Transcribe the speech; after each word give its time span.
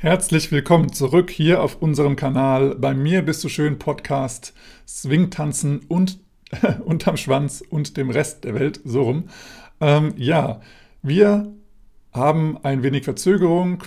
Herzlich 0.00 0.52
willkommen 0.52 0.92
zurück 0.92 1.28
hier 1.28 1.60
auf 1.60 1.82
unserem 1.82 2.14
Kanal. 2.14 2.76
Bei 2.76 2.94
mir 2.94 3.22
bist 3.22 3.42
du 3.42 3.48
schön 3.48 3.80
Podcast 3.80 4.54
Swingtanzen 4.86 5.80
und 5.88 6.20
unterm 6.84 7.16
Schwanz 7.16 7.64
und 7.68 7.96
dem 7.96 8.08
Rest 8.08 8.44
der 8.44 8.54
Welt 8.54 8.80
so 8.84 9.02
rum. 9.02 9.24
Ähm, 9.80 10.14
ja, 10.16 10.60
wir 11.02 11.52
haben 12.12 12.58
ein 12.62 12.84
wenig 12.84 13.02
Verzögerung 13.02 13.82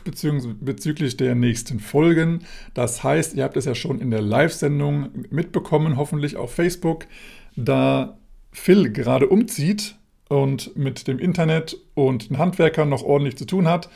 bezüglich 0.59 1.15
der 1.15 1.33
nächsten 1.33 1.79
Folgen. 1.79 2.39
Das 2.73 3.05
heißt, 3.05 3.35
ihr 3.35 3.45
habt 3.45 3.55
es 3.55 3.63
ja 3.63 3.73
schon 3.73 4.01
in 4.01 4.11
der 4.11 4.21
Live-Sendung 4.21 5.11
mitbekommen, 5.29 5.95
hoffentlich 5.95 6.35
auf 6.35 6.53
Facebook, 6.53 7.07
da 7.55 8.17
Phil 8.51 8.91
gerade 8.91 9.29
umzieht 9.29 9.95
und 10.27 10.75
mit 10.75 11.07
dem 11.07 11.19
Internet 11.19 11.77
und 11.93 12.31
den 12.31 12.37
Handwerkern 12.37 12.89
noch 12.89 13.03
ordentlich 13.03 13.37
zu 13.37 13.45
tun 13.45 13.69
hat 13.69 13.89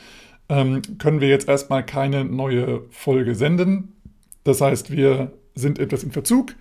ähm, 0.48 0.82
können 0.98 1.20
wir 1.20 1.28
jetzt 1.28 1.48
erstmal 1.48 1.84
keine 1.84 2.24
neue 2.24 2.82
Folge 2.90 3.34
senden. 3.34 3.92
Das 4.44 4.60
heißt, 4.60 4.90
wir 4.90 5.32
sind 5.54 5.78
etwas 5.78 6.04
in 6.04 6.12
Verzug, 6.12 6.54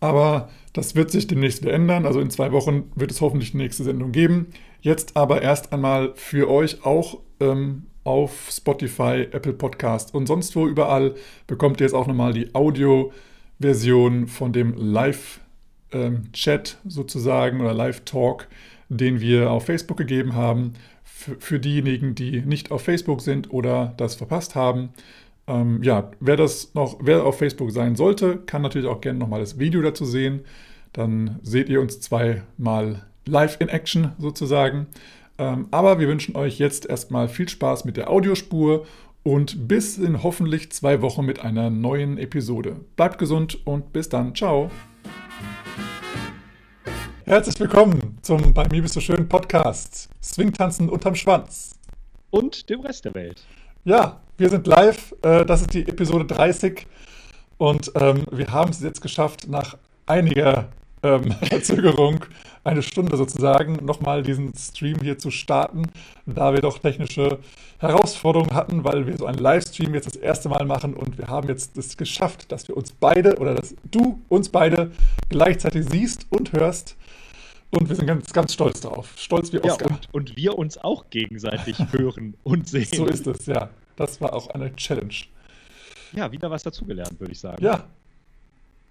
aber 0.00 0.50
das 0.72 0.94
wird 0.94 1.10
sich 1.10 1.26
demnächst 1.26 1.62
wieder 1.62 1.72
ändern. 1.72 2.06
Also 2.06 2.20
in 2.20 2.30
zwei 2.30 2.52
Wochen 2.52 2.90
wird 2.94 3.10
es 3.10 3.20
hoffentlich 3.20 3.52
die 3.52 3.56
nächste 3.56 3.82
Sendung 3.82 4.12
geben. 4.12 4.48
Jetzt 4.80 5.16
aber 5.16 5.42
erst 5.42 5.72
einmal 5.72 6.12
für 6.14 6.50
euch 6.50 6.84
auch 6.84 7.18
ähm, 7.40 7.86
auf 8.04 8.48
Spotify, 8.50 9.26
Apple 9.32 9.54
Podcast 9.54 10.14
und 10.14 10.26
sonst 10.26 10.54
wo 10.54 10.68
überall 10.68 11.14
bekommt 11.48 11.80
ihr 11.80 11.86
jetzt 11.86 11.94
auch 11.94 12.06
nochmal 12.06 12.32
die 12.32 12.54
Audio-Version 12.54 14.28
von 14.28 14.52
dem 14.52 14.74
Live-Chat 14.76 16.78
ähm, 16.84 16.90
sozusagen 16.90 17.60
oder 17.60 17.74
Live-Talk, 17.74 18.46
den 18.88 19.20
wir 19.20 19.50
auf 19.50 19.66
Facebook 19.66 19.96
gegeben 19.96 20.34
haben 20.34 20.74
für, 21.16 21.58
diejenigen, 21.58 22.14
die 22.14 22.42
nicht 22.42 22.70
auf 22.70 22.82
Facebook 22.82 23.20
sind 23.22 23.50
oder 23.50 23.94
das 23.96 24.14
verpasst 24.14 24.54
haben. 24.54 24.90
Ähm, 25.46 25.82
ja, 25.82 26.10
wer 26.20 26.36
das 26.36 26.74
noch, 26.74 26.98
wer 27.00 27.24
auf 27.24 27.38
Facebook 27.38 27.70
sein 27.70 27.96
sollte, 27.96 28.36
kann 28.36 28.62
natürlich 28.62 28.86
auch 28.86 29.00
gerne 29.00 29.18
nochmal 29.18 29.40
das 29.40 29.58
Video 29.58 29.80
dazu 29.80 30.04
sehen. 30.04 30.40
Dann 30.92 31.38
seht 31.42 31.68
ihr 31.68 31.80
uns 31.80 32.00
zweimal 32.00 33.02
live 33.24 33.56
in 33.60 33.68
Action 33.68 34.12
sozusagen. 34.18 34.86
Ähm, 35.38 35.68
aber 35.70 35.98
wir 35.98 36.08
wünschen 36.08 36.36
euch 36.36 36.58
jetzt 36.58 36.86
erstmal 36.86 37.28
viel 37.28 37.48
Spaß 37.48 37.84
mit 37.84 37.96
der 37.96 38.10
Audiospur 38.10 38.86
und 39.22 39.68
bis 39.68 39.98
in 39.98 40.22
hoffentlich 40.22 40.70
zwei 40.70 41.02
Wochen 41.02 41.24
mit 41.24 41.40
einer 41.40 41.70
neuen 41.70 42.18
Episode. 42.18 42.76
Bleibt 42.94 43.18
gesund 43.18 43.66
und 43.66 43.92
bis 43.92 44.08
dann. 44.08 44.34
Ciao. 44.34 44.70
Herzlich 47.28 47.58
willkommen 47.58 48.18
zum 48.22 48.54
Bei 48.54 48.68
mir 48.70 48.82
bist 48.82 48.94
du 48.94 49.00
schön 49.00 49.28
Podcast. 49.28 50.08
Swingtanzen 50.22 50.88
unterm 50.88 51.16
Schwanz. 51.16 51.74
Und 52.30 52.70
dem 52.70 52.82
Rest 52.82 53.04
der 53.04 53.14
Welt. 53.14 53.44
Ja, 53.84 54.20
wir 54.38 54.48
sind 54.48 54.68
live. 54.68 55.12
Äh, 55.22 55.44
das 55.44 55.62
ist 55.62 55.74
die 55.74 55.88
Episode 55.88 56.24
30. 56.24 56.86
Und 57.58 57.90
ähm, 57.96 58.26
wir 58.30 58.52
haben 58.52 58.70
es 58.70 58.80
jetzt 58.80 59.00
geschafft, 59.00 59.48
nach 59.48 59.76
einiger 60.06 60.68
ähm, 61.02 61.32
Verzögerung, 61.42 62.24
eine 62.62 62.84
Stunde 62.84 63.16
sozusagen, 63.16 63.84
nochmal 63.84 64.22
diesen 64.22 64.54
Stream 64.54 65.00
hier 65.02 65.18
zu 65.18 65.32
starten, 65.32 65.82
da 66.26 66.54
wir 66.54 66.60
doch 66.60 66.78
technische 66.78 67.40
Herausforderungen 67.78 68.54
hatten, 68.54 68.84
weil 68.84 69.08
wir 69.08 69.18
so 69.18 69.26
einen 69.26 69.38
Livestream 69.38 69.94
jetzt 69.94 70.06
das 70.06 70.14
erste 70.14 70.48
Mal 70.48 70.64
machen 70.64 70.94
und 70.94 71.18
wir 71.18 71.26
haben 71.26 71.48
jetzt 71.48 71.76
es 71.76 71.96
geschafft, 71.96 72.52
dass 72.52 72.68
wir 72.68 72.76
uns 72.76 72.92
beide 72.92 73.38
oder 73.38 73.56
dass 73.56 73.74
du 73.90 74.22
uns 74.28 74.48
beide 74.48 74.92
gleichzeitig 75.28 75.86
siehst 75.90 76.26
und 76.30 76.52
hörst. 76.52 76.96
Und 77.70 77.88
wir 77.88 77.96
sind 77.96 78.06
ganz, 78.06 78.32
ganz 78.32 78.52
stolz 78.54 78.80
darauf. 78.80 79.12
Stolz 79.16 79.52
wie 79.52 79.58
Oscar. 79.58 79.90
Ja, 79.90 79.96
und, 79.96 80.14
und 80.14 80.36
wir 80.36 80.56
uns 80.56 80.78
auch 80.78 81.10
gegenseitig 81.10 81.78
hören 81.92 82.34
und 82.42 82.68
sehen. 82.68 82.88
So 82.92 83.06
ist 83.06 83.26
es, 83.26 83.46
ja. 83.46 83.70
Das 83.96 84.20
war 84.20 84.32
auch 84.34 84.48
eine 84.48 84.74
Challenge. 84.76 85.14
Ja, 86.12 86.30
wieder 86.30 86.50
was 86.50 86.62
dazugelernt, 86.62 87.18
würde 87.18 87.32
ich 87.32 87.40
sagen. 87.40 87.62
Ja. 87.62 87.84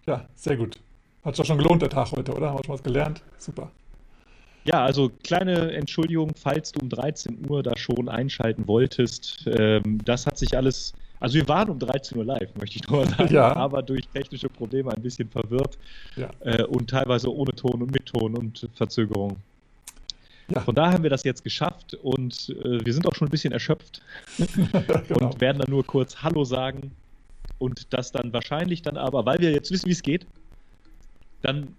Ja, 0.05 0.27
sehr 0.35 0.57
gut. 0.57 0.79
Hat 1.23 1.35
sich 1.35 1.47
schon 1.47 1.57
gelohnt, 1.57 1.81
der 1.81 1.89
Tag 1.89 2.11
heute, 2.11 2.33
oder? 2.33 2.49
Haben 2.49 2.59
wir 2.59 2.63
schon 2.65 2.73
was 2.75 2.83
gelernt? 2.83 3.23
Super. 3.37 3.71
Ja, 4.66 4.83
also 4.83 5.11
kleine 5.23 5.73
Entschuldigung, 5.73 6.31
falls 6.35 6.71
du 6.71 6.81
um 6.81 6.89
13 6.89 7.50
Uhr 7.50 7.63
da 7.63 7.77
schon 7.77 8.09
einschalten 8.09 8.67
wolltest. 8.67 9.45
Ähm, 9.47 10.00
das 10.03 10.25
hat 10.25 10.38
sich 10.38 10.57
alles 10.57 10.94
also 11.19 11.35
wir 11.35 11.47
waren 11.47 11.69
um 11.69 11.79
13 11.79 12.17
Uhr 12.17 12.25
live, 12.25 12.53
möchte 12.55 12.77
ich 12.77 12.87
nur 12.87 13.05
sagen, 13.05 13.33
ja. 13.33 13.55
aber 13.55 13.81
durch 13.81 14.07
technische 14.09 14.49
Probleme 14.49 14.91
ein 14.91 15.01
bisschen 15.01 15.29
verwirrt 15.29 15.77
ja. 16.15 16.29
äh, 16.41 16.63
und 16.63 16.89
teilweise 16.89 17.33
ohne 17.33 17.51
Ton 17.51 17.81
und 17.81 17.91
mit 17.91 18.05
Ton 18.05 18.35
und 18.35 18.69
Verzögerung. 18.75 19.37
Ja. 20.49 20.61
Von 20.61 20.75
daher 20.75 20.93
haben 20.93 21.03
wir 21.03 21.09
das 21.09 21.23
jetzt 21.23 21.43
geschafft 21.43 21.95
und 22.03 22.55
äh, 22.63 22.85
wir 22.85 22.93
sind 22.93 23.07
auch 23.07 23.15
schon 23.15 23.27
ein 23.27 23.31
bisschen 23.31 23.51
erschöpft 23.51 24.01
genau. 25.07 25.29
und 25.29 25.41
werden 25.41 25.59
dann 25.59 25.71
nur 25.71 25.83
kurz 25.85 26.21
Hallo 26.21 26.43
sagen 26.43 26.91
und 27.57 27.93
das 27.93 28.11
dann 28.11 28.31
wahrscheinlich 28.33 28.81
dann 28.81 28.97
aber, 28.97 29.25
weil 29.25 29.39
wir 29.39 29.51
jetzt 29.51 29.71
wissen, 29.71 29.87
wie 29.87 29.93
es 29.93 30.03
geht, 30.03 30.27
dann 31.41 31.75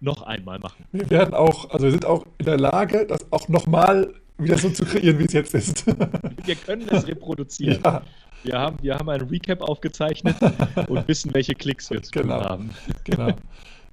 noch 0.00 0.22
einmal 0.22 0.58
machen. 0.58 0.84
Wir 0.92 1.08
werden 1.10 1.34
auch, 1.34 1.70
also 1.70 1.84
wir 1.84 1.92
sind 1.92 2.04
auch 2.04 2.24
in 2.38 2.46
der 2.46 2.58
Lage, 2.58 3.06
das 3.06 3.26
auch 3.32 3.48
nochmal 3.48 4.14
wieder 4.42 4.58
so 4.58 4.70
zu 4.70 4.84
kreieren, 4.84 5.18
wie 5.18 5.24
es 5.24 5.32
jetzt 5.32 5.54
ist. 5.54 5.86
wir 6.44 6.54
können 6.54 6.88
es 6.88 7.06
reproduzieren. 7.06 7.80
Ja. 7.84 8.02
Wir 8.42 8.58
haben, 8.58 8.76
wir 8.80 8.94
haben 8.94 9.08
ein 9.10 9.20
Recap 9.20 9.60
aufgezeichnet 9.60 10.36
und 10.88 11.06
wissen, 11.08 11.34
welche 11.34 11.54
Klicks 11.54 11.90
wir 11.90 12.02
zu 12.02 12.10
genau, 12.10 12.42
haben. 12.42 12.70
Genau. 13.04 13.32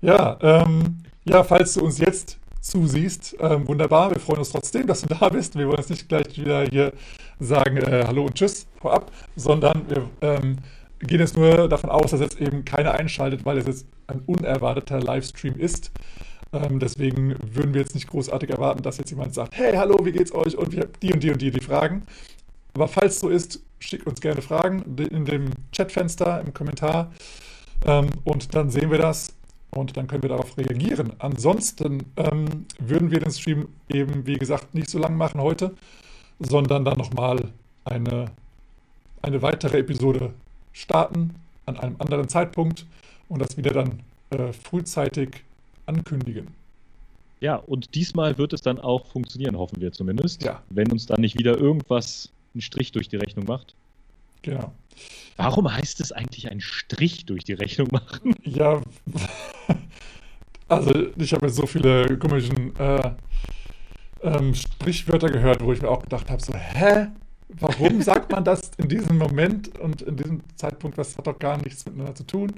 Ja, 0.01 0.37
ähm, 0.41 0.99
ja, 1.25 1.43
falls 1.43 1.73
du 1.73 1.83
uns 1.83 1.97
jetzt 1.97 2.39
zusiehst, 2.61 3.35
ähm, 3.39 3.67
wunderbar. 3.67 4.11
Wir 4.11 4.19
freuen 4.19 4.39
uns 4.39 4.51
trotzdem, 4.51 4.87
dass 4.87 5.01
du 5.01 5.07
da 5.07 5.29
bist. 5.29 5.57
Wir 5.57 5.67
wollen 5.67 5.77
jetzt 5.77 5.89
nicht 5.89 6.07
gleich 6.07 6.37
wieder 6.37 6.63
hier 6.63 6.93
sagen 7.39 7.77
äh, 7.77 8.03
Hallo 8.07 8.25
und 8.25 8.35
Tschüss 8.35 8.67
vorab, 8.79 9.11
sondern 9.35 9.83
wir 9.89 10.09
ähm, 10.21 10.57
gehen 10.99 11.19
jetzt 11.19 11.37
nur 11.37 11.67
davon 11.67 11.89
aus, 11.89 12.11
dass 12.11 12.19
jetzt 12.19 12.39
eben 12.41 12.65
keiner 12.65 12.93
einschaltet, 12.93 13.45
weil 13.45 13.57
es 13.57 13.67
jetzt 13.67 13.85
ein 14.07 14.21
unerwarteter 14.25 14.99
Livestream 14.99 15.57
ist. 15.57 15.91
Ähm, 16.53 16.79
deswegen 16.79 17.35
würden 17.53 17.73
wir 17.73 17.81
jetzt 17.81 17.95
nicht 17.95 18.07
großartig 18.07 18.49
erwarten, 18.49 18.81
dass 18.81 18.97
jetzt 18.97 19.09
jemand 19.09 19.33
sagt, 19.33 19.57
hey, 19.57 19.73
hallo, 19.75 19.97
wie 20.05 20.11
geht's 20.11 20.33
euch? 20.33 20.57
Und 20.57 20.71
wir 20.71 20.81
haben 20.81 20.93
die 21.01 21.13
und 21.13 21.23
die 21.23 21.31
und 21.31 21.41
die 21.41 21.51
die 21.51 21.61
Fragen. 21.61 22.03
Aber 22.73 22.87
falls 22.87 23.19
so 23.19 23.29
ist, 23.29 23.61
schickt 23.79 24.07
uns 24.07 24.21
gerne 24.21 24.41
Fragen 24.41 24.97
in 24.97 25.25
dem 25.25 25.49
Chatfenster, 25.71 26.41
im 26.41 26.53
Kommentar. 26.53 27.11
Ähm, 27.85 28.09
und 28.23 28.55
dann 28.55 28.69
sehen 28.69 28.91
wir 28.91 28.97
das 28.97 29.33
und 29.71 29.97
dann 29.97 30.07
können 30.07 30.23
wir 30.23 30.29
darauf 30.29 30.57
reagieren. 30.57 31.13
Ansonsten 31.19 32.05
ähm, 32.15 32.65
würden 32.79 33.11
wir 33.11 33.19
den 33.19 33.31
Stream 33.31 33.67
eben, 33.89 34.25
wie 34.25 34.37
gesagt, 34.37 34.73
nicht 34.73 34.89
so 34.89 34.99
lang 34.99 35.17
machen 35.17 35.41
heute, 35.41 35.73
sondern 36.39 36.85
dann 36.85 36.97
nochmal 36.97 37.51
eine, 37.83 38.31
eine 39.21 39.41
weitere 39.41 39.79
Episode 39.79 40.33
starten 40.73 41.35
an 41.65 41.77
einem 41.77 41.95
anderen 41.99 42.29
Zeitpunkt 42.29 42.85
und 43.29 43.41
das 43.41 43.57
wieder 43.57 43.71
dann 43.71 44.03
äh, 44.29 44.53
frühzeitig 44.53 45.43
ankündigen. 45.87 46.47
Ja, 47.39 47.55
und 47.55 47.93
diesmal 47.95 48.37
wird 48.37 48.53
es 48.53 48.61
dann 48.61 48.79
auch 48.79 49.05
funktionieren, 49.07 49.57
hoffen 49.57 49.79
wir 49.79 49.91
zumindest. 49.91 50.43
Ja. 50.43 50.63
Wenn 50.69 50.91
uns 50.91 51.05
dann 51.05 51.21
nicht 51.21 51.37
wieder 51.37 51.57
irgendwas 51.57 52.31
einen 52.53 52.61
Strich 52.61 52.91
durch 52.91 53.09
die 53.09 53.17
Rechnung 53.17 53.45
macht. 53.45 53.75
Genau. 54.41 54.71
Warum 55.35 55.71
heißt 55.71 55.99
es 55.99 56.11
eigentlich 56.11 56.49
einen 56.49 56.61
Strich 56.61 57.25
durch 57.25 57.43
die 57.43 57.53
Rechnung 57.53 57.89
machen? 57.91 58.33
Ja, 58.43 58.81
also 60.67 60.91
ich 61.17 61.33
habe 61.33 61.47
jetzt 61.47 61.55
so 61.55 61.65
viele 61.65 62.17
komischen 62.17 62.75
äh, 62.77 63.11
ähm, 64.21 64.53
Sprichwörter 64.53 65.29
gehört, 65.29 65.63
wo 65.63 65.71
ich 65.71 65.81
mir 65.81 65.89
auch 65.89 66.01
gedacht 66.01 66.29
habe, 66.29 66.41
so, 66.41 66.53
hä? 66.53 67.07
Warum 67.49 68.01
sagt 68.01 68.31
man 68.31 68.43
das 68.43 68.71
in 68.77 68.89
diesem 68.89 69.17
Moment 69.17 69.77
und 69.79 70.01
in 70.01 70.17
diesem 70.17 70.41
Zeitpunkt? 70.55 70.97
Das 70.97 71.17
hat 71.17 71.27
doch 71.27 71.39
gar 71.39 71.57
nichts 71.57 71.85
miteinander 71.85 72.15
zu 72.15 72.25
tun. 72.25 72.53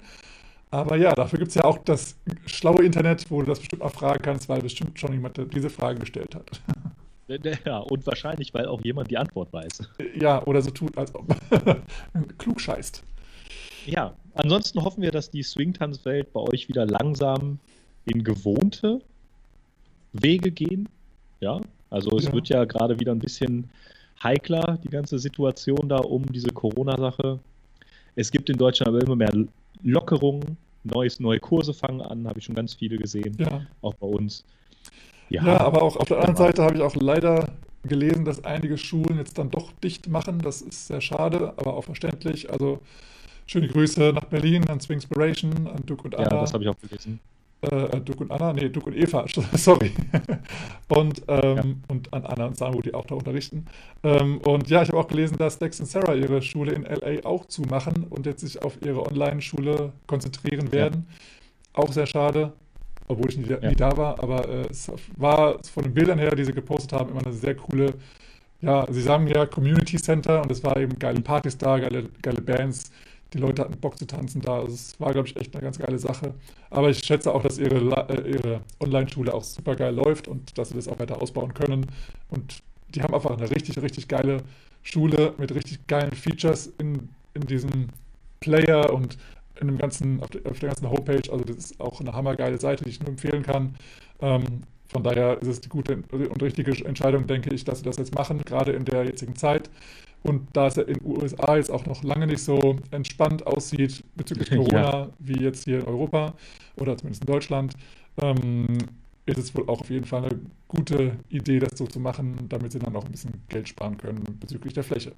Aber 0.72 0.98
ja, 0.98 1.14
dafür 1.14 1.40
gibt 1.40 1.50
es 1.50 1.56
ja 1.56 1.64
auch 1.64 1.80
das 1.80 2.16
schlaue 2.46 2.84
Internet, 2.86 3.30
wo 3.30 3.42
du 3.42 3.48
das 3.48 3.60
bestimmt 3.60 3.82
mal 3.82 3.90
fragen 3.90 4.22
kannst, 4.22 4.48
weil 4.50 4.62
bestimmt 4.62 5.00
schon 5.00 5.14
jemand 5.14 5.40
diese 5.54 5.70
Frage 5.70 6.00
gestellt 6.00 6.36
hat. 6.36 6.62
Ja, 7.66 7.78
und 7.78 8.08
wahrscheinlich, 8.08 8.54
weil 8.54 8.66
auch 8.66 8.84
jemand 8.84 9.12
die 9.12 9.18
Antwort 9.18 9.54
weiß. 9.54 9.82
Ja, 10.20 10.44
oder 10.46 10.62
so 10.62 10.72
tut, 10.72 10.98
als 10.98 11.14
ob 11.14 11.28
klug 12.40 12.60
scheißt. 12.60 13.04
Ja, 13.86 14.16
ansonsten 14.34 14.84
hoffen 14.84 15.02
wir, 15.04 15.12
dass 15.12 15.30
die 15.30 15.44
Swing-Tanzwelt 15.44 16.34
bei 16.34 16.40
euch 16.40 16.68
wieder 16.70 16.86
langsam 16.86 17.60
in 18.06 18.24
gewohnte 18.24 19.02
Wege 20.14 20.52
gehen. 20.52 20.90
Ja, 21.40 21.62
also 21.90 22.18
es 22.18 22.26
ja. 22.26 22.34
wird 22.34 22.50
ja 22.50 22.66
gerade 22.66 23.00
wieder 23.00 23.12
ein 23.12 23.20
bisschen 23.20 23.70
heikler, 24.24 24.80
die 24.84 24.90
ganze 24.90 25.20
Situation 25.20 25.88
da 25.88 25.98
um 25.98 26.26
diese 26.32 26.50
Corona-Sache. 26.50 27.40
Es 28.16 28.32
gibt 28.32 28.50
in 28.50 28.58
Deutschland 28.58 28.90
aber 28.90 29.02
immer 29.02 29.16
mehr 29.16 29.32
Lockerungen, 29.82 30.58
neues, 30.84 31.20
neue 31.20 31.40
Kurse 31.40 31.74
fangen 31.74 32.02
an, 32.02 32.28
habe 32.28 32.40
ich 32.40 32.46
schon 32.46 32.56
ganz 32.56 32.74
viele 32.74 32.98
gesehen, 32.98 33.36
ja. 33.40 33.62
auch 33.82 33.94
bei 33.96 34.08
uns. 34.08 34.44
Ja, 35.30 35.46
ja, 35.46 35.60
aber 35.60 35.84
auch 35.84 35.96
auf 35.96 36.08
der 36.08 36.18
anderen 36.18 36.36
Seite 36.36 36.64
habe 36.64 36.76
ich 36.76 36.82
auch 36.82 36.96
leider 36.96 37.50
gelesen, 37.84 38.26
dass 38.26 38.44
einige 38.44 38.78
Schulen 38.78 39.18
jetzt 39.18 39.38
dann 39.38 39.52
doch 39.52 39.72
dicht 39.84 40.08
machen. 40.08 40.40
Das 40.40 40.62
ist 40.62 40.88
sehr 40.88 41.02
schade, 41.02 41.54
aber 41.58 41.76
auch 41.76 41.84
verständlich. 41.84 42.52
Also 42.52 42.80
schöne 43.46 43.68
Grüße 43.68 44.12
nach 44.14 44.26
Berlin 44.26 44.68
an 44.70 44.80
Swingspiration, 44.80 45.68
an 45.68 45.86
Duke 45.86 46.06
und 46.06 46.16
Anna. 46.16 46.32
Ja, 46.32 46.42
das 46.42 46.54
habe 46.54 46.64
ich 46.64 46.70
auch 46.70 46.80
gelesen. 46.80 47.20
Äh, 47.62 48.00
Duke 48.02 48.24
und 48.24 48.32
Anna, 48.32 48.54
nee, 48.54 48.70
Duke 48.70 48.90
und 48.90 48.96
Eva, 48.96 49.26
sorry. 49.54 49.92
und, 50.88 51.22
ähm, 51.28 51.56
ja. 51.56 51.64
und 51.88 52.14
an 52.14 52.26
Anna 52.26 52.46
und 52.46 52.58
Samu, 52.58 52.82
die 52.82 52.94
auch 52.94 53.06
da 53.06 53.16
unterrichten. 53.16 53.66
Ähm, 54.04 54.38
und 54.40 54.70
ja, 54.70 54.82
ich 54.82 54.90
habe 54.90 55.00
auch 55.00 55.08
gelesen, 55.08 55.38
dass 55.38 55.60
Dex 55.60 55.80
und 55.80 55.88
Sarah 55.88 56.16
ihre 56.16 56.42
Schule 56.42 56.72
in 56.72 56.84
LA 56.84 57.26
auch 57.26 57.46
zumachen 57.46 58.06
und 58.10 58.26
jetzt 58.26 58.42
sich 58.42 58.62
auf 58.62 58.78
ihre 58.84 59.06
Online-Schule 59.06 59.92
konzentrieren 60.08 60.72
werden. 60.72 61.08
Ja. 61.10 61.84
Auch 61.84 61.92
sehr 61.92 62.06
schade, 62.06 62.54
obwohl 63.08 63.30
ich 63.30 63.38
nie, 63.38 63.50
ja. 63.50 63.60
nie 63.60 63.76
da 63.76 63.96
war, 63.98 64.22
aber 64.24 64.48
äh, 64.48 64.68
es 64.70 64.92
war 65.18 65.58
von 65.64 65.84
den 65.84 65.94
Bildern 65.94 66.20
her, 66.20 66.36
die 66.36 66.46
sie 66.46 66.54
gepostet 66.54 66.94
haben, 66.94 67.10
immer 67.10 67.26
eine 67.26 67.34
sehr 67.34 67.56
coole, 67.56 67.94
ja, 68.62 68.86
sie 68.90 69.02
sagen 69.02 69.28
ja 69.28 69.46
Community 69.46 69.98
Center 69.98 70.42
und 70.42 70.52
es 70.52 70.64
war 70.64 70.78
eben 70.78 70.98
geile 70.98 71.22
Partys 71.22 71.58
da, 71.58 71.78
geile, 71.78 72.10
geile 72.22 72.42
Bands 72.42 72.92
die 73.34 73.38
Leute 73.38 73.62
hatten 73.62 73.80
Bock 73.80 73.98
zu 73.98 74.06
tanzen 74.08 74.42
da. 74.42 74.60
Also 74.60 74.74
es 74.74 75.00
war, 75.00 75.12
glaube 75.12 75.28
ich, 75.28 75.36
echt 75.36 75.54
eine 75.54 75.64
ganz 75.64 75.78
geile 75.78 76.00
Sache. 76.00 76.34
Aber 76.70 76.90
ich 76.90 77.04
schätze 77.06 77.34
auch, 77.34 77.44
dass 77.44 77.58
ihre, 77.58 77.78
äh, 78.10 78.32
ihre 78.32 78.62
Online-Schule 78.80 79.34
auch 79.34 79.44
super 79.44 79.76
geil 79.76 79.94
läuft 79.94 80.28
und 80.28 80.58
dass 80.58 80.70
sie 80.70 80.76
das 80.76 80.88
auch 80.88 81.00
weiter 81.00 81.22
ausbauen 81.22 81.54
können. 81.54 81.86
Und 82.30 82.64
die 82.90 83.04
haben 83.04 83.14
einfach 83.14 83.38
eine 83.38 83.50
richtig, 83.50 83.80
richtig 83.82 84.08
geile 84.08 84.44
Schule 84.82 85.34
mit 85.38 85.54
richtig 85.54 85.86
geilen 85.88 86.12
Features 86.12 86.74
in, 86.80 87.10
in 87.34 87.42
diesem 87.42 87.90
Player 88.40 88.92
und 88.94 89.18
in 89.60 89.68
dem 89.68 89.78
ganzen, 89.78 90.22
auf 90.22 90.30
der, 90.30 90.50
auf 90.50 90.60
der 90.60 90.70
ganzen 90.70 90.90
Homepage. 90.90 91.32
Also 91.32 91.44
das 91.44 91.58
ist 91.58 91.80
auch 91.80 92.00
eine 92.00 92.14
hammergeile 92.14 92.60
Seite, 92.60 92.84
die 92.84 92.90
ich 92.90 93.00
nur 93.00 93.10
empfehlen 93.10 93.44
kann. 93.44 93.76
Ähm, 94.22 94.64
von 94.88 95.04
daher 95.04 95.40
ist 95.40 95.48
es 95.48 95.62
die 95.62 95.70
gute 95.70 96.02
und 96.12 96.42
richtige 96.42 96.72
Entscheidung, 96.86 97.28
denke 97.28 97.54
ich, 97.54 97.64
dass 97.64 97.80
sie 97.80 97.86
das 97.86 97.98
jetzt 97.98 98.16
machen, 98.16 98.42
gerade 98.44 98.72
in 98.72 98.86
der 98.86 99.06
jetzigen 99.06 99.36
Zeit. 99.36 99.70
Und 100.24 100.48
da 100.54 100.68
es 100.68 100.76
ja 100.76 100.84
in 100.84 100.96
den 100.96 101.06
USA 101.06 101.56
jetzt 101.56 101.72
auch 101.72 101.86
noch 101.86 102.04
lange 102.04 102.28
nicht 102.28 102.44
so 102.44 102.78
entspannt 102.92 103.48
aussieht 103.48 104.04
bezüglich 104.16 104.50
Corona 104.56 104.92
ja. 104.92 105.10
wie 105.20 105.42
jetzt 105.42 105.64
hier 105.64 105.80
in 105.80 105.86
Europa 105.86 106.34
oder 106.76 106.98
zumindest 106.98 107.24
in 107.24 107.32
Deutschland, 107.32 107.74
ähm, 108.22 108.78
ist 109.26 109.38
es 109.38 109.56
wohl 109.56 109.70
auch 109.70 109.82
auf 109.82 109.90
jeden 109.90 110.06
Fall 110.06 110.26
eine 110.26 110.40
gute 110.68 111.16
Idee, 111.30 111.60
das 111.60 111.78
so 111.78 111.86
zu 111.86 112.00
machen, 112.00 112.36
damit 112.50 112.72
sie 112.72 112.80
dann 112.80 112.96
auch 112.96 113.06
ein 113.06 113.12
bisschen 113.12 113.34
Geld 113.48 113.70
sparen 113.70 113.98
können 113.98 114.24
bezüglich 114.40 114.74
der 114.74 114.84
Fläche. 114.84 115.14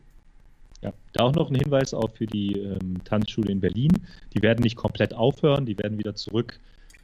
Ja, 0.82 0.94
da 1.14 1.24
auch 1.24 1.34
noch 1.34 1.50
ein 1.50 1.56
Hinweis 1.56 1.94
auch 1.94 2.10
für 2.12 2.26
die 2.26 2.54
ähm, 2.54 3.04
Tanzschule 3.04 3.52
in 3.52 3.60
Berlin. 3.60 3.92
Die 4.34 4.42
werden 4.42 4.64
nicht 4.64 4.76
komplett 4.76 5.14
aufhören, 5.14 5.66
die 5.66 5.78
werden 5.78 5.98
wieder 5.98 6.16
zurück. 6.16 6.60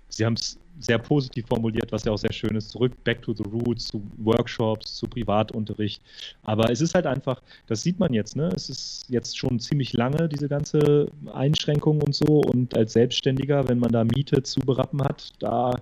Sie 0.10 0.26
haben 0.26 0.34
es 0.34 0.58
sehr 0.80 0.98
positiv 0.98 1.48
formuliert, 1.48 1.92
was 1.92 2.04
ja 2.06 2.12
auch 2.12 2.18
sehr 2.18 2.34
schön 2.34 2.56
ist, 2.56 2.70
zurück, 2.70 2.92
back 3.04 3.22
to 3.22 3.34
the 3.34 3.44
roots, 3.44 3.86
zu 3.86 4.02
Workshops, 4.18 4.96
zu 4.96 5.08
Privatunterricht. 5.08 6.02
Aber 6.44 6.70
es 6.70 6.82
ist 6.82 6.94
halt 6.94 7.06
einfach, 7.06 7.42
das 7.68 7.82
sieht 7.82 8.00
man 8.00 8.14
jetzt, 8.14 8.36
ne? 8.36 8.52
Es 8.56 8.70
ist 8.70 9.06
jetzt 9.10 9.38
schon 9.38 9.60
ziemlich 9.60 9.94
lange, 9.94 10.30
diese 10.30 10.48
ganze 10.48 11.08
Einschränkung 11.34 12.02
und 12.02 12.14
so. 12.14 12.42
Und 12.42 12.76
als 12.76 12.94
Selbstständiger, 12.94 13.68
wenn 13.68 13.80
man 13.80 13.92
da 13.92 14.04
Miete 14.04 14.44
zu 14.44 14.60
berappen 14.60 15.04
hat, 15.04 15.34
da, 15.40 15.82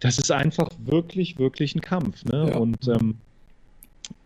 das 0.00 0.18
ist 0.18 0.30
einfach 0.30 0.68
wirklich, 0.84 1.38
wirklich 1.38 1.74
ein 1.74 1.80
Kampf, 1.80 2.24
ne? 2.24 2.50
Ja. 2.50 2.56
Und 2.58 2.88
ähm, 2.88 3.16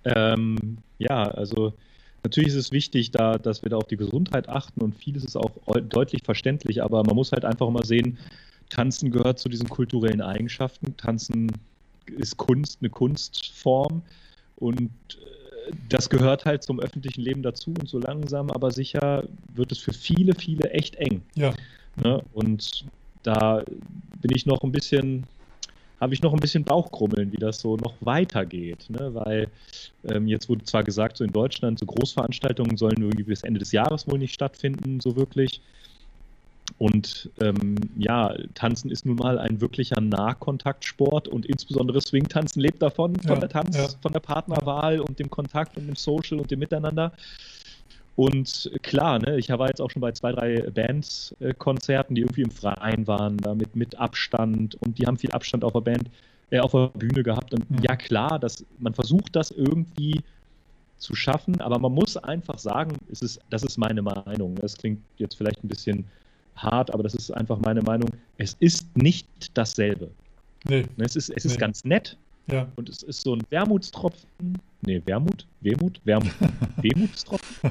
ähm, 0.04 0.78
ja, 0.98 1.24
also 1.24 1.72
Natürlich 2.26 2.48
ist 2.48 2.56
es 2.56 2.72
wichtig, 2.72 3.12
da, 3.12 3.38
dass 3.38 3.62
wir 3.62 3.70
da 3.70 3.76
auf 3.76 3.86
die 3.86 3.96
Gesundheit 3.96 4.48
achten 4.48 4.80
und 4.80 4.96
vieles 4.96 5.24
ist 5.24 5.36
auch 5.36 5.52
deutlich 5.88 6.24
verständlich, 6.24 6.82
aber 6.82 7.04
man 7.04 7.14
muss 7.14 7.30
halt 7.30 7.44
einfach 7.44 7.70
mal 7.70 7.84
sehen, 7.84 8.18
Tanzen 8.70 9.10
gehört 9.10 9.38
zu 9.38 9.48
diesen 9.48 9.68
kulturellen 9.68 10.20
Eigenschaften. 10.20 10.96
Tanzen 10.96 11.52
ist 12.06 12.36
Kunst, 12.36 12.78
eine 12.80 12.90
Kunstform 12.90 14.02
und 14.56 14.90
äh, 14.90 15.72
das 15.88 16.08
gehört 16.08 16.44
halt 16.44 16.62
zum 16.62 16.80
öffentlichen 16.80 17.20
Leben 17.22 17.42
dazu 17.42 17.70
und 17.70 17.88
so 17.88 17.98
langsam, 17.98 18.50
aber 18.50 18.70
sicher 18.70 19.24
wird 19.54 19.72
es 19.72 19.78
für 19.78 19.92
viele, 19.92 20.34
viele 20.34 20.70
echt 20.70 20.96
eng. 20.96 21.22
Ja. 21.34 21.52
Ne? 22.02 22.22
Und 22.32 22.84
da 23.22 23.64
bin 24.22 24.30
ich 24.34 24.46
noch 24.46 24.62
ein 24.62 24.72
bisschen, 24.72 25.24
habe 26.00 26.14
ich 26.14 26.22
noch 26.22 26.32
ein 26.32 26.38
bisschen 26.38 26.64
Bauchkrummeln, 26.64 27.32
wie 27.32 27.38
das 27.38 27.60
so 27.60 27.76
noch 27.76 27.94
weitergeht. 28.00 28.86
Ne? 28.88 29.14
Weil 29.14 29.48
ähm, 30.04 30.28
jetzt 30.28 30.48
wurde 30.48 30.64
zwar 30.64 30.84
gesagt, 30.84 31.16
so 31.16 31.24
in 31.24 31.32
Deutschland, 31.32 31.78
so 31.78 31.86
Großveranstaltungen 31.86 32.76
sollen 32.76 32.98
irgendwie 32.98 33.24
bis 33.24 33.42
Ende 33.42 33.58
des 33.58 33.72
Jahres 33.72 34.06
wohl 34.06 34.18
nicht 34.18 34.34
stattfinden, 34.34 35.00
so 35.00 35.16
wirklich. 35.16 35.60
Und 36.78 37.30
ähm, 37.40 37.76
ja, 37.96 38.34
Tanzen 38.54 38.90
ist 38.90 39.06
nun 39.06 39.16
mal 39.16 39.38
ein 39.38 39.60
wirklicher 39.60 40.00
Nahkontaktsport 40.00 41.26
und 41.26 41.46
insbesondere 41.46 42.00
Swing-Tanzen 42.02 42.60
lebt 42.60 42.82
davon, 42.82 43.16
von 43.16 43.30
ja, 43.30 43.40
der 43.40 43.48
Tanz, 43.48 43.76
ja. 43.76 43.88
von 44.02 44.12
der 44.12 44.20
Partnerwahl 44.20 45.00
und 45.00 45.18
dem 45.18 45.30
Kontakt 45.30 45.76
und 45.78 45.86
dem 45.86 45.96
Social 45.96 46.38
und 46.38 46.50
dem 46.50 46.58
Miteinander. 46.58 47.12
Und 48.14 48.70
klar, 48.82 49.18
ne, 49.18 49.38
ich 49.38 49.48
war 49.50 49.68
jetzt 49.68 49.80
auch 49.80 49.90
schon 49.90 50.00
bei 50.00 50.12
zwei, 50.12 50.32
drei 50.32 50.62
Bands-Konzerten, 50.70 52.14
die 52.14 52.22
irgendwie 52.22 52.42
im 52.42 52.50
Freien 52.50 53.06
waren, 53.06 53.38
damit 53.38 53.74
mit 53.76 53.94
Abstand 53.98 54.74
und 54.82 54.98
die 54.98 55.06
haben 55.06 55.18
viel 55.18 55.32
Abstand 55.32 55.64
auf 55.64 55.72
der 55.72 55.80
Band, 55.80 56.10
äh, 56.50 56.58
auf 56.58 56.72
der 56.72 56.90
Bühne 56.94 57.22
gehabt. 57.22 57.54
Und 57.54 57.70
mhm. 57.70 57.78
ja, 57.82 57.96
klar, 57.96 58.38
das, 58.38 58.64
man 58.78 58.94
versucht 58.94 59.36
das 59.36 59.50
irgendwie 59.50 60.22
zu 60.98 61.14
schaffen, 61.14 61.60
aber 61.60 61.78
man 61.78 61.92
muss 61.92 62.16
einfach 62.16 62.58
sagen, 62.58 62.96
es 63.10 63.20
ist, 63.20 63.40
das 63.50 63.62
ist 63.62 63.76
meine 63.76 64.00
Meinung. 64.00 64.54
Das 64.56 64.76
klingt 64.76 65.02
jetzt 65.18 65.36
vielleicht 65.36 65.62
ein 65.62 65.68
bisschen 65.68 66.06
hart, 66.56 66.92
aber 66.92 67.02
das 67.02 67.14
ist 67.14 67.30
einfach 67.30 67.58
meine 67.58 67.82
Meinung. 67.82 68.10
Es 68.38 68.56
ist 68.60 68.96
nicht 68.96 69.26
dasselbe. 69.54 70.10
Nee. 70.68 70.84
Ne, 70.96 71.04
es 71.04 71.16
ist, 71.16 71.30
es 71.30 71.44
ist 71.44 71.52
nee. 71.52 71.58
ganz 71.58 71.84
nett. 71.84 72.16
Ja. 72.50 72.68
Und 72.76 72.88
es 72.88 73.02
ist 73.02 73.22
so 73.22 73.34
ein 73.34 73.42
Wermutstropfen. 73.50 74.58
Nee, 74.82 75.02
Wermut? 75.04 75.46
Wehmut? 75.62 76.00
Wermut. 76.04 76.32
Wehmutstropfen? 76.76 77.70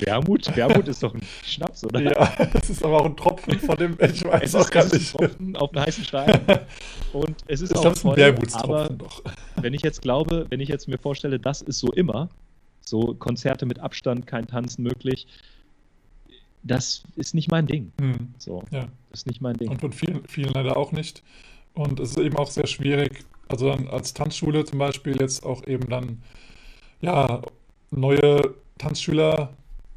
Wermut? 0.00 0.56
Wermut 0.56 0.88
ist 0.88 1.02
doch 1.02 1.14
ein 1.14 1.20
Schnaps, 1.44 1.84
oder? 1.84 2.00
Ja, 2.00 2.46
das 2.46 2.70
ist 2.70 2.82
aber 2.82 3.00
auch 3.00 3.04
ein 3.04 3.16
Tropfen 3.16 3.58
von 3.58 3.76
dem, 3.76 3.98
ich 4.00 4.24
weiß 4.24 4.42
es 4.42 4.54
auch 4.54 4.70
gar 4.70 4.84
nicht. 4.84 5.14
Ein 5.14 5.28
Tropfen 5.28 5.56
auf 5.56 5.74
einen 5.74 5.84
heißen 5.84 6.04
Stein. 6.04 6.40
Und 7.12 7.36
es 7.46 7.60
ist 7.60 7.72
ich 7.72 7.76
auch 7.76 7.92
toll, 7.92 8.34
aber 8.54 8.88
doch. 8.88 9.22
wenn 9.60 9.74
ich 9.74 9.82
jetzt 9.82 10.00
glaube, 10.00 10.46
wenn 10.48 10.60
ich 10.60 10.70
jetzt 10.70 10.88
mir 10.88 10.98
vorstelle, 10.98 11.38
das 11.38 11.60
ist 11.60 11.78
so 11.78 11.92
immer, 11.92 12.30
so 12.80 13.14
Konzerte 13.14 13.66
mit 13.66 13.80
Abstand, 13.80 14.26
kein 14.26 14.46
Tanzen 14.46 14.82
möglich, 14.82 15.26
das 16.66 17.04
ist 17.16 17.34
nicht 17.34 17.50
mein 17.50 17.66
Ding. 17.66 17.92
Hm. 18.00 18.34
So, 18.38 18.62
ja. 18.70 18.88
Das 19.10 19.20
ist 19.20 19.26
nicht 19.26 19.40
mein 19.40 19.56
Ding. 19.56 19.70
Und 19.70 19.80
von 19.80 19.92
vielen, 19.92 20.26
vielen 20.26 20.52
leider 20.52 20.76
auch 20.76 20.92
nicht. 20.92 21.22
Und 21.74 22.00
es 22.00 22.10
ist 22.10 22.18
eben 22.18 22.36
auch 22.36 22.50
sehr 22.50 22.66
schwierig, 22.66 23.24
also 23.48 23.68
dann 23.68 23.88
als 23.88 24.14
Tanzschule 24.14 24.64
zum 24.64 24.78
Beispiel 24.78 25.20
jetzt 25.20 25.44
auch 25.44 25.66
eben 25.66 25.88
dann, 25.88 26.22
ja, 27.00 27.42
neue 27.90 28.54
Tanzschüler 28.78 29.52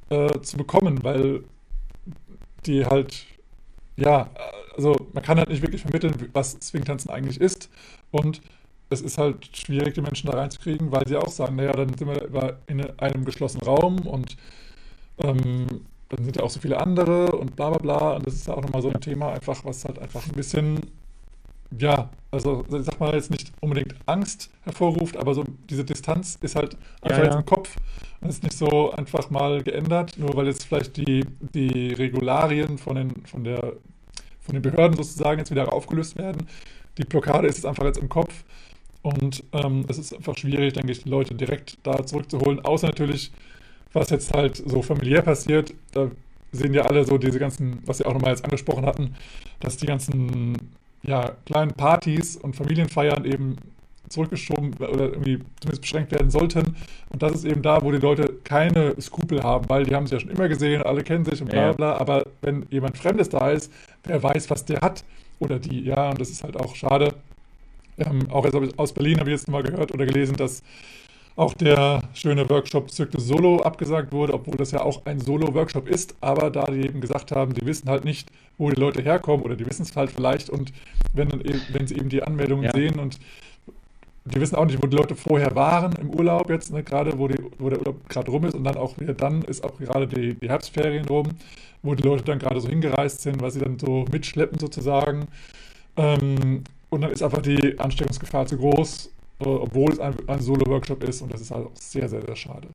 äh, 0.10 0.40
zu 0.42 0.58
bekommen, 0.58 1.04
weil 1.04 1.44
die 2.66 2.86
halt, 2.86 3.26
ja, 3.96 4.30
also 4.76 4.96
man 5.14 5.24
kann 5.24 5.38
halt 5.38 5.50
nicht 5.50 5.62
wirklich 5.62 5.82
vermitteln, 5.82 6.30
was 6.34 6.58
Swingtanzen 6.62 7.10
eigentlich 7.10 7.40
ist. 7.40 7.70
Und 8.12 8.42
es 8.90 9.02
ist 9.02 9.18
halt 9.18 9.56
schwierig, 9.56 9.94
die 9.94 10.02
Menschen 10.02 10.30
da 10.30 10.38
reinzukriegen, 10.38 10.92
weil 10.92 11.08
sie 11.08 11.16
auch 11.16 11.30
sagen, 11.30 11.56
naja, 11.56 11.72
dann 11.74 11.94
sind 11.96 12.08
wir 12.08 12.60
in 12.68 12.82
einem 13.00 13.26
geschlossenen 13.26 13.66
Raum 13.66 14.00
und 14.08 14.36
ähm, 15.20 15.86
dann 16.10 16.24
sind 16.24 16.36
ja 16.36 16.44
auch 16.44 16.50
so 16.50 16.60
viele 16.60 16.80
andere 16.80 17.32
und 17.32 17.56
bla 17.56 17.70
bla 17.70 17.78
bla. 17.78 18.16
Und 18.16 18.28
das 18.28 18.34
ist 18.36 18.48
ja 18.48 18.56
auch 18.56 18.62
nochmal 18.62 18.82
so 18.82 18.90
ein 18.90 19.00
Thema, 19.02 19.34
einfach, 19.34 19.64
was 19.64 19.86
halt 19.86 20.00
einfach 20.00 20.26
ein 20.26 20.34
bisschen, 20.34 20.80
ja, 21.78 22.10
also 22.32 22.66
ich 22.68 22.86
sag 22.86 23.00
mal 23.00 23.14
jetzt 23.14 23.32
nicht 23.32 23.52
unbedingt 23.62 23.96
Angst 24.06 24.50
hervorruft, 24.64 25.18
aber 25.18 25.34
so 25.34 25.44
diese 25.70 25.86
Distanz 25.86 26.38
ist 26.42 26.56
halt 26.56 26.76
einfach 27.02 27.18
ja, 27.20 27.24
ja. 27.24 27.30
jetzt 27.30 27.40
im 27.40 27.46
Kopf. 27.46 27.76
Und 28.22 28.30
ist 28.30 28.44
nicht 28.44 28.58
so 28.58 28.92
einfach 28.92 29.30
mal 29.30 29.64
geändert, 29.64 30.18
nur 30.18 30.36
weil 30.36 30.48
jetzt 30.48 30.66
vielleicht 30.66 30.98
die, 30.98 31.26
die 31.54 31.94
Regularien 31.94 32.78
von 32.78 32.96
den, 32.96 33.26
von 33.26 33.46
der 33.46 33.74
von 34.50 34.60
den 34.60 34.64
Behörden 34.64 34.98
sozusagen 34.98 35.38
jetzt 35.38 35.52
wieder 35.52 35.72
aufgelöst 35.72 36.18
werden. 36.18 36.48
Die 36.98 37.04
Blockade 37.04 37.48
ist 37.48 37.58
jetzt 37.58 37.66
einfach 37.66 37.86
jetzt 37.86 38.00
im 38.00 38.10
Kopf. 38.10 38.44
Und 39.04 39.44
ähm, 39.54 39.86
es 39.88 40.00
ist 40.00 40.14
einfach 40.14 40.36
schwierig, 40.36 40.74
denke 40.74 40.92
ich, 40.92 41.04
die 41.04 41.10
Leute 41.10 41.36
direkt 41.36 41.78
da 41.84 42.04
zurückzuholen. 42.04 42.60
Außer 42.66 42.88
natürlich, 42.88 43.32
was 43.94 44.10
jetzt 44.10 44.34
halt 44.34 44.58
so 44.58 44.82
familiär 44.82 45.22
passiert, 45.22 45.74
da 45.92 46.10
sehen 46.52 46.74
ja 46.74 46.84
alle 46.84 47.06
so 47.06 47.18
diese 47.18 47.40
ganzen, 47.40 47.80
was 47.86 48.00
Sie 48.00 48.06
auch 48.06 48.14
nochmal 48.14 48.32
jetzt 48.32 48.44
angesprochen 48.44 48.86
hatten, 48.86 49.16
dass 49.60 49.78
die 49.78 49.86
ganzen 49.86 50.58
ja, 51.04 51.32
kleinen 51.46 51.72
Partys 51.72 52.36
und 52.36 52.56
Familienfeiern 52.56 53.26
eben 53.26 53.58
zurückgeschoben 54.10 54.74
oder 54.74 55.06
irgendwie 55.06 55.40
zumindest 55.60 55.82
beschränkt 55.82 56.12
werden 56.12 56.32
sollten. 56.32 56.76
Und 57.10 57.22
das 57.22 57.34
ist 57.34 57.46
eben 57.46 57.62
da, 57.62 57.84
wo 57.84 57.92
die 57.92 58.00
Leute 58.00 58.34
keine 58.44 59.00
Skrupel 59.00 59.44
haben, 59.44 59.70
weil 59.70 59.86
die 59.86 59.96
haben 59.96 60.08
sich 60.08 60.14
ja 60.14 60.20
schon 60.20 60.32
immer 60.32 60.48
gesehen, 60.48 60.82
alle 60.82 61.04
kennen 61.04 61.26
sich 61.26 61.42
und 61.42 61.50
bla 61.50 61.74
bla. 61.74 61.98
Aber 61.98 62.26
wenn 62.42 62.66
jemand 62.70 62.98
Fremdes 62.98 63.30
da 63.30 63.52
ist, 63.52 63.72
wer 64.04 64.22
weiß, 64.22 64.50
was 64.50 64.66
der 64.66 64.82
hat 64.82 65.04
oder 65.40 65.60
die, 65.60 65.82
ja, 65.82 66.10
und 66.10 66.20
das 66.20 66.30
ist 66.30 66.44
halt 66.44 66.58
auch 66.58 66.76
schade. 66.76 67.14
Ähm, 67.98 68.30
auch 68.32 68.46
jetzt 68.46 68.80
aus 68.80 68.94
Berlin 68.94 69.20
habe 69.20 69.30
ich 69.30 69.38
jetzt 69.38 69.48
mal 69.48 69.64
gehört 69.64 69.94
oder 69.94 70.06
gelesen, 70.06 70.36
dass 70.36 70.64
auch 71.40 71.54
der 71.54 72.02
schöne 72.14 72.50
Workshop 72.50 72.92
Cirque 72.92 73.20
Solo 73.20 73.62
abgesagt 73.62 74.12
wurde, 74.12 74.34
obwohl 74.34 74.58
das 74.58 74.72
ja 74.72 74.82
auch 74.82 75.06
ein 75.06 75.22
Solo-Workshop 75.22 75.88
ist. 75.88 76.16
Aber 76.20 76.50
da 76.50 76.66
die 76.66 76.82
eben 76.82 77.00
gesagt 77.00 77.32
haben, 77.32 77.54
die 77.54 77.66
wissen 77.66 77.90
halt 77.90 78.04
nicht, 78.04 78.30
wo 78.58 78.70
die 78.70 78.80
Leute 78.80 79.02
herkommen 79.02 79.46
oder 79.46 79.56
die 79.56 79.66
wissen 79.66 79.84
es 79.84 79.96
halt 79.96 80.12
vielleicht 80.12 80.50
und 80.50 80.74
wenn, 81.14 81.30
wenn 81.72 81.88
sie 81.88 81.96
eben 81.96 82.10
die 82.10 82.22
Anmeldungen 82.24 82.66
ja. 82.66 82.74
sehen 82.74 83.00
und 83.00 83.20
die 84.26 84.42
wissen 84.42 84.56
auch 84.56 84.66
nicht, 84.66 84.84
wo 84.84 84.88
die 84.88 84.98
Leute 84.98 85.16
vorher 85.16 85.56
waren 85.56 85.94
im 85.94 86.10
Urlaub 86.10 86.50
jetzt, 86.50 86.74
ne, 86.74 86.84
gerade 86.84 87.18
wo, 87.18 87.30
die, 87.30 87.42
wo 87.58 87.70
der 87.70 87.80
Urlaub 87.80 88.10
gerade 88.10 88.30
rum 88.30 88.44
ist 88.44 88.54
und 88.54 88.66
dann 88.66 88.76
auch 88.76 89.00
wieder 89.00 89.14
dann 89.14 89.42
ist 89.44 89.64
auch 89.64 89.78
gerade 89.78 90.08
die, 90.08 90.36
die 90.36 90.50
Herbstferien 90.50 91.06
rum, 91.06 91.30
wo 91.84 91.96
die 91.96 92.04
Leute 92.04 92.26
dann 92.26 92.40
gerade 92.40 92.60
so 92.60 92.68
hingereist 92.68 93.22
sind, 93.22 93.42
was 93.42 93.54
sie 93.54 93.62
dann 93.62 93.80
so 93.80 94.04
mitschleppen 94.12 94.60
sozusagen. 94.60 95.28
Ähm, 95.96 96.66
und 96.90 97.02
dann 97.02 97.12
ist 97.12 97.24
einfach 97.24 97.42
die 97.42 97.80
Ansteckungsgefahr 97.80 98.46
zu 98.46 98.58
groß, 98.58 99.10
obwohl 99.40 99.92
es 99.92 100.00
ein, 100.00 100.16
ein 100.28 100.42
Solo-Workshop 100.42 101.04
ist 101.04 101.22
und 101.22 101.34
das 101.34 101.42
ist 101.42 101.52
halt 101.52 101.66
auch 101.68 101.76
sehr, 101.76 102.08
sehr, 102.10 102.22
sehr 102.22 102.36
schade. 102.36 102.68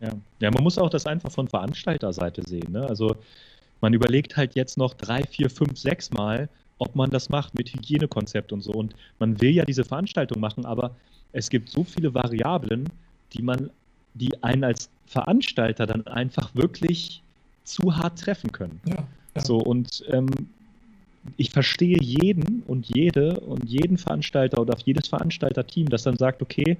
Ja. 0.00 0.10
ja, 0.40 0.50
man 0.50 0.62
muss 0.62 0.78
auch 0.78 0.90
das 0.90 1.06
einfach 1.06 1.30
von 1.30 1.48
Veranstalterseite 1.48 2.42
sehen. 2.42 2.72
Ne? 2.72 2.86
Also 2.86 3.16
man 3.80 3.92
überlegt 3.92 4.36
halt 4.36 4.54
jetzt 4.54 4.78
noch 4.78 4.94
drei, 4.94 5.22
vier, 5.24 5.50
fünf, 5.50 5.78
sechs 5.78 6.10
Mal, 6.10 6.48
ob 6.78 6.94
man 6.94 7.10
das 7.10 7.28
macht 7.28 7.56
mit 7.56 7.72
Hygienekonzept 7.74 8.52
und 8.52 8.62
so. 8.62 8.72
Und 8.72 8.94
man 9.18 9.40
will 9.40 9.50
ja 9.50 9.64
diese 9.64 9.84
Veranstaltung 9.84 10.40
machen, 10.40 10.64
aber 10.64 10.94
es 11.32 11.50
gibt 11.50 11.68
so 11.68 11.84
viele 11.84 12.14
Variablen, 12.14 12.88
die 13.32 13.42
man, 13.42 13.70
die 14.14 14.42
einen 14.42 14.64
als 14.64 14.88
Veranstalter 15.06 15.86
dann 15.86 16.06
einfach 16.06 16.54
wirklich 16.54 17.22
zu 17.64 17.96
hart 17.96 18.18
treffen 18.20 18.52
können. 18.52 18.80
Ja, 18.86 19.04
ja. 19.34 19.44
So 19.44 19.58
und 19.58 20.04
ähm, 20.08 20.28
ich 21.36 21.50
verstehe 21.50 21.98
jeden 22.00 22.62
und 22.66 22.86
jede 22.86 23.40
und 23.40 23.64
jeden 23.64 23.98
Veranstalter 23.98 24.60
oder 24.60 24.76
jedes 24.84 25.08
Veranstalterteam, 25.08 25.88
das 25.88 26.04
dann 26.04 26.16
sagt, 26.16 26.42
okay, 26.42 26.78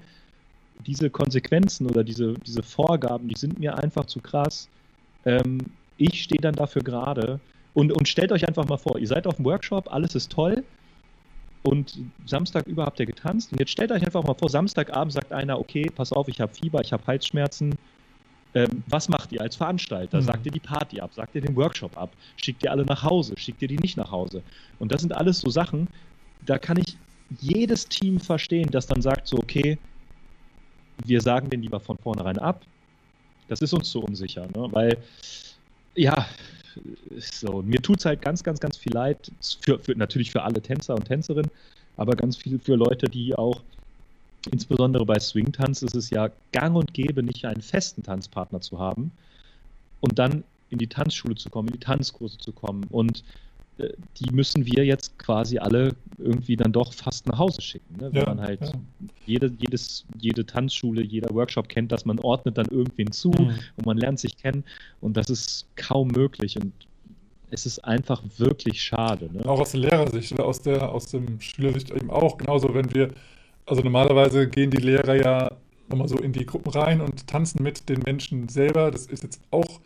diese 0.87 1.11
Konsequenzen 1.11 1.87
oder 1.87 2.05
diese, 2.05 2.35
diese 2.47 2.63
Vorgaben, 2.63 3.29
die 3.29 3.39
sind 3.39 3.59
mir 3.59 3.77
einfach 3.77 4.07
zu 4.07 4.21
krass. 4.21 4.69
Ähm, 5.25 5.59
ich 5.97 6.23
stehe 6.23 6.41
dann 6.41 6.55
dafür 6.55 6.83
gerade. 6.83 7.41
Und, 7.75 7.93
und 7.93 8.09
stellt 8.09 8.33
euch 8.33 8.47
einfach 8.47 8.67
mal 8.67 8.77
vor, 8.77 8.99
ihr 8.99 9.07
seid 9.07 9.27
auf 9.27 9.37
dem 9.37 9.45
Workshop, 9.45 9.93
alles 9.93 10.15
ist 10.15 10.31
toll. 10.33 10.65
Und 11.63 11.99
Samstag 12.25 12.67
über 12.67 12.87
habt 12.87 13.01
ihr 13.01 13.07
getanzt. 13.07 13.53
Und 13.53 13.59
jetzt 13.59 13.73
stellt 13.73 13.91
euch 13.93 14.03
einfach 14.03 14.23
mal 14.23 14.35
vor, 14.35 14.49
Samstagabend 14.49 15.13
sagt 15.13 15.33
einer, 15.33 15.59
okay, 15.59 15.91
pass 15.95 16.13
auf, 16.13 16.29
ich 16.29 16.41
habe 16.41 16.55
Fieber, 16.55 16.81
ich 16.81 16.93
habe 16.93 17.07
Halsschmerzen. 17.07 17.75
Ähm, 18.55 18.83
was 18.87 19.09
macht 19.09 19.33
ihr 19.33 19.41
als 19.41 19.57
Veranstalter? 19.57 20.21
Mhm. 20.21 20.25
Sagt 20.25 20.47
ihr 20.47 20.53
die 20.53 20.61
Party 20.61 21.01
ab? 21.01 21.13
Sagt 21.15 21.35
ihr 21.35 21.43
den 21.43 21.55
Workshop 21.55 21.97
ab? 21.97 22.11
Schickt 22.37 22.63
ihr 22.63 22.71
alle 22.71 22.85
nach 22.85 23.03
Hause? 23.03 23.35
Schickt 23.37 23.61
ihr 23.63 23.69
die 23.69 23.77
nicht 23.77 23.97
nach 23.97 24.11
Hause? 24.11 24.43
Und 24.79 24.91
das 24.91 25.03
sind 25.03 25.13
alles 25.13 25.41
so 25.41 25.51
Sachen, 25.51 25.89
da 26.47 26.59
kann 26.59 26.79
ich 26.79 26.97
jedes 27.41 27.87
Team 27.87 28.21
verstehen, 28.21 28.71
das 28.71 28.87
dann 28.87 29.03
sagt 29.03 29.27
so, 29.27 29.37
okay, 29.39 29.79
wir 31.05 31.21
sagen 31.21 31.51
den 31.51 31.63
lieber 31.63 31.81
von 31.81 31.99
vornherein 31.99 32.39
ab. 32.39 32.65
Das 33.49 33.61
ist 33.61 33.73
uns 33.73 33.91
zu 33.91 34.03
unsicher, 34.03 34.47
ne? 34.47 34.69
weil, 34.73 34.97
ja, 35.95 36.27
so, 37.19 37.63
mir 37.63 37.81
tut 37.81 37.99
es 37.99 38.05
halt 38.05 38.23
ganz, 38.23 38.43
ganz, 38.43 38.61
ganz 38.61 38.77
viel 38.77 38.93
leid, 38.93 39.31
für, 39.61 39.79
für, 39.79 39.93
natürlich 39.93 40.31
für 40.31 40.43
alle 40.43 40.61
Tänzer 40.61 40.95
und 40.95 41.05
Tänzerinnen, 41.05 41.51
aber 41.97 42.15
ganz 42.15 42.37
viel 42.37 42.59
für 42.59 42.75
Leute, 42.75 43.09
die 43.09 43.35
auch, 43.35 43.63
insbesondere 44.51 45.05
bei 45.05 45.19
Swing-Tanz, 45.19 45.83
ist 45.83 45.95
es 45.95 46.11
ja 46.11 46.31
gang 46.53 46.77
und 46.77 46.95
gäbe, 46.95 47.23
nicht 47.23 47.45
einen 47.45 47.63
festen 47.63 48.03
Tanzpartner 48.03 48.61
zu 48.61 48.79
haben 48.79 49.11
und 50.01 50.19
dann 50.19 50.45
in 50.71 50.79
die 50.79 50.87
Tanzschule 50.87 51.35
zu 51.35 51.51
kommen, 51.51 51.69
in 51.69 51.75
die 51.75 51.81
Tanzkurse 51.81 52.39
zu 52.39 52.53
kommen 52.53 52.85
und 52.91 53.25
äh, 53.79 53.91
die 54.19 54.31
müssen 54.33 54.67
wir 54.67 54.85
jetzt 54.85 55.19
quasi 55.19 55.59
alle 55.59 55.95
irgendwie 56.19 56.57
dann 56.57 56.73
doch 56.73 56.93
fast 56.93 57.27
nach 57.27 57.39
Hause 57.39 57.63
schicken. 57.63 57.97
Ne? 58.01 58.13
Wenn 58.13 58.23
ja, 58.23 58.27
man 58.27 58.41
halt 58.41 58.61
ja. 58.61 58.73
jede, 59.27 59.53
jedes, 59.59 60.05
jede 60.21 60.45
Tanzschule, 60.45 61.03
jeder 61.03 61.35
Workshop 61.35 61.69
kennt, 61.69 61.93
dass 61.93 62.05
man 62.05 62.19
ordnet 62.19 62.59
dann 62.59 62.67
irgendwen 62.67 63.13
zu 63.13 63.31
mhm. 63.31 63.59
und 63.77 63.87
man 63.87 63.97
lernt 63.97 64.19
sich 64.19 64.37
kennen 64.37 64.65
und 65.01 65.17
das 65.17 65.31
ist 65.31 65.67
kaum 65.77 66.09
möglich 66.09 66.57
und 66.61 66.73
es 67.51 67.65
ist 67.65 67.79
einfach 67.85 68.23
wirklich 68.37 68.83
schade. 68.83 69.31
Ne? 69.33 69.47
Auch 69.47 69.61
aus 69.61 69.71
der 69.71 69.81
Lehrersicht 69.81 70.33
oder 70.33 70.45
aus 70.45 70.61
der 70.61 70.93
aus 70.93 71.07
dem 71.07 71.41
Schülersicht 71.41 71.91
eben 71.91 72.11
auch. 72.11 72.37
Genauso, 72.37 72.75
wenn 72.75 72.95
wir, 72.95 73.11
also 73.69 73.83
normalerweise 73.83 74.49
gehen 74.49 74.71
die 74.71 74.79
Lehrer 74.79 75.15
ja 75.15 75.53
nochmal 75.89 76.09
so 76.09 76.19
in 76.19 76.33
die 76.33 76.47
Gruppen 76.47 76.71
rein 76.71 77.01
und 77.01 77.27
tanzen 77.27 77.63
mit 77.63 77.89
den 77.89 78.01
Menschen 78.01 78.49
selber. 78.49 78.91
Das 78.91 79.07
ist 79.07 79.23
jetzt 79.23 79.41
auch 79.51 79.81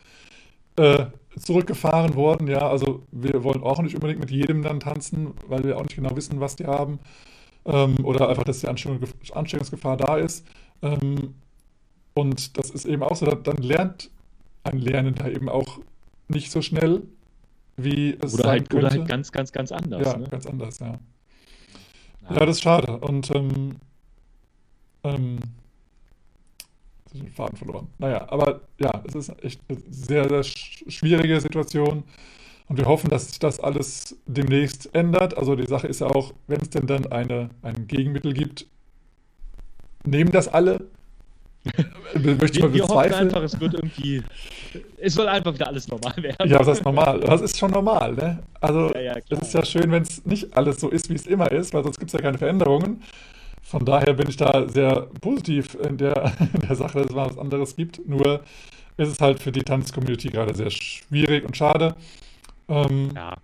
äh, 0.75 1.05
zurückgefahren 1.39 2.15
worden. 2.15 2.47
Ja, 2.47 2.69
also 2.69 3.03
wir 3.11 3.43
wollen 3.43 3.63
auch 3.63 3.81
nicht 3.81 3.95
unbedingt 3.95 4.19
mit 4.19 4.31
jedem 4.31 4.63
dann 4.63 4.79
tanzen, 4.79 5.33
weil 5.47 5.63
wir 5.63 5.77
auch 5.77 5.83
nicht 5.83 5.95
genau 5.95 6.15
wissen, 6.15 6.39
was 6.39 6.55
die 6.55 6.65
haben. 6.65 6.99
Ähm, 7.65 8.03
oder 8.03 8.29
einfach, 8.29 8.43
dass 8.43 8.59
die 8.59 8.67
Ansteckungsgefahr 8.67 9.97
da 9.97 10.17
ist. 10.17 10.45
Ähm, 10.81 11.35
und 12.13 12.57
das 12.57 12.69
ist 12.69 12.85
eben 12.85 13.03
auch 13.03 13.15
so, 13.15 13.25
dann 13.25 13.57
lernt 13.57 14.09
ein 14.63 14.77
Lernender 14.77 15.31
eben 15.31 15.49
auch 15.49 15.79
nicht 16.27 16.51
so 16.51 16.61
schnell, 16.61 17.03
wie 17.75 18.17
es 18.21 18.33
oder 18.33 18.43
sein 18.43 18.51
halt, 18.51 18.69
könnte. 18.69 18.85
Oder 18.85 18.95
halt 18.95 19.07
ganz, 19.07 19.31
ganz, 19.31 19.51
ganz 19.51 19.71
anders. 19.71 20.05
Ja, 20.05 20.17
ne? 20.17 20.27
ganz 20.29 20.45
anders, 20.45 20.79
ja. 20.79 20.99
Ja, 22.29 22.45
das 22.45 22.57
ist 22.57 22.63
schade. 22.63 22.97
Und 22.99 23.31
ähm, 23.35 23.75
ähm, 25.03 25.39
den 27.13 27.29
Faden 27.29 27.57
verloren. 27.57 27.87
Naja, 27.97 28.25
aber 28.29 28.61
ja, 28.79 29.03
es 29.07 29.15
ist 29.15 29.43
echt 29.43 29.61
eine 29.67 29.79
sehr, 29.89 30.29
sehr 30.29 30.43
schwierige 30.43 31.39
Situation. 31.39 32.03
Und 32.67 32.77
wir 32.77 32.85
hoffen, 32.85 33.09
dass 33.09 33.29
sich 33.29 33.39
das 33.39 33.59
alles 33.59 34.17
demnächst 34.25 34.93
ändert. 34.95 35.37
Also 35.37 35.55
die 35.55 35.67
Sache 35.67 35.87
ist 35.87 35.99
ja 35.99 36.07
auch, 36.07 36.33
wenn 36.47 36.61
es 36.61 36.69
denn 36.69 36.87
dann 36.87 37.11
eine, 37.11 37.49
ein 37.61 37.87
Gegenmittel 37.87 38.33
gibt, 38.33 38.67
nehmen 40.05 40.31
das 40.31 40.47
alle. 40.47 40.87
Möchte 42.15 42.61
wir, 42.61 42.73
wir 42.73 42.83
hoffen 42.83 43.13
einfach, 43.13 43.41
es 43.41 43.59
wird 43.59 43.73
irgendwie, 43.73 44.21
es 44.97 45.13
soll 45.13 45.27
einfach 45.27 45.53
wieder 45.53 45.67
alles 45.67 45.87
normal 45.87 46.15
werden. 46.17 46.49
Ja, 46.49 46.59
was 46.59 46.67
heißt 46.67 46.85
normal? 46.85 47.19
Das 47.21 47.41
ist 47.41 47.57
schon 47.57 47.71
normal, 47.71 48.13
ne? 48.13 48.39
Also 48.59 48.87
es 48.87 48.95
ja, 48.95 49.01
ja, 49.17 49.37
ist 49.39 49.53
ja 49.53 49.65
schön, 49.65 49.91
wenn 49.91 50.03
es 50.03 50.25
nicht 50.25 50.55
alles 50.55 50.79
so 50.79 50.89
ist, 50.89 51.09
wie 51.09 51.15
es 51.15 51.25
immer 51.25 51.51
ist, 51.51 51.73
weil 51.73 51.83
sonst 51.83 51.99
gibt 51.99 52.09
es 52.09 52.13
ja 52.13 52.21
keine 52.21 52.37
Veränderungen. 52.37 53.01
Von 53.61 53.85
daher 53.85 54.13
bin 54.13 54.27
ich 54.29 54.37
da 54.37 54.67
sehr 54.67 55.07
positiv 55.21 55.75
in 55.75 55.97
der, 55.97 56.33
in 56.53 56.59
der 56.61 56.75
Sache, 56.75 56.99
dass 56.99 57.09
es 57.09 57.15
was 57.15 57.37
anderes 57.37 57.75
gibt. 57.75 58.05
Nur 58.07 58.41
ist 58.97 59.09
es 59.09 59.19
halt 59.21 59.39
für 59.39 59.51
die 59.51 59.63
Tanz-Community 59.63 60.29
gerade 60.29 60.53
sehr 60.53 60.69
schwierig 60.69 61.45
und 61.45 61.55
schade. 61.55 61.95
Ähm, 62.67 63.09
ja. 63.15 63.35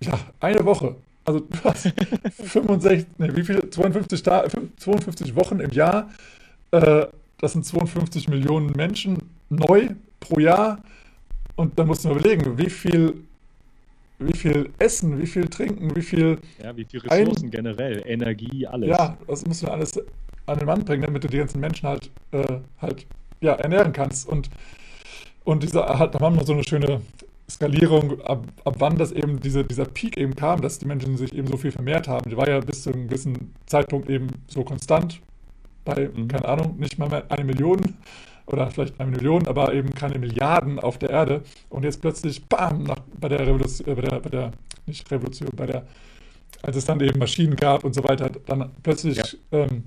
ja, 0.00 0.18
eine 0.40 0.64
Woche. 0.64 0.96
Also 1.24 1.40
du 1.40 1.58
hast 1.64 1.92
65, 2.32 3.06
ne, 3.18 3.36
wie 3.36 3.44
viel? 3.44 3.70
52, 3.70 4.22
52 4.22 5.36
Wochen 5.36 5.60
im 5.60 5.70
Jahr. 5.70 6.10
Äh, 6.70 7.06
das 7.38 7.52
sind 7.52 7.64
52 7.64 8.28
Millionen 8.28 8.72
Menschen 8.72 9.18
neu 9.48 9.88
pro 10.20 10.40
Jahr. 10.40 10.78
Und 11.56 11.78
dann 11.78 11.86
musst 11.86 12.04
du 12.04 12.08
mal 12.08 12.18
überlegen, 12.18 12.56
wie 12.58 12.70
viel, 12.70 13.24
wie 14.18 14.36
viel 14.36 14.70
Essen, 14.78 15.20
wie 15.20 15.26
viel 15.26 15.48
Trinken, 15.48 15.94
wie 15.94 16.02
viel. 16.02 16.38
Ja, 16.62 16.76
wie 16.76 16.84
viel 16.84 17.00
Ressourcen 17.00 17.46
ein, 17.46 17.50
generell, 17.50 18.02
Energie, 18.06 18.66
alles. 18.66 18.88
Ja, 18.88 19.16
das 19.26 19.44
musst 19.46 19.62
du 19.62 19.68
alles 19.68 19.98
an 20.46 20.58
den 20.58 20.66
Mann 20.66 20.84
bringen, 20.84 21.02
damit 21.02 21.24
du 21.24 21.28
die 21.28 21.38
ganzen 21.38 21.60
Menschen 21.60 21.88
halt, 21.88 22.10
äh, 22.32 22.58
halt 22.80 23.06
ja, 23.40 23.52
ernähren 23.54 23.92
kannst. 23.92 24.26
Und, 24.28 24.50
und 25.44 25.62
dieser, 25.62 25.98
halt, 25.98 26.14
da 26.14 26.20
haben 26.20 26.36
wir 26.36 26.44
so 26.44 26.52
eine 26.52 26.64
schöne 26.64 27.02
Skalierung, 27.50 28.20
ab, 28.22 28.46
ab 28.64 28.76
wann 28.78 28.96
das 28.96 29.12
eben 29.12 29.40
diese, 29.40 29.64
dieser 29.64 29.84
Peak 29.84 30.16
eben 30.16 30.36
kam, 30.36 30.60
dass 30.60 30.78
die 30.78 30.86
Menschen 30.86 31.16
sich 31.16 31.34
eben 31.34 31.48
so 31.48 31.56
viel 31.56 31.72
vermehrt 31.72 32.08
haben, 32.08 32.30
die 32.30 32.36
war 32.36 32.48
ja 32.48 32.60
bis 32.60 32.82
zu 32.82 32.92
einem 32.92 33.08
gewissen 33.08 33.52
Zeitpunkt 33.66 34.08
eben 34.08 34.28
so 34.46 34.62
konstant 34.62 35.20
bei, 35.84 36.08
mhm. 36.08 36.28
keine 36.28 36.46
Ahnung, 36.46 36.76
nicht 36.78 36.98
mal 36.98 37.08
mehr 37.08 37.24
eine 37.30 37.44
Million 37.44 37.94
oder 38.46 38.70
vielleicht 38.70 39.00
eine 39.00 39.10
Million, 39.10 39.46
aber 39.46 39.72
eben 39.74 39.90
keine 39.94 40.18
Milliarden 40.18 40.78
auf 40.78 40.98
der 40.98 41.10
Erde. 41.10 41.42
Und 41.68 41.84
jetzt 41.84 42.00
plötzlich, 42.00 42.46
bam, 42.46 42.84
nach, 42.84 43.00
bei 43.18 43.28
der 43.28 43.40
Revolution, 43.40 43.88
äh, 43.88 43.94
bei 43.94 44.02
der, 44.02 44.20
bei 44.20 44.30
der, 44.30 44.52
nicht 44.86 45.10
Revolution, 45.10 45.50
bei 45.54 45.66
der, 45.66 45.86
als 46.62 46.76
es 46.76 46.84
dann 46.84 47.00
eben 47.00 47.18
Maschinen 47.18 47.56
gab 47.56 47.84
und 47.84 47.94
so 47.94 48.04
weiter, 48.04 48.30
dann 48.46 48.70
plötzlich 48.82 49.16
ja. 49.16 49.26
ähm, 49.52 49.84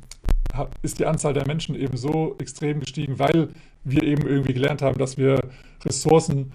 ist 0.81 0.99
die 0.99 1.05
Anzahl 1.05 1.33
der 1.33 1.47
Menschen 1.47 1.75
eben 1.75 1.97
so 1.97 2.35
extrem 2.39 2.79
gestiegen, 2.79 3.19
weil 3.19 3.49
wir 3.83 4.03
eben 4.03 4.27
irgendwie 4.27 4.53
gelernt 4.53 4.81
haben, 4.81 4.97
dass 4.97 5.17
wir 5.17 5.39
Ressourcen 5.83 6.53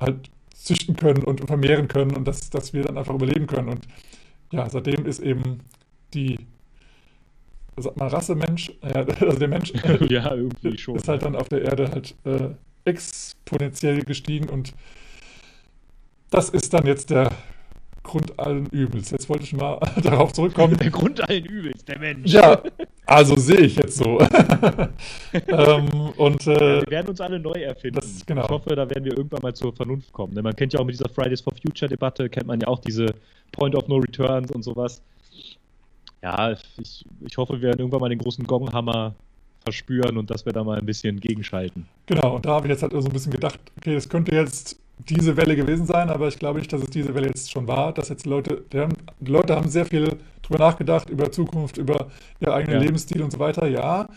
halt 0.00 0.30
züchten 0.64 0.96
können 0.96 1.22
und 1.24 1.46
vermehren 1.46 1.88
können 1.88 2.16
und 2.16 2.26
dass, 2.26 2.50
dass 2.50 2.72
wir 2.72 2.82
dann 2.82 2.98
einfach 2.98 3.14
überleben 3.14 3.46
können. 3.46 3.68
Und 3.68 3.86
ja, 4.50 4.68
seitdem 4.68 5.06
ist 5.06 5.20
eben 5.20 5.60
die, 6.14 6.38
sagt 7.76 7.96
man 7.98 8.08
Rasse 8.08 8.34
Mensch, 8.34 8.72
ja, 8.82 9.04
also 9.04 9.38
der 9.38 9.48
Mensch 9.48 9.72
ja, 10.08 10.34
irgendwie 10.34 10.78
schon, 10.78 10.96
ist 10.96 11.08
halt 11.08 11.22
dann 11.22 11.36
auf 11.36 11.48
der 11.48 11.62
Erde 11.62 11.90
halt 11.90 12.14
äh, 12.24 12.50
exponentiell 12.84 14.02
gestiegen 14.02 14.48
und 14.48 14.74
das 16.30 16.48
ist 16.48 16.74
dann 16.74 16.86
jetzt 16.86 17.10
der 17.10 17.30
Grund 18.04 18.38
allen 18.38 18.66
Übels. 18.66 19.10
Jetzt 19.10 19.28
wollte 19.28 19.42
ich 19.42 19.52
mal 19.54 19.80
darauf 20.02 20.32
zurückkommen. 20.32 20.76
Der 20.76 20.90
Grund 20.90 21.28
allen 21.28 21.44
Übels, 21.44 21.84
der 21.84 21.98
Mensch. 21.98 22.30
Ja, 22.32 22.62
also 23.06 23.34
sehe 23.36 23.62
ich 23.62 23.74
jetzt 23.74 23.96
so. 23.96 24.20
ähm, 25.48 25.88
und, 26.16 26.46
äh, 26.46 26.82
wir 26.82 26.90
werden 26.90 27.08
uns 27.08 27.20
alle 27.20 27.40
neu 27.40 27.54
erfinden. 27.54 27.96
Das, 27.96 28.24
genau. 28.24 28.44
Ich 28.44 28.50
hoffe, 28.50 28.76
da 28.76 28.88
werden 28.88 29.04
wir 29.04 29.16
irgendwann 29.16 29.42
mal 29.42 29.54
zur 29.54 29.74
Vernunft 29.74 30.12
kommen. 30.12 30.34
Man 30.34 30.54
kennt 30.54 30.72
ja 30.74 30.80
auch 30.80 30.84
mit 30.84 30.94
dieser 30.94 31.08
Fridays 31.08 31.40
for 31.40 31.52
Future 31.60 31.88
Debatte, 31.88 32.28
kennt 32.28 32.46
man 32.46 32.60
ja 32.60 32.68
auch 32.68 32.78
diese 32.78 33.06
Point 33.50 33.74
of 33.74 33.88
No 33.88 33.96
Returns 33.96 34.52
und 34.52 34.62
sowas. 34.62 35.02
Ja, 36.22 36.52
ich, 36.52 37.04
ich 37.26 37.36
hoffe, 37.36 37.54
wir 37.54 37.68
werden 37.68 37.80
irgendwann 37.80 38.00
mal 38.00 38.08
den 38.08 38.18
großen 38.18 38.46
Gonghammer 38.46 39.14
verspüren 39.64 40.18
und 40.18 40.30
dass 40.30 40.44
wir 40.44 40.52
da 40.52 40.62
mal 40.62 40.78
ein 40.78 40.86
bisschen 40.86 41.18
gegenschalten. 41.18 41.86
Genau, 42.06 42.36
und 42.36 42.44
da 42.44 42.50
habe 42.50 42.66
ich 42.66 42.70
jetzt 42.70 42.82
halt 42.82 42.92
so 42.92 42.98
ein 42.98 43.12
bisschen 43.12 43.32
gedacht, 43.32 43.58
okay, 43.78 43.94
das 43.94 44.08
könnte 44.08 44.34
jetzt 44.34 44.78
diese 44.98 45.36
Welle 45.36 45.56
gewesen 45.56 45.86
sein, 45.86 46.08
aber 46.08 46.28
ich 46.28 46.38
glaube 46.38 46.58
nicht, 46.58 46.72
dass 46.72 46.82
es 46.82 46.90
diese 46.90 47.14
Welle 47.14 47.26
jetzt 47.26 47.50
schon 47.50 47.66
war, 47.66 47.92
dass 47.92 48.08
jetzt 48.08 48.26
Leute, 48.26 48.64
die, 48.72 48.78
haben, 48.78 48.94
die 49.20 49.30
Leute 49.30 49.54
haben 49.56 49.68
sehr 49.68 49.84
viel 49.84 50.16
drüber 50.42 50.58
nachgedacht, 50.58 51.10
über 51.10 51.30
Zukunft, 51.30 51.76
über 51.76 52.10
ihren 52.40 52.52
eigenen 52.52 52.80
ja. 52.80 52.86
Lebensstil 52.86 53.22
und 53.22 53.32
so 53.32 53.38
weiter, 53.38 53.66
ja, 53.66 54.08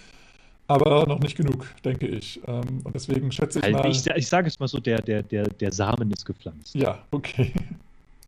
aber 0.67 1.05
noch 1.07 1.19
nicht 1.19 1.36
genug, 1.38 1.65
denke 1.84 2.07
ich. 2.07 2.39
Ähm, 2.46 2.81
und 2.84 2.93
deswegen 2.93 3.31
schätze 3.31 3.60
ich 3.60 3.65
also 3.65 3.77
mal... 3.77 3.89
Ich, 3.89 4.05
ich 4.05 4.27
sage 4.27 4.48
es 4.48 4.60
mal 4.60 4.67
so, 4.67 4.79
der, 4.79 5.01
der, 5.01 5.24
der, 5.24 5.46
der 5.46 5.72
Samen 5.72 6.12
ist 6.12 6.25
gepflanzt. 6.25 6.75
Ja, 6.75 7.00
okay. 7.12 7.53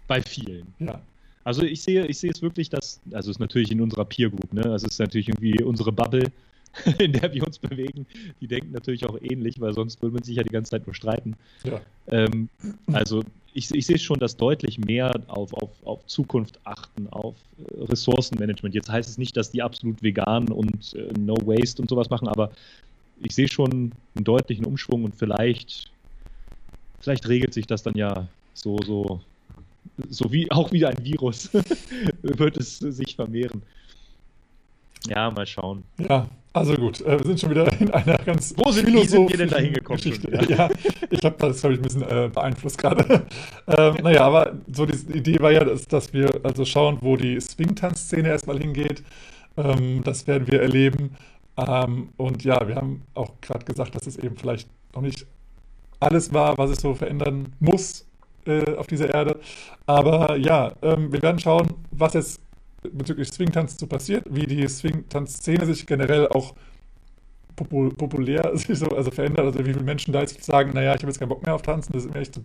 Bei 0.07 0.21
vielen. 0.21 0.73
Ja. 0.79 1.01
Also 1.43 1.63
ich 1.63 1.81
sehe, 1.81 2.05
ich 2.05 2.17
sehe 2.19 2.31
es 2.31 2.41
wirklich, 2.41 2.69
dass, 2.69 2.99
also 3.11 3.31
es 3.31 3.35
ist 3.35 3.39
natürlich 3.39 3.71
in 3.71 3.81
unserer 3.81 4.05
Peer 4.05 4.29
Group, 4.29 4.53
ne? 4.53 4.63
Also 4.63 4.87
es 4.87 4.93
ist 4.93 4.99
natürlich 4.99 5.29
irgendwie 5.29 5.61
unsere 5.63 5.91
Bubble, 5.91 6.31
in 6.99 7.13
der 7.13 7.33
wir 7.33 7.45
uns 7.45 7.59
bewegen, 7.59 8.05
die 8.41 8.47
denken 8.47 8.71
natürlich 8.71 9.05
auch 9.05 9.17
ähnlich, 9.21 9.59
weil 9.59 9.73
sonst 9.73 10.01
würde 10.01 10.15
man 10.15 10.23
sich 10.23 10.35
ja 10.35 10.43
die 10.43 10.49
ganze 10.49 10.71
Zeit 10.71 10.85
nur 10.85 10.93
streiten. 10.93 11.35
Ja. 11.63 11.81
Ähm, 12.07 12.49
also 12.91 13.23
ich, 13.53 13.73
ich, 13.73 13.85
sehe 13.85 13.97
schon, 13.97 14.19
dass 14.19 14.37
deutlich 14.37 14.77
mehr 14.77 15.11
auf, 15.27 15.53
auf, 15.53 15.71
auf 15.83 16.05
Zukunft 16.05 16.59
achten, 16.63 17.07
auf 17.09 17.35
äh, 17.57 17.83
Ressourcenmanagement. 17.85 18.75
Jetzt 18.75 18.89
heißt 18.89 19.09
es 19.09 19.17
nicht, 19.17 19.35
dass 19.35 19.51
die 19.51 19.61
absolut 19.61 20.01
vegan 20.03 20.49
und 20.49 20.93
äh, 20.93 21.11
No 21.19 21.35
Waste 21.35 21.81
und 21.81 21.89
sowas 21.89 22.09
machen, 22.09 22.27
aber 22.27 22.51
ich 23.21 23.33
sehe 23.33 23.47
schon 23.47 23.91
einen 24.15 24.23
deutlichen 24.23 24.65
Umschwung 24.65 25.03
und 25.03 25.15
vielleicht, 25.15 25.91
vielleicht 27.01 27.27
regelt 27.27 27.53
sich 27.53 27.67
das 27.67 27.83
dann 27.83 27.95
ja 27.95 28.27
so, 28.53 28.77
so, 28.85 29.19
so 30.09 30.31
wie 30.31 30.49
auch 30.51 30.71
wieder 30.71 30.89
ein 30.89 31.03
Virus 31.03 31.49
wird 32.21 32.57
es 32.57 32.77
sich 32.79 33.15
vermehren. 33.15 33.61
Ja, 35.07 35.31
mal 35.31 35.47
schauen. 35.47 35.83
Ja, 35.97 36.29
also 36.51 36.73
gut, 36.75 37.01
äh, 37.01 37.17
wir 37.17 37.25
sind 37.25 37.39
schon 37.39 37.51
wieder 37.51 37.71
in 37.79 37.91
einer 37.91 38.17
ganz 38.17 38.53
Wo 38.57 38.71
sind, 38.71 38.87
wie 38.87 39.05
sind 39.05 39.29
wir 39.29 39.37
denn 39.37 39.49
da 39.49 39.57
hingekommen? 39.57 40.01
ja, 40.47 40.69
ich 41.09 41.19
glaube, 41.19 41.35
das 41.39 41.63
habe 41.63 41.73
ich 41.73 41.79
ein 41.79 41.83
bisschen 41.83 42.01
äh, 42.03 42.29
beeinflusst 42.33 42.77
gerade. 42.77 43.25
ähm, 43.67 43.97
naja, 44.01 44.21
aber 44.21 44.53
so 44.71 44.85
die 44.85 45.17
Idee 45.17 45.39
war 45.39 45.51
ja, 45.51 45.63
dass, 45.63 45.87
dass 45.87 46.11
wir 46.11 46.29
also 46.43 46.65
schauen, 46.65 46.97
wo 47.01 47.17
die 47.17 47.39
Swing-Tanz-Szene 47.39 48.29
erstmal 48.29 48.57
hingeht. 48.57 49.03
Ähm, 49.57 50.01
das 50.03 50.25
werden 50.25 50.47
wir 50.47 50.61
erleben. 50.61 51.15
Ähm, 51.55 52.09
und 52.17 52.43
ja, 52.43 52.67
wir 52.67 52.75
haben 52.75 53.03
auch 53.13 53.31
gerade 53.41 53.65
gesagt, 53.65 53.95
dass 53.95 54.07
es 54.07 54.17
eben 54.17 54.35
vielleicht 54.35 54.67
noch 54.95 55.01
nicht 55.01 55.25
alles 55.99 56.33
war, 56.33 56.57
was 56.57 56.71
es 56.71 56.81
so 56.81 56.95
verändern 56.95 57.53
muss 57.59 58.05
äh, 58.45 58.75
auf 58.75 58.87
dieser 58.87 59.13
Erde. 59.13 59.39
Aber 59.85 60.35
ja, 60.37 60.71
ähm, 60.81 61.11
wir 61.11 61.21
werden 61.21 61.39
schauen, 61.39 61.67
was 61.91 62.13
jetzt 62.13 62.41
bezüglich 62.81 63.31
Swingtanz 63.31 63.77
so 63.77 63.87
passiert, 63.87 64.25
wie 64.29 64.45
die 64.45 64.67
Swingtanz-Szene 64.67 65.65
sich 65.65 65.85
generell 65.85 66.27
auch 66.27 66.53
populär 67.55 68.51
sich 68.55 68.79
so, 68.79 68.87
also 68.87 69.11
verändert, 69.11 69.45
also 69.45 69.59
wie 69.59 69.73
viele 69.73 69.83
Menschen 69.83 70.13
da 70.13 70.21
jetzt 70.21 70.43
sagen, 70.43 70.71
naja, 70.73 70.95
ich 70.95 71.01
habe 71.01 71.07
jetzt 71.07 71.19
keinen 71.19 71.29
Bock 71.29 71.45
mehr 71.45 71.55
auf 71.55 71.61
Tanzen, 71.61 71.93
das 71.93 72.05
ist 72.05 72.13
mir 72.13 72.21
echt 72.21 72.35
zu 72.35 72.41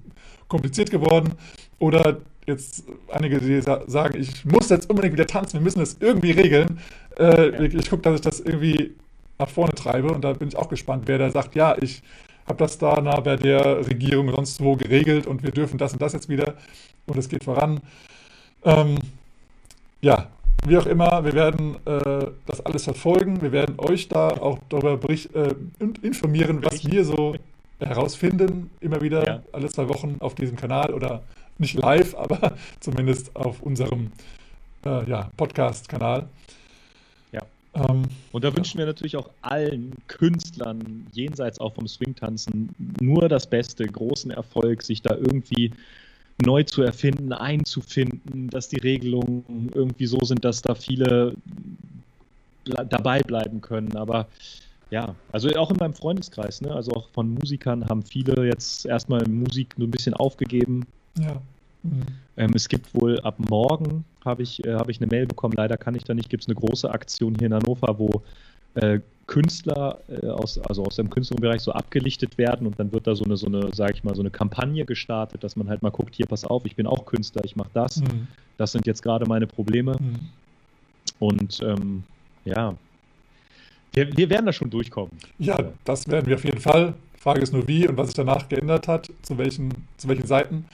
kompliziert 0.49 0.91
geworden. 0.91 1.35
Oder 1.79 2.19
jetzt 2.47 2.85
einige, 3.11 3.39
die 3.39 3.61
sagen, 3.63 4.21
ich 4.21 4.45
muss 4.45 4.69
jetzt 4.69 4.91
unbedingt 4.91 5.15
wieder 5.15 5.27
tanzen, 5.27 5.55
wir 5.55 5.61
müssen 5.61 5.81
das 5.81 5.97
irgendwie 6.01 6.33
regeln. 6.33 6.79
Äh, 7.19 7.51
ja. 7.51 7.61
Ich 7.61 7.89
gucke, 7.89 8.03
dass 8.03 8.17
ich 8.17 8.21
das 8.21 8.41
irgendwie 8.41 8.95
nach 9.39 9.49
vorne 9.49 9.75
treibe 9.75 10.13
und 10.13 10.23
da 10.23 10.33
bin 10.33 10.49
ich 10.49 10.57
auch 10.57 10.69
gespannt, 10.69 11.05
wer 11.07 11.19
da 11.19 11.31
sagt, 11.31 11.55
ja, 11.55 11.77
ich 11.81 12.03
habe 12.47 12.59
das 12.59 12.79
da 12.79 13.01
na, 13.03 13.19
bei 13.21 13.37
der 13.37 13.87
Regierung 13.87 14.31
sonst 14.31 14.61
wo 14.63 14.77
geregelt 14.77 15.27
und 15.27 15.43
wir 15.43 15.51
dürfen 15.51 15.79
das 15.79 15.93
und 15.93 16.03
das 16.03 16.13
jetzt 16.13 16.29
wieder 16.29 16.55
und 17.07 17.17
es 17.17 17.29
geht 17.29 17.45
voran. 17.45 17.81
Ähm, 18.65 18.99
ja, 20.05 20.29
wie 20.67 20.77
auch 20.77 20.87
immer, 20.87 21.25
wir 21.25 21.33
werden 21.33 21.77
äh, 21.87 22.27
das 22.47 22.61
alles 22.61 22.85
verfolgen. 22.85 23.41
Wir 23.41 23.53
werden 23.53 23.77
euch 23.79 24.09
da 24.09 24.29
auch 24.29 24.59
darüber 24.69 24.99
bericht, 24.99 25.35
äh, 25.35 25.55
informieren, 26.03 26.63
was 26.63 26.85
wir 26.85 27.05
so 27.05 27.37
herausfinden. 27.79 28.71
Immer 28.81 29.01
wieder 29.01 29.27
ja. 29.27 29.43
alle 29.53 29.69
zwei 29.69 29.89
Wochen 29.89 30.17
auf 30.21 30.35
diesem 30.35 30.57
Kanal 30.57 30.93
oder 30.93 31.23
nicht 31.57 31.75
live, 31.75 32.15
aber 32.19 32.53
zumindest 32.81 33.35
auf 33.35 33.63
unserem 33.63 34.13
äh, 34.85 35.09
ja, 35.09 35.31
Podcast-Kanal. 35.39 36.29
Ja. 37.33 37.41
Ähm, 37.75 38.03
Und 38.33 38.45
da 38.45 38.49
ja. 38.49 38.57
wünschen 38.57 38.79
wir 38.79 38.87
natürlich 38.87 39.17
auch 39.17 39.31
allen 39.41 39.95
Künstlern 40.07 41.07
jenseits 41.13 41.59
auch 41.61 41.75
vom 41.75 41.89
Swing-Tanzen 41.89 42.75
nur 43.01 43.31
das 43.31 43.47
Beste, 43.47 43.87
großen 43.87 44.31
Erfolg, 44.31 44.83
sich 44.83 45.01
da 45.01 45.15
irgendwie 45.15 45.73
neu 46.43 46.63
zu 46.65 46.83
erfinden, 46.83 47.33
einzufinden, 47.33 48.51
dass 48.51 48.69
die 48.69 48.81
Regelungen 48.81 49.71
irgendwie 49.75 50.07
so 50.07 50.19
sind, 50.25 50.45
dass 50.45 50.63
da 50.63 50.75
viele 50.75 51.35
dabei 52.65 53.21
bleiben 53.21 53.61
können. 53.61 53.97
Aber 53.97 54.29
ja, 54.91 55.15
also 55.33 55.49
auch 55.57 55.71
in 55.71 55.77
meinem 55.77 55.95
Freundeskreis, 55.95 56.61
ne? 56.61 56.73
also 56.73 56.93
auch 56.93 57.09
von 57.11 57.35
Musikern 57.35 57.89
haben 57.89 58.03
viele 58.03 58.47
jetzt 58.47 58.87
erstmal 58.87 59.25
Musik 59.29 59.79
nur 59.79 59.89
ein 59.89 59.91
bisschen 59.91 60.15
aufgegeben. 60.15 60.87
Ja. 61.19 61.41
Mhm. 61.83 62.03
Ähm, 62.37 62.51
es 62.55 62.69
gibt 62.69 62.95
wohl 62.95 63.21
ab 63.21 63.37
morgen, 63.39 64.05
habe 64.25 64.43
ich, 64.43 64.65
äh, 64.65 64.75
hab 64.75 64.89
ich 64.89 65.01
eine 65.01 65.07
Mail 65.07 65.27
bekommen, 65.27 65.55
leider 65.57 65.77
kann 65.77 65.95
ich 65.95 66.05
da 66.05 66.15
nicht, 66.15 66.31
gibt 66.31 66.43
es 66.43 66.49
eine 66.49 66.57
große 66.57 66.91
Aktion 66.91 67.35
hier 67.39 67.47
in 67.47 67.55
Hannover, 67.55 67.99
wo 67.99 68.23
äh, 68.75 69.01
Künstler 69.27 70.01
äh, 70.09 70.27
aus, 70.27 70.59
also 70.59 70.85
aus 70.85 70.97
dem 70.97 71.09
Künstlerbereich 71.09 71.63
so 71.63 71.73
abgelichtet 71.73 72.37
werden 72.37 72.67
und 72.67 72.79
dann 72.79 72.93
wird 72.93 73.07
da 73.07 73.15
so 73.15 73.25
eine, 73.25 73.37
so 73.37 73.47
eine, 73.47 73.71
sag 73.73 73.95
ich 73.95 74.05
mal, 74.05 74.15
so 74.15 74.23
eine 74.23 74.31
Kampagne 74.31 74.85
gestartet, 74.85 75.43
dass 75.43 75.57
man 75.57 75.69
halt 75.69 75.83
mal 75.83 75.91
guckt, 75.91 76.15
hier, 76.15 76.27
pass 76.27 76.45
auf, 76.45 76.65
ich 76.67 76.77
bin 76.77 76.87
auch 76.87 77.07
Künstler, 77.07 77.43
ich 77.45 77.57
mache 77.57 77.71
das. 77.73 78.01
Mhm. 78.01 78.27
Das 78.59 78.73
sind 78.73 78.87
jetzt 78.87 79.03
gerade 79.03 79.27
meine 79.27 79.47
Probleme. 79.47 79.97
Mhm. 79.99 80.21
Und 81.19 81.61
ähm, 81.63 82.03
ja, 82.45 82.75
wir, 83.93 84.17
wir, 84.17 84.29
werden 84.29 84.47
da 84.47 84.53
schon 84.53 84.71
durchkommen. 84.71 85.13
Ja, 85.39 85.59
das 85.85 86.09
werden 86.09 86.27
wir 86.27 86.35
auf 86.35 86.45
jeden 86.45 86.61
Fall. 86.61 86.95
Frage 87.19 87.41
ist 87.41 87.53
nur 87.53 87.67
wie 87.67 87.89
und 87.89 87.97
was 87.97 88.09
sich 88.09 88.17
danach 88.17 88.49
geändert 88.49 88.89
hat, 88.89 89.11
zu 89.23 89.39
welchen, 89.39 89.73
zu 89.97 90.09
welchen 90.09 90.27
Seiten. 90.27 90.67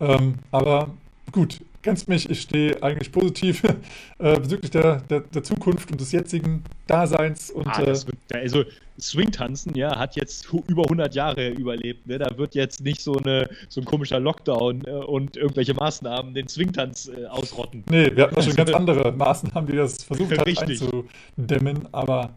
Ähm, 0.00 0.34
aber 0.50 0.90
gut, 1.32 1.60
kennst 1.84 2.08
mich, 2.08 2.28
ich 2.28 2.40
stehe 2.40 2.82
eigentlich 2.82 3.12
positiv 3.12 3.62
äh, 4.18 4.40
bezüglich 4.40 4.70
der, 4.70 5.02
der, 5.02 5.20
der, 5.20 5.42
Zukunft 5.44 5.90
und 5.92 6.00
des 6.00 6.10
jetzigen 6.12 6.64
Daseins. 6.86 7.50
Und, 7.50 7.68
ah, 7.68 7.86
wird, 7.86 8.06
also 8.32 8.64
Swing-Tanzen, 8.98 9.74
ja, 9.76 9.96
hat 9.98 10.16
jetzt 10.16 10.48
über 10.66 10.84
100 10.84 11.14
Jahre 11.14 11.50
überlebt. 11.50 12.06
Ne? 12.06 12.18
Da 12.18 12.36
wird 12.38 12.54
jetzt 12.54 12.82
nicht 12.82 13.02
so, 13.02 13.16
eine, 13.16 13.48
so 13.68 13.80
ein 13.80 13.84
komischer 13.84 14.18
Lockdown 14.18 14.82
äh, 14.86 14.90
und 14.90 15.36
irgendwelche 15.36 15.74
Maßnahmen 15.74 16.34
den 16.34 16.48
Swing-Tanz 16.48 17.08
äh, 17.08 17.26
ausrotten. 17.26 17.84
Nee, 17.90 18.10
wir 18.14 18.24
hatten 18.24 18.42
schon 18.42 18.54
ganz 18.56 18.72
andere 18.72 19.12
Maßnahmen, 19.12 19.70
die 19.70 19.76
das 19.76 20.02
versucht 20.02 20.36
haben 20.38 20.56
einzudämmen, 20.56 21.88
aber 21.92 22.30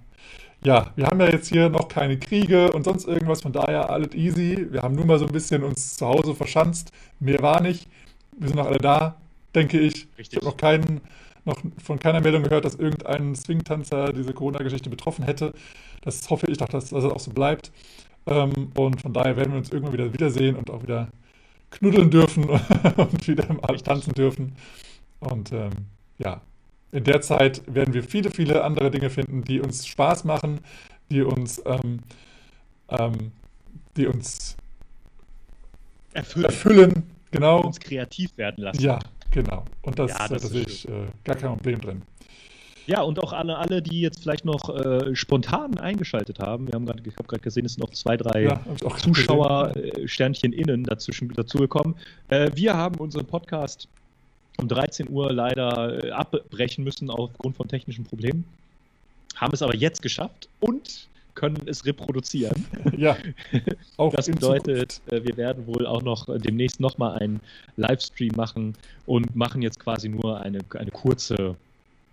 ja, 0.63 0.91
wir 0.95 1.05
haben 1.05 1.19
ja 1.21 1.29
jetzt 1.29 1.47
hier 1.47 1.69
noch 1.69 1.87
keine 1.87 2.19
Kriege 2.19 2.71
und 2.71 2.83
sonst 2.83 3.07
irgendwas, 3.07 3.41
von 3.41 3.53
daher 3.53 3.89
alles 3.89 4.13
easy. 4.15 4.67
Wir 4.71 4.81
haben 4.81 4.95
nur 4.95 5.05
mal 5.05 5.19
so 5.19 5.25
ein 5.25 5.31
bisschen 5.31 5.63
uns 5.63 5.95
zu 5.95 6.05
Hause 6.05 6.35
verschanzt. 6.35 6.91
Mehr 7.19 7.41
war 7.41 7.61
nicht. 7.61 7.87
Wir 8.37 8.49
sind 8.49 8.57
noch 8.57 8.65
alle 8.65 8.79
da 8.79 9.15
denke 9.57 9.79
ich. 9.79 10.07
Richtig. 10.17 10.33
Ich 10.33 10.35
habe 10.37 10.45
noch 10.45 10.57
keinen, 10.57 11.01
noch 11.45 11.57
von 11.83 11.99
keiner 11.99 12.21
Meldung 12.21 12.43
gehört, 12.43 12.65
dass 12.65 12.75
irgendein 12.75 13.35
Swing-Tanzer 13.35 14.13
diese 14.13 14.33
Corona-Geschichte 14.33 14.89
betroffen 14.89 15.25
hätte. 15.25 15.53
Das 16.01 16.29
hoffe 16.29 16.47
ich 16.49 16.57
doch, 16.57 16.69
dass 16.69 16.89
das 16.89 17.03
auch 17.03 17.19
so 17.19 17.31
bleibt. 17.31 17.71
Ähm, 18.27 18.71
und 18.75 19.01
von 19.01 19.13
daher 19.13 19.35
werden 19.35 19.51
wir 19.51 19.57
uns 19.57 19.69
irgendwann 19.69 19.93
wieder 19.93 20.13
wiedersehen 20.13 20.55
und 20.55 20.69
auch 20.69 20.83
wieder 20.83 21.09
knuddeln 21.71 22.11
dürfen 22.11 22.45
und 22.97 23.27
wieder 23.27 23.49
im 23.49 23.63
Arsch 23.63 23.81
tanzen 23.81 24.13
dürfen. 24.13 24.55
Und 25.19 25.51
ähm, 25.51 25.71
ja, 26.17 26.41
in 26.91 27.03
der 27.03 27.21
Zeit 27.21 27.61
werden 27.67 27.93
wir 27.93 28.03
viele, 28.03 28.31
viele 28.31 28.63
andere 28.63 28.91
Dinge 28.91 29.09
finden, 29.09 29.43
die 29.43 29.59
uns 29.59 29.85
Spaß 29.87 30.23
machen, 30.23 30.59
die 31.09 31.21
uns, 31.21 31.61
ähm, 31.65 31.99
ähm, 32.89 33.31
die 33.95 34.07
uns 34.07 34.55
erfüllen. 36.13 36.45
erfüllen. 36.45 37.03
Genau. 37.31 37.61
uns 37.61 37.79
kreativ 37.79 38.37
werden 38.37 38.63
lassen. 38.63 38.81
Ja, 38.81 38.99
genau. 39.31 39.65
Und 39.81 39.99
das, 39.99 40.11
ja, 40.11 40.27
das 40.27 40.41
da 40.41 40.47
sehe 40.47 40.63
ich 40.63 40.87
äh, 40.87 41.07
gar 41.23 41.35
kein 41.35 41.53
Problem 41.55 41.81
drin. 41.81 42.01
Ja, 42.87 43.01
und 43.01 43.21
auch 43.21 43.33
alle, 43.33 43.57
alle 43.57 43.81
die 43.81 43.99
jetzt 43.99 44.21
vielleicht 44.21 44.45
noch 44.45 44.69
äh, 44.69 45.13
spontan 45.13 45.77
eingeschaltet 45.77 46.39
haben. 46.39 46.67
Wir 46.67 46.73
haben 46.73 46.85
grad, 46.85 47.05
ich 47.05 47.17
habe 47.17 47.27
gerade 47.27 47.41
gesehen, 47.41 47.65
es 47.65 47.73
sind 47.73 47.83
noch 47.83 47.91
zwei, 47.91 48.15
drei 48.15 48.43
ja, 48.43 48.61
Zuschauer, 48.97 49.75
äh, 49.75 50.07
Sternchen 50.07 50.53
innen 50.53 50.85
dazwischen 50.85 51.27
dazugekommen. 51.33 51.95
Äh, 52.29 52.49
wir 52.55 52.75
haben 52.75 52.95
unseren 52.99 53.25
Podcast 53.25 53.89
um 54.57 54.69
13 54.69 55.09
Uhr 55.09 55.33
leider 55.33 56.01
äh, 56.01 56.11
abbrechen 56.11 56.85
müssen 56.85 57.09
aufgrund 57.09 57.57
von 57.57 57.67
technischen 57.67 58.05
Problemen. 58.05 58.45
Haben 59.35 59.53
es 59.53 59.61
aber 59.61 59.75
jetzt 59.75 60.01
geschafft 60.01 60.47
und 60.61 61.09
können 61.37 61.61
es 61.67 61.85
reproduzieren. 61.85 62.65
Ja. 62.97 63.15
Auch 63.97 64.11
das 64.11 64.25
bedeutet, 64.25 64.93
Zukunft. 64.93 65.13
Äh, 65.13 65.27
wir 65.27 65.37
werden 65.37 65.67
wohl 65.67 65.85
auch 65.85 66.01
noch 66.01 66.25
demnächst 66.39 66.79
nochmal 66.79 67.19
einen 67.19 67.41
Livestream 67.75 68.33
machen 68.35 68.73
und 69.05 69.35
machen 69.35 69.61
jetzt 69.61 69.79
quasi 69.79 70.09
nur 70.09 70.41
eine, 70.41 70.59
eine 70.73 70.89
kurze 70.89 71.55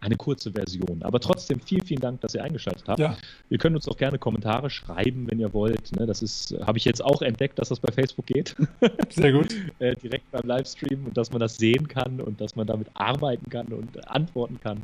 eine 0.01 0.17
kurze 0.17 0.53
Version. 0.53 1.03
Aber 1.03 1.19
trotzdem 1.19 1.59
vielen, 1.61 1.87
vielen 1.87 2.01
Dank, 2.01 2.21
dass 2.21 2.35
ihr 2.35 2.45
eingeschaltet 2.45 2.85
habt. 2.87 3.01
Ja. 3.01 3.17
Ihr 3.49 3.57
könnt 3.57 3.75
uns 3.75 3.89
auch 3.89 3.97
gerne 3.97 4.19
Kommentare 4.19 4.69
schreiben, 4.69 5.27
wenn 5.31 5.41
ihr 5.41 5.55
wollt. 5.55 5.99
Ne, 5.99 6.05
das 6.05 6.21
ist, 6.21 6.55
habe 6.67 6.77
ich 6.77 6.85
jetzt 6.85 7.03
auch 7.03 7.23
entdeckt, 7.23 7.59
dass 7.59 7.71
das 7.71 7.81
bei 7.81 7.91
Facebook 7.91 8.27
geht. 8.27 8.55
Sehr 9.09 9.33
gut. 9.33 9.55
äh, 9.79 9.97
direkt 9.97 10.31
beim 10.31 10.47
Livestream 10.47 11.07
und 11.07 11.17
dass 11.17 11.31
man 11.31 11.41
das 11.41 11.57
sehen 11.57 11.89
kann 11.89 12.21
und 12.21 12.39
dass 12.39 12.55
man 12.55 12.67
damit 12.67 12.89
arbeiten 12.93 13.49
kann 13.49 13.69
und 13.69 14.07
antworten 14.07 14.61
kann. 14.63 14.83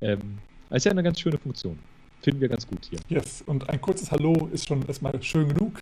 Ähm, 0.00 0.38
das 0.68 0.78
ist 0.78 0.84
ja 0.86 0.90
eine 0.90 1.04
ganz 1.04 1.20
schöne 1.20 1.38
Funktion. 1.38 1.78
Finden 2.22 2.40
wir 2.40 2.48
ganz 2.48 2.66
gut 2.66 2.86
hier. 2.90 2.98
Yes, 3.08 3.42
und 3.46 3.68
ein 3.70 3.80
kurzes 3.80 4.10
Hallo 4.10 4.48
ist 4.52 4.68
schon 4.68 4.86
erstmal 4.86 5.22
schön 5.22 5.48
genug. 5.48 5.80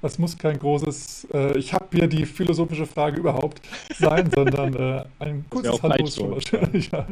Das 0.00 0.18
muss 0.18 0.38
kein 0.38 0.58
großes, 0.58 1.28
äh, 1.32 1.58
ich 1.58 1.74
habe 1.74 1.86
hier 1.92 2.06
die 2.06 2.24
philosophische 2.24 2.86
Frage 2.86 3.18
überhaupt 3.18 3.60
sein, 3.98 4.30
sondern 4.34 4.74
äh, 4.74 5.04
ein 5.18 5.44
kurzes 5.50 5.82
Hallo 5.82 6.04
ist 6.04 6.16
schon 6.16 6.30
mal 6.30 6.40
schön. 6.40 6.84
ja 6.92 7.06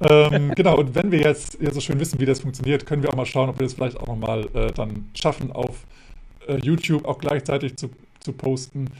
ähm, 0.00 0.52
genau, 0.54 0.76
und 0.76 0.94
wenn 0.94 1.10
wir 1.10 1.20
jetzt 1.20 1.58
ja 1.60 1.70
so 1.72 1.80
schön 1.80 1.98
wissen, 1.98 2.20
wie 2.20 2.26
das 2.26 2.40
funktioniert, 2.40 2.84
können 2.84 3.02
wir 3.02 3.10
auch 3.10 3.16
mal 3.16 3.26
schauen, 3.26 3.48
ob 3.48 3.58
wir 3.58 3.66
das 3.66 3.74
vielleicht 3.74 3.98
auch 3.98 4.06
nochmal 4.06 4.46
äh, 4.54 4.72
dann 4.72 5.08
schaffen, 5.14 5.52
auf 5.52 5.86
äh, 6.46 6.56
YouTube 6.56 7.06
auch 7.06 7.18
gleichzeitig 7.18 7.76
zu, 7.76 7.90
zu 8.20 8.32
posten. 8.32 8.90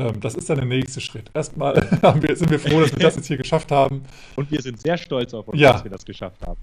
Ähm, 0.00 0.20
das 0.20 0.34
ist 0.34 0.48
dann 0.48 0.56
der 0.56 0.66
nächste 0.66 1.00
Schritt. 1.00 1.30
Erstmal 1.34 1.74
wir, 2.20 2.36
sind 2.36 2.50
wir 2.50 2.58
froh, 2.58 2.80
dass 2.80 2.92
wir 2.92 2.98
das 3.00 3.16
jetzt 3.16 3.26
hier 3.26 3.36
geschafft 3.36 3.70
haben. 3.70 4.02
Und 4.36 4.50
wir 4.50 4.62
sind 4.62 4.80
sehr 4.80 4.96
stolz 4.96 5.34
auf 5.34 5.48
uns, 5.48 5.60
ja. 5.60 5.72
dass 5.72 5.84
wir 5.84 5.90
das 5.90 6.04
geschafft 6.04 6.40
haben. 6.46 6.60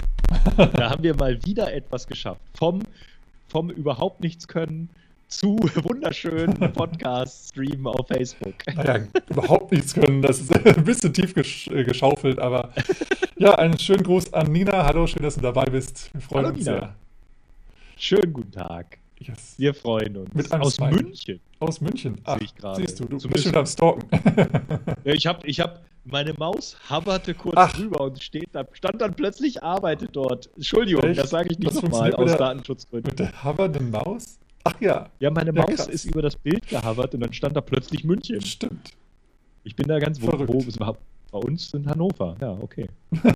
da 0.74 0.90
haben 0.90 1.04
wir 1.04 1.16
mal 1.16 1.44
wieder 1.46 1.72
etwas 1.74 2.08
geschafft. 2.08 2.42
Vom, 2.58 2.82
vom 3.48 3.70
überhaupt 3.70 4.22
nichts 4.22 4.48
können 4.48 4.90
zu 5.28 5.58
wunderschönen 5.84 6.56
Podcast-Stream 6.74 7.86
auf 7.86 8.08
Facebook. 8.08 8.56
Naja, 8.76 9.06
überhaupt 9.30 9.72
nichts 9.72 9.94
können. 9.94 10.22
Das 10.22 10.40
ist 10.40 10.54
ein 10.66 10.84
bisschen 10.84 11.14
tief 11.14 11.34
gesch 11.34 11.68
äh, 11.68 11.84
geschaufelt, 11.84 12.40
aber 12.40 12.74
ja, 13.36 13.56
einen 13.56 13.78
schönen 13.78 14.04
Gruß 14.04 14.34
an 14.34 14.52
Nina. 14.52 14.86
Hallo, 14.86 15.06
schön, 15.06 15.24
dass 15.24 15.36
du 15.36 15.42
dabei 15.42 15.66
bist. 15.66 16.10
Wir 16.14 16.22
freuen 16.22 16.46
Hallo, 16.46 16.56
uns 16.56 16.66
Nina. 16.66 16.80
sehr. 16.80 16.96
Schönen 17.98 18.34
guten 18.34 18.52
Tag. 18.52 19.00
Yes. 19.20 19.56
Wir 19.58 19.74
freuen 19.74 20.18
uns. 20.18 20.34
Mit 20.34 20.52
einem 20.52 20.64
Aus 20.64 20.76
Smile. 20.76 21.02
München. 21.02 21.40
Aus 21.60 21.82
München. 21.82 22.22
Ach, 22.24 22.40
ich 22.40 22.54
siehst 22.76 23.00
du, 23.00 23.06
du 23.06 23.18
bist 23.30 23.46
schon 23.46 23.56
am 23.56 23.66
Stalken. 23.66 24.08
ja, 25.04 25.14
ich 25.14 25.26
habe 25.26 25.48
ich 25.48 25.60
hab, 25.60 25.84
meine 26.06 26.34
Maus 26.34 26.78
hoverte 26.90 27.34
kurz 27.34 27.56
Ach. 27.58 27.76
drüber 27.76 28.02
und 28.02 28.22
steht 28.22 28.50
da, 28.52 28.64
stand 28.74 29.02
dann 29.02 29.16
plötzlich, 29.16 29.64
arbeitet 29.64 30.12
dort. 30.14 30.50
Entschuldigung, 30.56 31.04
Echt? 31.04 31.20
das 31.20 31.32
sage 31.32 31.50
ich 31.52 31.60
nicht 31.60 31.74
nochmal 31.74 32.14
aus 32.14 32.38
Datenschutzgründen. 32.38 33.10
Mit 33.10 33.20
der 33.20 33.44
hovernden 33.44 33.90
Maus? 33.90 34.40
Ach 34.64 34.80
ja. 34.80 35.10
Ja, 35.20 35.32
meine 35.32 35.54
ja, 35.54 35.62
Maus 35.62 35.76
krass. 35.76 35.88
ist 35.88 36.06
über 36.06 36.22
das 36.22 36.36
Bild 36.36 36.68
gehavert 36.68 37.14
und 37.14 37.22
dann 37.22 37.34
stand 37.34 37.56
da 37.56 37.62
plötzlich 37.62 38.04
München. 38.04 38.42
Stimmt. 38.42 38.92
Ich 39.64 39.76
bin 39.76 39.88
da 39.88 40.00
ganz 40.00 40.22
wo, 40.22 40.28
wo 40.28 40.60
ist 40.60 40.78
überhaupt 40.78 41.02
bei 41.32 41.40
uns 41.40 41.74
in 41.74 41.90
Hannover. 41.90 42.36
Ja, 42.40 42.52
okay. 42.62 42.88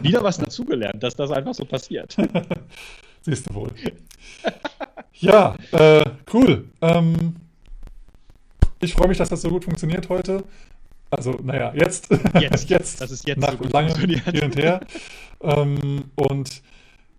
Wieder 0.02 0.24
was 0.24 0.38
dazugelernt, 0.39 1.02
dass 1.02 1.15
das 1.15 1.32
einfach 1.32 1.54
so 1.54 1.65
passiert. 1.65 2.15
Siehst 3.21 3.49
du 3.49 3.53
wohl. 3.53 3.71
ja, 5.13 5.55
äh, 5.71 6.03
cool. 6.34 6.69
Ähm, 6.81 7.36
ich 8.79 8.93
freue 8.93 9.07
mich, 9.07 9.17
dass 9.17 9.29
das 9.29 9.41
so 9.41 9.49
gut 9.49 9.63
funktioniert 9.63 10.10
heute. 10.10 10.43
Also, 11.12 11.38
naja, 11.43 11.71
jetzt. 11.75 12.10
Jetzt. 12.39 12.69
jetzt 12.69 13.01
das 13.01 13.12
ist 13.12 13.27
jetzt 13.27 13.39
nach 13.39 13.57
so 13.62 13.69
lange 13.69 13.95
hin 13.95 14.43
und 14.43 14.55
her. 14.55 14.79
ähm, 15.41 16.05
und 16.15 16.62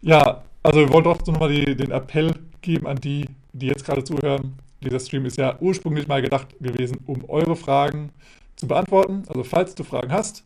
ja, 0.00 0.42
also 0.62 0.80
wir 0.80 0.92
wollen 0.92 1.04
doch 1.04 1.18
so 1.24 1.32
nochmal 1.32 1.52
den 1.52 1.90
Appell 1.90 2.32
geben 2.60 2.86
an 2.86 2.96
die, 2.96 3.26
die 3.52 3.66
jetzt 3.66 3.84
gerade 3.84 4.02
zuhören. 4.02 4.58
Dieser 4.82 4.98
Stream 4.98 5.26
ist 5.26 5.36
ja 5.36 5.56
ursprünglich 5.60 6.08
mal 6.08 6.22
gedacht 6.22 6.48
gewesen, 6.60 6.98
um 7.06 7.24
eure 7.28 7.54
Fragen 7.54 8.10
zu 8.56 8.66
beantworten. 8.66 9.24
Also 9.28 9.44
falls 9.44 9.74
du 9.74 9.84
Fragen 9.84 10.10
hast, 10.10 10.44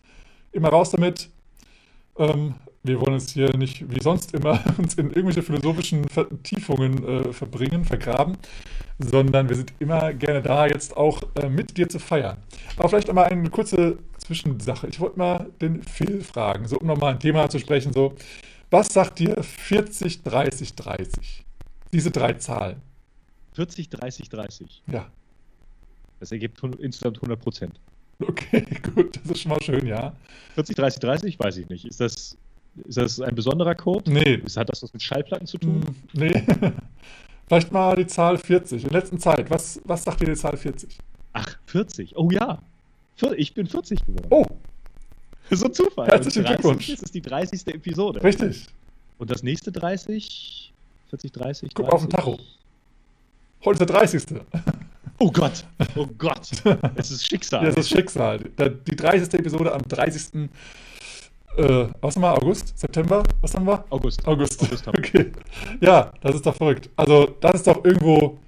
immer 0.53 0.69
raus 0.69 0.91
damit. 0.91 1.31
Ähm, 2.19 2.55
wir 2.87 3.01
wollen 3.01 3.15
uns 3.15 3.33
hier 3.33 3.57
nicht 3.57 3.91
wie 3.91 4.01
sonst 4.01 4.35
immer 4.35 4.61
uns 4.79 4.95
in 4.95 5.09
irgendwelche 5.09 5.43
philosophischen 5.43 6.09
Vertiefungen 6.09 7.05
äh, 7.05 7.33
verbringen, 7.33 7.85
vergraben, 7.85 8.37
sondern 8.99 9.49
wir 9.49 9.57
sind 9.57 9.73
immer 9.79 10.13
gerne 10.13 10.43
da, 10.43 10.67
jetzt 10.67 10.97
auch 10.97 11.23
äh, 11.37 11.49
mit 11.49 11.77
dir 11.77 11.89
zu 11.89 11.99
feiern. 11.99 12.39
Aber 12.77 12.89
vielleicht 12.89 13.09
einmal 13.09 13.27
eine 13.27 13.51
kurze 13.51 13.99
Zwischensache. 14.19 14.89
Ich 14.89 15.01
wollte 15.01 15.19
mal 15.19 15.51
den 15.61 15.83
Phil 15.83 16.23
fragen, 16.23 16.67
so 16.67 16.79
um 16.79 16.87
nochmal 16.87 17.15
ein 17.15 17.21
Thema 17.21 17.49
zu 17.49 17.59
sprechen, 17.59 17.93
so, 17.93 18.15
was 18.71 18.89
sagt 18.89 19.21
dir 19.21 19.43
40, 19.43 20.23
30, 20.23 20.75
30? 20.75 21.45
Diese 21.93 22.11
drei 22.11 22.33
Zahlen. 22.35 22.83
40, 23.55 23.89
30, 23.89 24.29
30. 24.29 24.83
Ja. 24.91 25.07
Das 26.21 26.33
ergibt 26.33 26.61
insgesamt 26.79 27.19
100 27.19 27.41
Prozent. 27.41 27.81
Okay, 28.21 28.65
gut, 28.95 29.17
das 29.17 29.31
ist 29.31 29.43
schon 29.43 29.51
mal 29.51 29.63
schön, 29.63 29.87
ja. 29.87 30.15
40, 30.55 30.77
30, 30.77 31.01
30, 31.01 31.39
weiß 31.39 31.57
ich 31.59 31.69
nicht. 31.69 31.85
Ist 31.85 32.01
das, 32.01 32.37
ist 32.85 32.99
das 32.99 33.21
ein 33.21 33.35
besonderer 33.35 33.75
Code? 33.75 34.11
Nee. 34.11 34.43
Hat 34.57 34.69
das 34.69 34.83
was 34.83 34.93
mit 34.93 35.03
Schallplatten 35.03 35.47
zu 35.47 35.59
tun? 35.59 35.81
Mm, 35.81 36.19
nee. 36.19 36.45
Vielleicht 37.49 37.73
mal 37.73 37.97
die 37.97 38.07
Zahl 38.07 38.39
40. 38.39 38.85
In 38.85 38.91
letzter 38.91 39.19
Zeit, 39.19 39.51
was, 39.51 39.81
was 39.85 40.05
sagt 40.05 40.21
dir 40.21 40.27
die 40.27 40.35
Zahl 40.35 40.57
40? 40.57 40.99
Ach, 41.33 41.57
40. 41.67 42.17
Oh 42.17 42.31
ja. 42.31 42.59
Ich 43.37 43.55
bin 43.55 43.67
40 43.67 44.05
geworden. 44.05 44.27
Oh. 44.31 44.45
So 45.49 45.67
ein 45.67 45.73
Zufall. 45.73 46.09
Herzlichen 46.09 46.43
Glückwunsch. 46.43 46.89
Das 46.89 47.03
ist 47.03 47.15
die 47.15 47.23
30. 47.23 47.69
Episode. 47.69 48.21
Richtig. 48.21 48.67
Und 49.19 49.31
das 49.31 49.45
nächste 49.45 49.71
30? 49.71 50.73
40, 51.11 51.31
30? 51.33 51.73
Guck 51.73 51.87
30. 51.87 51.95
auf 51.95 52.01
den 52.03 52.11
Tacho. 52.11 52.39
Heute 53.65 53.85
ist 53.85 53.89
der 53.89 53.97
30. 53.97 54.25
Oh 55.19 55.31
Gott, 55.31 55.65
oh 55.95 56.07
Gott. 56.19 56.51
Es 56.97 57.11
ist 57.11 57.27
Schicksal. 57.27 57.63
ja, 57.63 57.71
es 57.71 57.77
ist 57.77 57.89
Schicksal. 57.89 58.39
Die 58.87 58.97
30. 58.97 59.33
Episode 59.33 59.73
am 59.73 59.81
30. 59.81 60.51
Äh, 61.57 61.89
was 62.01 62.17
haben 62.17 62.23
wir? 62.23 62.35
August? 62.35 62.79
September? 62.79 63.23
Was 63.41 63.55
haben 63.55 63.67
wir? 63.67 63.85
August. 63.91 64.27
August. 64.27 64.63
August 64.63 64.89
okay. 64.89 65.33
Ja, 65.81 66.13
das 66.21 66.37
ist 66.37 66.47
doch 66.47 66.55
verrückt. 66.55 66.91
Also, 66.97 67.35
das 67.41 67.55
ist 67.57 67.67
doch 67.67 67.85
irgendwo 67.85 68.39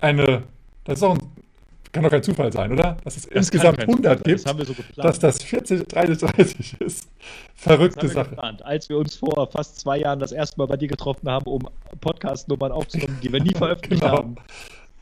eine. 0.00 0.42
Das 0.84 0.94
ist 0.94 1.02
doch 1.02 1.14
ein 1.14 1.38
kann 1.92 2.02
doch 2.02 2.10
kein 2.10 2.22
Zufall 2.22 2.52
sein, 2.52 2.72
oder? 2.72 2.96
Dass 3.04 3.16
es 3.16 3.22
das 3.24 3.32
insgesamt 3.32 3.80
100 3.80 4.22
gibt, 4.22 4.46
das 4.46 4.66
so 4.66 4.74
dass 4.96 5.18
das 5.18 5.42
40, 5.42 5.88
30, 5.88 6.18
30 6.18 6.80
ist. 6.80 7.08
Verrückte 7.54 8.08
Sache. 8.08 8.30
Geplant. 8.30 8.62
Als 8.64 8.88
wir 8.88 8.98
uns 8.98 9.16
vor 9.16 9.48
fast 9.50 9.80
zwei 9.80 9.98
Jahren 9.98 10.18
das 10.18 10.32
erste 10.32 10.58
Mal 10.58 10.66
bei 10.66 10.76
dir 10.76 10.88
getroffen 10.88 11.28
haben, 11.28 11.46
um 11.46 11.68
Podcast-Nummern 12.00 12.72
aufzunehmen, 12.72 13.18
die 13.22 13.32
wir 13.32 13.42
nie 13.42 13.54
veröffentlicht 13.56 14.02
genau. 14.02 14.18
haben. 14.18 14.36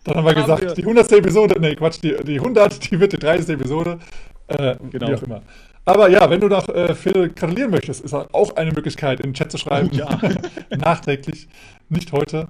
Dann 0.05 0.17
haben 0.17 0.25
wir 0.25 0.31
haben 0.31 0.43
gesagt, 0.43 0.63
wir 0.63 0.75
die 0.75 0.83
100. 0.83 1.13
Episode, 1.13 1.61
nee, 1.61 1.75
Quatsch, 1.75 1.99
die, 2.03 2.17
die 2.25 2.39
100, 2.39 2.91
die 2.91 3.01
wird 3.01 3.13
die 3.13 3.19
30. 3.19 3.49
Episode. 3.49 3.99
Äh, 4.47 4.77
genau. 4.91 5.09
Wie 5.09 5.15
auch 5.15 5.23
immer. 5.23 5.43
Aber 5.87 6.11
ja, 6.11 6.29
wenn 6.29 6.41
du 6.41 6.49
noch 6.49 6.69
äh, 6.69 6.95
Phil 6.95 7.31
gratulieren 7.31 7.71
möchtest, 7.71 8.05
ist 8.05 8.13
auch 8.13 8.57
eine 8.57 8.73
Möglichkeit, 8.73 9.21
in 9.21 9.31
den 9.31 9.35
Chat 9.35 9.51
zu 9.51 9.57
schreiben. 9.57 9.89
Oh, 9.93 9.97
ja. 9.97 10.21
Nachträglich, 10.77 11.49
nicht 11.89 12.13
heute. 12.13 12.49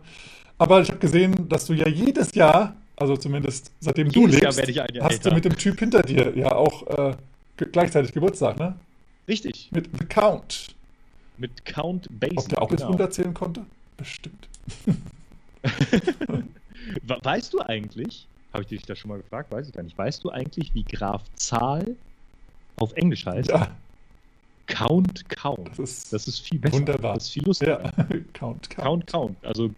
Aber 0.58 0.80
ich 0.80 0.88
habe 0.88 0.98
gesehen, 0.98 1.48
dass 1.48 1.66
du 1.66 1.74
ja 1.74 1.86
jedes 1.86 2.34
Jahr 2.34 2.74
also 2.96 3.16
zumindest 3.16 3.70
seitdem 3.78 4.08
Jedes 4.08 4.40
du 4.40 4.40
lebst, 4.40 4.58
hast 4.58 5.12
älter. 5.12 5.28
du 5.28 5.34
mit 5.34 5.44
dem 5.44 5.56
Typ 5.56 5.78
hinter 5.78 6.02
dir 6.02 6.36
ja 6.36 6.52
auch 6.52 6.86
äh, 6.86 7.14
gleichzeitig 7.56 8.12
Geburtstag, 8.12 8.58
ne? 8.58 8.74
Richtig. 9.28 9.68
Mit 9.70 9.90
The 9.98 10.06
Count. 10.06 10.74
Mit 11.36 11.64
Count 11.66 12.08
Basie. 12.18 12.38
Ob 12.38 12.48
der 12.48 12.62
auch 12.62 12.68
genau. 12.68 12.78
bis 12.78 12.86
100 12.86 13.14
zählen 13.14 13.34
konnte? 13.34 13.66
Bestimmt. 13.98 14.48
weißt 17.22 17.52
du 17.52 17.60
eigentlich, 17.60 18.26
habe 18.52 18.62
ich 18.62 18.68
dich 18.68 18.82
da 18.82 18.96
schon 18.96 19.10
mal 19.10 19.18
gefragt, 19.18 19.52
weiß 19.52 19.68
ich 19.68 19.74
gar 19.74 19.82
nicht, 19.82 19.98
weißt 19.98 20.24
du 20.24 20.30
eigentlich, 20.30 20.74
wie 20.74 20.84
Graf 20.84 21.22
Zahl 21.34 21.96
auf 22.76 22.92
Englisch 22.92 23.26
heißt? 23.26 23.50
Ja. 23.50 23.68
Count 24.66 25.28
Count. 25.28 25.68
Das 25.70 25.78
ist, 25.78 26.12
das 26.12 26.28
ist 26.28 26.40
viel 26.40 26.58
besser. 26.58 26.78
Wunderbar. 26.78 27.14
Das 27.14 27.24
ist 27.24 27.30
viel 27.30 27.44
lustiger. 27.44 27.82
Ja. 27.82 27.90
Count, 28.32 28.68
Count. 28.70 28.76
Count 28.76 29.06
Count. 29.06 29.36
Also 29.44 29.70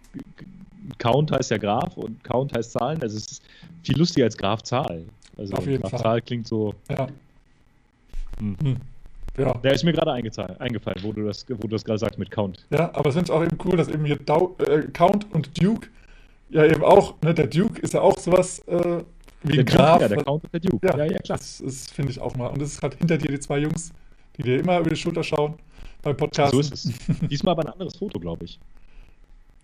Count 0.97 1.31
heißt 1.31 1.51
ja 1.51 1.57
Graf 1.57 1.95
und 1.97 2.23
Count 2.23 2.53
heißt 2.53 2.71
Zahlen. 2.71 3.01
Also 3.01 3.17
es 3.17 3.31
ist 3.31 3.43
viel 3.83 3.97
lustiger 3.97 4.25
als 4.25 4.37
Graf 4.37 4.63
Zahl. 4.63 5.05
Also 5.37 5.53
Auf 5.53 5.65
jeden 5.65 5.81
Graftal 5.81 6.01
Fall. 6.01 6.21
klingt 6.21 6.47
so. 6.47 6.73
Ja. 6.89 7.07
Hm. 8.39 8.57
Hm. 8.61 8.77
Ja. 9.37 9.53
Der 9.53 9.73
ist 9.73 9.83
mir 9.83 9.93
gerade 9.93 10.11
eingefallen, 10.11 11.01
wo 11.01 11.13
du 11.13 11.25
das, 11.25 11.45
wo 11.47 11.55
du 11.55 11.69
das 11.69 11.85
gerade 11.85 11.99
sagst 11.99 12.19
mit 12.19 12.29
Count. 12.29 12.65
Ja, 12.71 12.93
aber 12.93 13.09
es 13.09 13.15
ich 13.15 13.31
auch 13.31 13.43
eben 13.43 13.57
cool, 13.63 13.77
dass 13.77 13.87
eben 13.87 14.03
hier 14.03 14.17
Dau 14.17 14.55
äh, 14.59 14.81
Count 14.91 15.31
und 15.33 15.61
Duke 15.61 15.87
ja 16.49 16.65
eben 16.65 16.83
auch, 16.83 17.13
ne, 17.21 17.33
der 17.33 17.47
Duke 17.47 17.79
ist 17.81 17.93
ja 17.93 18.01
auch 18.01 18.17
sowas 18.17 18.59
äh, 18.67 19.03
wie 19.43 19.55
Der 19.55 19.63
Graf. 19.63 20.01
ja, 20.01 20.07
der 20.07 20.23
Count 20.23 20.43
und 20.43 20.53
der 20.53 20.59
Duke. 20.59 20.87
Ja, 20.87 20.97
Ja, 20.97 21.05
ja, 21.05 21.17
klar. 21.19 21.37
Das, 21.37 21.61
das 21.63 21.87
finde 21.87 22.11
ich 22.11 22.19
auch 22.19 22.35
mal. 22.35 22.47
Und 22.47 22.61
es 22.61 22.73
ist 22.73 22.81
halt 22.81 22.95
hinter 22.95 23.17
dir 23.17 23.29
die 23.29 23.39
zwei 23.39 23.59
Jungs, 23.59 23.91
die 24.37 24.43
dir 24.43 24.59
immer 24.59 24.79
über 24.79 24.89
die 24.89 24.95
Schulter 24.95 25.23
schauen 25.23 25.55
beim 26.01 26.17
Podcast. 26.17 26.53
So 26.53 26.59
ist 26.59 26.73
es. 26.73 26.91
Diesmal 27.29 27.53
aber 27.53 27.63
ein 27.63 27.73
anderes 27.73 27.97
Foto, 27.97 28.19
glaube 28.19 28.45
ich. 28.45 28.59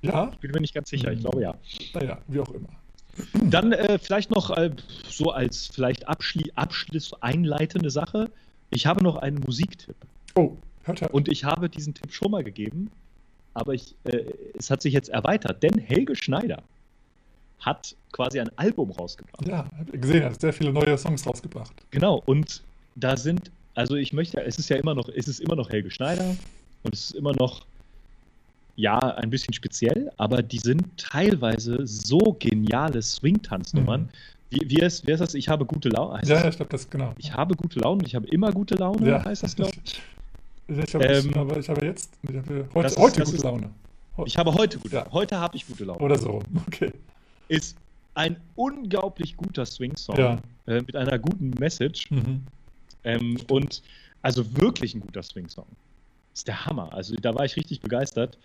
Ja, 0.01 0.29
Ich 0.33 0.39
bin 0.39 0.51
mir 0.51 0.61
nicht 0.61 0.73
ganz 0.73 0.89
sicher, 0.89 1.11
ich 1.11 1.21
glaube 1.21 1.41
ja. 1.41 1.55
naja, 1.93 2.19
wie 2.27 2.39
auch 2.39 2.51
immer. 2.51 2.69
Dann 3.33 3.71
äh, 3.71 3.97
vielleicht 3.97 4.29
noch 4.29 4.55
äh, 4.55 4.71
so 5.09 5.31
als 5.31 5.67
vielleicht 5.67 6.07
Abschli 6.07 6.51
Abschluss 6.55 7.13
einleitende 7.21 7.89
Sache. 7.89 8.29
Ich 8.69 8.85
habe 8.85 9.01
noch 9.03 9.15
einen 9.15 9.39
Musiktipp. 9.39 9.95
Oh, 10.35 10.57
hört 10.83 11.01
er. 11.01 11.13
Und 11.13 11.29
ich 11.29 11.45
habe 11.45 11.69
diesen 11.69 11.93
Tipp 11.93 12.11
schon 12.11 12.31
mal 12.31 12.43
gegeben, 12.43 12.91
aber 13.53 13.73
ich, 13.73 13.95
äh, 14.03 14.25
es 14.57 14.69
hat 14.69 14.81
sich 14.81 14.93
jetzt 14.93 15.09
erweitert, 15.09 15.63
denn 15.63 15.77
Helge 15.79 16.15
Schneider 16.15 16.61
hat 17.65 17.95
quasi 18.11 18.39
ein 18.39 18.49
Album 18.57 18.91
rausgebracht. 18.91 19.47
Ja, 19.47 19.65
hab 19.77 19.93
ich 19.93 20.01
gesehen, 20.01 20.21
er 20.21 20.29
hat 20.31 20.39
sehr 20.39 20.53
viele 20.53 20.71
neue 20.71 20.97
Songs 20.97 21.25
rausgebracht. 21.25 21.73
Genau, 21.91 22.21
und 22.25 22.61
da 22.95 23.17
sind, 23.17 23.51
also 23.73 23.95
ich 23.95 24.13
möchte, 24.13 24.41
es 24.43 24.57
ist 24.59 24.69
ja 24.69 24.77
immer 24.77 24.93
noch, 24.95 25.09
es 25.09 25.27
ist 25.27 25.39
immer 25.39 25.55
noch 25.55 25.69
Helge 25.69 25.89
Schneider 25.91 26.35
und 26.83 26.93
es 26.93 27.05
ist 27.05 27.15
immer 27.15 27.33
noch, 27.33 27.65
ja, 28.77 28.99
ein 28.99 29.29
bisschen 29.29 29.53
speziell, 29.53 30.11
aber 30.17 30.43
die 30.43 30.59
sind 30.59 30.83
teilweise 30.97 31.79
so 31.87 32.35
geniale 32.39 33.01
Swing-Tanznummern. 33.01 34.01
Mhm. 34.01 34.09
Wie, 34.49 34.69
wie, 34.69 34.79
ist, 34.81 35.07
wie 35.07 35.11
ist 35.11 35.19
das? 35.21 35.33
Ich 35.33 35.47
habe 35.49 35.65
gute 35.65 35.89
Laune. 35.89 36.19
Heißt 36.19 36.29
Ja, 36.29 36.41
das? 36.43 36.49
ich 36.51 36.55
glaube, 36.57 36.71
das 36.71 36.89
genau. 36.89 37.13
Ich 37.17 37.33
habe 37.33 37.55
gute 37.55 37.79
Laune, 37.79 38.03
ich 38.05 38.15
habe 38.15 38.27
immer 38.27 38.51
gute 38.51 38.75
Laune, 38.75 39.09
Ja. 39.09 39.23
heißt 39.25 39.43
das, 39.43 39.55
glaube 39.55 39.71
ich. 39.83 40.01
Ich 40.67 40.95
habe 40.95 41.05
Ähm, 41.05 41.31
aber 41.35 41.57
ich 41.59 41.69
habe 41.69 41.85
jetzt 41.85 42.09
ich 42.23 42.35
habe 42.35 42.67
heute, 42.73 42.87
ist- 42.87 42.97
heute 42.97 43.21
gute 43.23 43.35
ist- 43.37 43.43
Laune. 43.43 43.69
Ich 44.25 44.35
habe 44.35 44.51
heute 44.51 44.79
gute 44.79 44.95
Ja. 44.95 45.05
Heute 45.11 45.37
habe 45.39 45.55
ich 45.55 45.67
gute 45.67 45.83
Laune. 45.85 45.99
Oder 45.99 46.17
so. 46.17 46.41
Okay. 46.67 46.91
Ist 47.47 47.77
ein 48.15 48.37
unglaublich 48.55 49.35
guter 49.35 49.65
Swing-Song 49.65 50.17
Ja. 50.17 50.37
äh, 50.67 50.81
mit 50.81 50.95
einer 50.95 51.19
guten 51.19 51.51
Message. 51.59 52.09
Mhm. 52.11 52.41
Ähm, 53.03 53.37
und 53.49 53.81
also 54.21 54.43
wirklich 54.57 54.95
ein 54.95 55.01
guter 55.01 55.21
Swing-Song. 55.21 55.67
Ist 56.33 56.47
der 56.47 56.65
Hammer. 56.65 56.91
Also 56.93 57.15
da 57.15 57.33
war 57.35 57.45
ich 57.45 57.55
richtig 57.55 57.81
begeistert. 57.81 58.37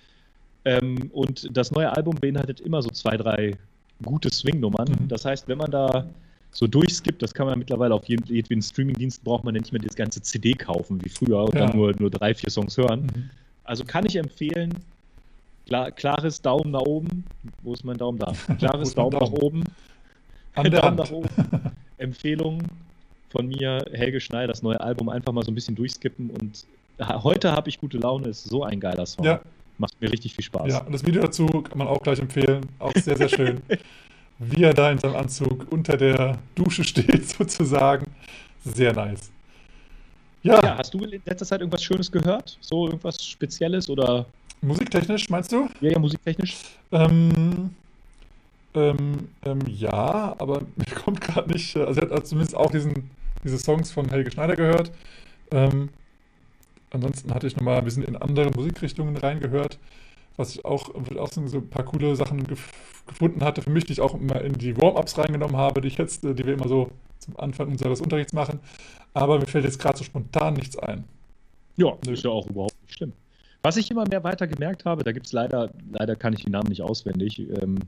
Ähm, 0.65 1.11
und 1.13 1.49
das 1.57 1.71
neue 1.71 1.91
Album 1.97 2.15
beinhaltet 2.17 2.61
immer 2.61 2.83
so 2.83 2.91
zwei, 2.91 3.17
drei 3.17 3.57
gute 4.05 4.31
Swing-Nummern. 4.31 4.89
Mhm. 4.89 5.09
Das 5.09 5.25
heißt, 5.25 5.49
wenn 5.49 5.59
man 5.59 5.71
da 5.71 6.07
so 6.53 6.67
durchskippt, 6.67 7.23
das 7.23 7.33
kann 7.33 7.47
man 7.47 7.59
mittlerweile 7.59 7.95
auf 7.95 8.05
jeden, 8.07 8.27
jedem 8.27 8.61
Streaming-Dienst, 8.61 9.23
braucht 9.25 9.45
man 9.45 9.55
ja 9.55 9.61
nicht 9.61 9.73
mehr 9.73 9.81
das 9.81 9.95
ganze 9.95 10.21
CD 10.21 10.53
kaufen 10.53 11.03
wie 11.05 11.09
früher 11.09 11.45
und 11.45 11.55
Ja. 11.55 11.67
dann 11.67 11.77
nur, 11.77 11.95
nur 11.99 12.11
drei, 12.11 12.35
vier 12.35 12.51
Songs 12.51 12.77
hören. 12.77 13.03
Mhm. 13.03 13.31
Also 13.65 13.85
kann 13.85 14.05
ich 14.05 14.17
empfehlen, 14.17 14.75
klar, 15.71 15.91
klares 15.93 16.43
Daumen 16.43 16.73
nach 16.73 16.81
oben. 16.83 17.25
Wo 17.63 17.73
ist 17.73 17.85
mein 17.85 17.97
Daumen 17.97 18.19
da? 18.19 18.33
Klares 18.59 18.95
mein 18.97 19.11
Daumen 19.11 19.19
nach 19.19 19.29
Daumen? 19.29 19.43
oben. 19.43 19.65
An 20.57 20.71
Daumen 20.71 20.97
nach 20.97 21.11
oben. 21.11 21.29
Empfehlung 21.99 22.63
von 23.31 23.47
mir, 23.47 23.85
Helge 23.93 24.21
Schneider, 24.21 24.49
das 24.49 24.63
neue 24.63 24.81
Album 24.81 25.09
einfach 25.09 25.33
mal 25.33 25.45
so 25.45 25.51
ein 25.53 25.55
bisschen 25.55 25.77
durchskippen 25.77 26.31
und 26.31 26.65
ha- 27.01 27.23
heute 27.23 27.53
habe 27.53 27.69
ich 27.69 27.79
gute 27.79 27.99
Laune, 27.99 28.29
ist 28.29 28.43
so 28.45 28.65
ein 28.65 28.81
geiler 28.81 29.07
Song. 29.07 29.25
Ja, 29.25 29.41
Macht 29.79 29.99
mir 30.01 30.11
richtig 30.13 30.35
viel 30.35 30.45
Spaß. 30.45 30.73
ja, 30.73 30.79
und 30.83 30.93
das 30.93 31.07
Video 31.07 31.23
dazu 31.23 31.47
kann 31.47 31.79
man 31.79 31.87
auch 31.87 32.03
gleich 32.03 32.19
empfehlen. 32.19 32.67
Auch 32.81 32.93
sehr, 32.97 33.17
sehr 33.17 33.29
schön. 33.29 33.63
Wie 34.41 34.65
er 34.65 34.75
da 34.75 34.91
in 34.91 34.99
seinem 34.99 35.15
Anzug 35.17 35.71
unter 35.71 35.97
der 35.97 36.37
Dusche 36.55 36.83
steht, 36.85 37.29
sozusagen. 37.31 38.07
Sehr 38.65 38.93
nice. 38.93 39.31
Ja, 40.43 40.61
Ja, 40.65 40.79
hast 40.79 40.93
du 40.93 40.99
in 41.05 41.21
letzter 41.25 41.47
Zeit 41.47 41.61
irgendwas 41.61 41.83
Schönes 41.85 42.11
gehört? 42.11 42.59
So 42.61 42.87
irgendwas 42.87 43.25
Spezielles 43.25 43.89
oder 43.89 44.27
musiktechnisch 44.63 45.29
meinst 45.31 45.53
du? 45.53 45.69
ja, 45.81 45.91
ja, 45.93 45.99
musiktechnisch? 45.99 46.65
Ähm, 46.93 47.75
ähm, 48.75 49.29
ähm, 49.45 49.61
ja, 49.67 50.37
aber 50.39 50.63
mir 50.77 50.87
kommt 50.95 51.21
gerade 51.21 51.51
nicht. 51.53 51.77
äh, 51.77 51.81
Also, 51.85 52.03
ich 52.03 52.11
habe 52.11 52.23
zumindest 52.25 52.57
auch 52.57 52.71
diesen, 52.71 53.11
diese 53.45 53.59
Songs 53.59 53.91
von 53.93 54.09
Helge 54.11 54.31
Schneider 54.31 54.57
gehört. 54.57 54.93
Ähm, 55.53 55.91
ansonsten 56.91 57.35
hatte 57.35 57.47
ich 57.47 57.57
nochmal 57.57 57.79
ein 57.79 57.85
bisschen 57.85 58.05
in 58.05 58.17
andere 58.17 58.51
Musikrichtungen 58.51 59.17
reingehört, 59.17 59.79
was 60.37 60.55
ich 60.55 60.65
auch, 60.65 60.95
auch 60.95 61.33
so 61.33 61.41
ein 61.59 61.71
paar 61.71 61.85
coole 61.85 62.17
Sachen 62.17 62.47
gef 62.47 62.73
gefunden 63.07 63.43
hatte 63.45 63.63
für 63.63 63.71
mich, 63.71 63.85
die 63.87 63.95
ich 63.95 64.01
auch 64.01 64.15
immer 64.15 64.41
in 64.43 64.53
die 64.55 64.77
Warm-Ups 64.77 65.19
reingenommen 65.19 65.57
habe, 65.57 65.81
die 65.81 65.89
ich 65.89 65.99
jetzt, 65.99 66.25
äh, 66.25 66.35
die 66.35 66.47
wir 66.47 66.55
immer 66.55 66.69
so 66.69 66.91
zum 67.19 67.39
Anfang 67.41 67.69
unseres 67.69 68.01
Unterrichts 68.01 68.33
machen. 68.33 68.61
Aber 69.15 69.39
mir 69.41 69.47
fällt 69.47 69.65
jetzt 69.65 69.81
gerade 69.81 69.99
so 69.99 70.05
spontan 70.05 70.55
nichts 70.55 70.79
ein. 70.79 71.05
Ja, 71.77 71.97
das 72.03 72.15
ist 72.15 72.25
ja 72.25 72.31
auch 72.31 72.47
überhaupt 72.49 72.81
nicht 72.83 72.95
schlimm. 72.97 73.13
Was 73.63 73.77
ich 73.77 73.91
immer 73.91 74.07
mehr 74.09 74.25
weiter 74.25 74.47
gemerkt 74.47 74.85
habe, 74.87 75.05
da 75.05 75.13
gibt 75.13 75.27
es 75.27 75.33
leider, 75.33 75.71
leider 75.93 76.17
kann 76.17 76.33
ich 76.33 76.45
die 76.45 76.51
Namen 76.51 76.69
nicht 76.69 76.81
auswendig, 76.83 77.39
ähm, 77.41 77.79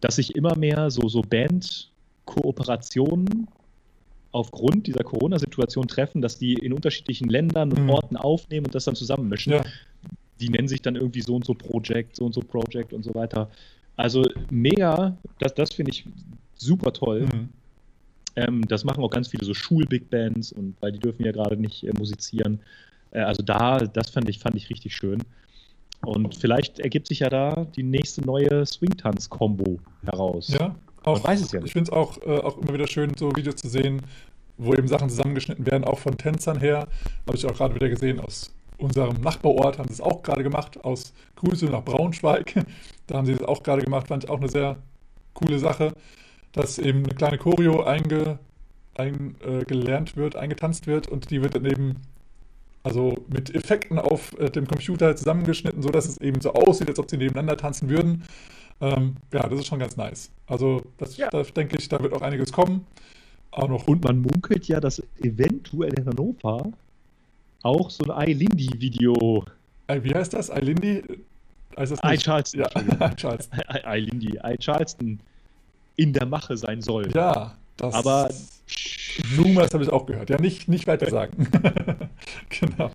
dass 0.00 0.16
sich 0.16 0.34
immer 0.34 0.56
mehr 0.56 0.90
so, 0.90 1.08
so 1.08 1.22
Band-Kooperationen 1.22 3.48
aufgrund 4.32 4.86
dieser 4.86 5.04
Corona-Situation 5.04 5.86
treffen, 5.86 6.22
dass 6.22 6.38
die 6.38 6.54
in 6.54 6.72
unterschiedlichen 6.72 7.28
Ländern 7.28 7.70
und 7.72 7.82
Mhm. 7.84 7.90
Orten 7.90 8.16
aufnehmen 8.16 8.66
und 8.66 8.74
das 8.74 8.84
dann 8.84 8.94
zusammenmischen. 8.94 9.52
Ja, 9.52 9.64
Die 10.40 10.48
nennen 10.48 10.68
sich 10.68 10.82
dann 10.82 10.96
irgendwie 10.96 11.20
so 11.20 11.36
und 11.36 11.44
so 11.44 11.54
Project, 11.54 12.16
so 12.16 12.24
und 12.24 12.32
so 12.32 12.40
Project 12.40 12.92
und 12.92 13.04
so 13.04 13.14
weiter. 13.14 13.48
Also 13.96 14.24
mega, 14.50 15.16
das, 15.38 15.54
das 15.54 15.72
finde 15.72 15.92
ich 15.92 16.04
super 16.56 16.92
toll. 16.92 17.26
mhm. 17.32 17.48
Ähm, 18.34 18.66
das 18.66 18.82
machen 18.84 19.04
auch 19.04 19.10
ganz 19.10 19.28
viele 19.28 19.44
so 19.44 19.52
Schul-Big 19.52 20.08
Bands 20.08 20.52
und 20.52 20.74
weil 20.80 20.92
die 20.92 20.98
dürfen 20.98 21.22
ja 21.24 21.32
gerade 21.32 21.58
nicht 21.58 21.84
äh, 21.84 21.92
musizieren. 21.92 22.60
Äh, 23.12 23.20
also 23.20 23.42
da, 23.42 23.78
das 23.78 24.10
fand 24.10 24.28
ich, 24.28 24.38
fand 24.38 24.56
ich 24.56 24.70
richtig 24.70 24.94
schön. 24.94 25.22
Und 26.04 26.34
vielleicht 26.34 26.80
ergibt 26.80 27.06
sich 27.06 27.20
ja 27.20 27.30
da 27.30 27.66
die 27.76 27.84
nächste 27.84 28.22
neue 28.22 28.66
Swing-Tanz-Kombo 28.66 29.78
heraus. 30.04 30.48
Ja, 30.48 30.74
auch, 31.04 31.22
Man 31.22 31.24
weiß 31.24 31.42
es 31.42 31.52
ja 31.52 31.60
nicht. 31.60 31.68
Ich 31.68 31.72
finde 31.72 31.90
es 31.90 31.96
auch, 31.96 32.18
äh, 32.22 32.38
auch 32.38 32.58
immer 32.58 32.74
wieder 32.74 32.88
schön, 32.88 33.12
so 33.16 33.30
Videos 33.34 33.56
zu 33.56 33.68
sehen, 33.68 34.02
wo 34.58 34.74
eben 34.74 34.88
Sachen 34.88 35.08
zusammengeschnitten 35.08 35.64
werden, 35.66 35.84
auch 35.84 35.98
von 35.98 36.16
Tänzern 36.16 36.58
her. 36.58 36.88
Habe 37.26 37.36
ich 37.36 37.46
auch 37.46 37.54
gerade 37.54 37.74
wieder 37.74 37.88
gesehen, 37.88 38.18
aus 38.18 38.52
unserem 38.78 39.20
Nachbarort 39.20 39.78
haben 39.78 39.88
sie 39.88 39.94
es 39.94 40.00
auch 40.00 40.22
gerade 40.22 40.42
gemacht, 40.42 40.84
aus 40.84 41.12
Grüße 41.36 41.66
nach 41.66 41.84
Braunschweig. 41.84 42.54
Da 43.08 43.18
haben 43.18 43.26
sie 43.26 43.32
es 43.32 43.42
auch 43.42 43.64
gerade 43.64 43.82
gemacht, 43.82 44.08
fand 44.08 44.24
ich 44.24 44.30
auch 44.30 44.38
eine 44.38 44.48
sehr 44.48 44.76
coole 45.34 45.58
Sache, 45.58 45.92
dass 46.52 46.78
eben 46.78 47.00
eine 47.04 47.14
kleine 47.14 47.36
Choreo 47.36 47.82
einge, 47.82 48.38
ein, 48.94 49.34
äh, 49.44 49.64
gelernt 49.64 50.16
wird, 50.16 50.36
eingetanzt 50.36 50.86
wird 50.86 51.08
und 51.08 51.30
die 51.30 51.42
wird 51.42 51.56
dann 51.56 51.64
eben 51.64 51.96
also 52.84 53.14
mit 53.28 53.54
Effekten 53.54 53.98
auf 53.98 54.36
äh, 54.38 54.50
dem 54.50 54.66
Computer 54.66 55.14
zusammengeschnitten, 55.16 55.82
sodass 55.82 56.06
es 56.06 56.18
eben 56.18 56.40
so 56.40 56.52
aussieht, 56.52 56.88
als 56.88 56.98
ob 56.98 57.08
sie 57.10 57.16
nebeneinander 57.16 57.56
tanzen 57.56 57.88
würden. 57.88 58.24
Ähm, 58.80 59.16
ja, 59.32 59.48
das 59.48 59.60
ist 59.60 59.66
schon 59.66 59.78
ganz 59.78 59.96
nice. 59.96 60.30
Also, 60.46 60.82
das, 60.98 61.16
Ja. 61.16 61.30
da 61.30 61.42
denke 61.42 61.76
ich, 61.78 61.88
da 61.88 62.00
wird 62.02 62.12
auch 62.12 62.22
einiges 62.22 62.52
kommen. 62.52 62.84
Auch 63.52 63.68
noch. 63.68 63.86
Und 63.86 64.02
man 64.04 64.20
munkelt 64.20 64.66
ja, 64.66 64.80
dass 64.80 65.02
eventuell 65.20 65.92
in 65.98 66.06
Hannover 66.06 66.72
auch 67.62 67.90
so 67.90 68.04
ein 68.12 68.28
iLindy-Video, 68.30 69.44
Äh, 69.86 70.02
wie 70.02 70.14
heißt 70.14 70.32
das? 70.32 70.50
Eilindy? 70.50 71.02
Heißt 71.78 71.92
das 71.92 72.02
nicht? 72.02 72.22
iCharleston, 72.26 72.60
Ja, 72.60 72.66
Entschuldigung. 72.74 73.16
Charleston. 73.16 73.60
iLindy, 73.86 74.38
iCharleston 74.42 75.20
in 75.96 76.12
der 76.12 76.26
Mache 76.26 76.56
sein 76.56 76.80
soll. 76.82 77.10
Ja, 77.14 77.54
das. 77.76 77.94
Aber 77.94 78.28
Rumors 79.38 79.72
habe 79.74 79.84
ich 79.84 79.90
auch 79.90 80.06
gehört. 80.06 80.30
Ja, 80.30 80.40
nicht, 80.40 80.68
nicht 80.68 80.86
weiter 80.86 81.10
sagen. 81.10 81.48
genau. 82.48 82.90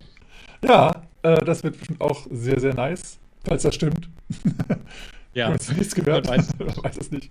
Ja, 0.64 1.02
äh, 1.22 1.44
das 1.44 1.62
wird 1.62 1.78
bestimmt 1.78 2.00
auch 2.00 2.26
sehr, 2.30 2.60
sehr 2.60 2.74
nice, 2.74 3.18
falls 3.44 3.62
das 3.62 3.74
stimmt. 3.74 4.08
Ich 4.28 4.36
ja, 5.34 5.50
jetzt 5.52 5.76
nichts 5.76 5.94
gehört. 5.94 6.26
Man 6.26 6.38
weiß 6.38 6.48
Man 6.58 6.84
weiß 6.84 6.96
es 6.98 7.10
nicht. 7.10 7.30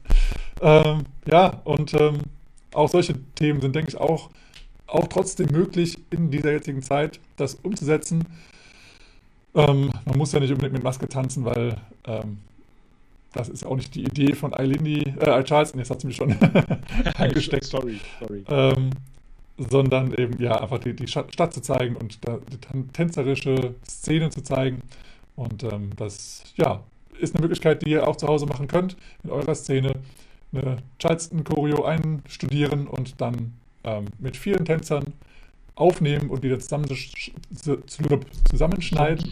Ähm, 0.61 1.03
ja, 1.25 1.61
und 1.63 1.93
ähm, 1.93 2.19
auch 2.73 2.89
solche 2.89 3.15
Themen 3.35 3.61
sind, 3.61 3.75
denke 3.75 3.89
ich, 3.89 3.97
auch, 3.97 4.29
auch 4.87 5.07
trotzdem 5.07 5.47
möglich 5.51 5.97
in 6.09 6.31
dieser 6.31 6.51
jetzigen 6.51 6.81
Zeit, 6.81 7.19
das 7.35 7.55
umzusetzen. 7.55 8.25
Ähm, 9.55 9.91
man 10.05 10.17
muss 10.17 10.31
ja 10.31 10.39
nicht 10.39 10.51
unbedingt 10.51 10.73
mit 10.73 10.83
Maske 10.83 11.09
tanzen, 11.09 11.43
weil 11.43 11.77
ähm, 12.05 12.39
das 13.37 13.49
ist 13.49 13.65
auch 13.65 13.75
nicht 13.75 13.93
die 13.95 14.03
Idee 14.03 14.33
von 14.33 14.53
Eilindy, 14.53 15.13
äh, 15.19 15.43
Charleston, 15.43 15.79
jetzt 15.79 15.91
hat 15.91 16.01
sie 16.01 16.07
mich 16.07 16.15
schon 16.15 16.35
angesteckt. 17.15 17.63
sorry, 17.65 17.99
sorry. 18.19 18.43
Ähm, 18.49 18.89
sondern 19.57 20.13
eben 20.13 20.41
ja 20.41 20.61
einfach 20.61 20.79
die, 20.79 20.95
die 20.95 21.07
Stadt 21.07 21.53
zu 21.53 21.61
zeigen 21.61 21.95
und 21.95 22.19
da, 22.25 22.39
die 22.51 22.87
tänzerische 22.93 23.75
Szenen 23.87 24.31
zu 24.31 24.41
zeigen. 24.41 24.81
Und 25.35 25.63
ähm, 25.63 25.91
das 25.95 26.43
ja, 26.55 26.83
ist 27.19 27.35
eine 27.35 27.41
Möglichkeit, 27.41 27.83
die 27.83 27.91
ihr 27.91 28.07
auch 28.07 28.15
zu 28.15 28.27
Hause 28.27 28.45
machen 28.45 28.67
könnt, 28.67 28.97
in 29.23 29.31
eurer 29.31 29.55
Szene 29.55 29.93
eine 30.51 30.77
Charleston-Choreo 30.99 31.83
einstudieren 31.83 32.87
und 32.87 33.19
dann 33.19 33.53
ähm, 33.83 34.05
mit 34.19 34.37
vielen 34.37 34.65
Tänzern 34.65 35.13
aufnehmen 35.75 36.29
und 36.29 36.43
wieder 36.43 36.59
zusammen, 36.59 36.87
zusammenschneiden. 38.47 39.31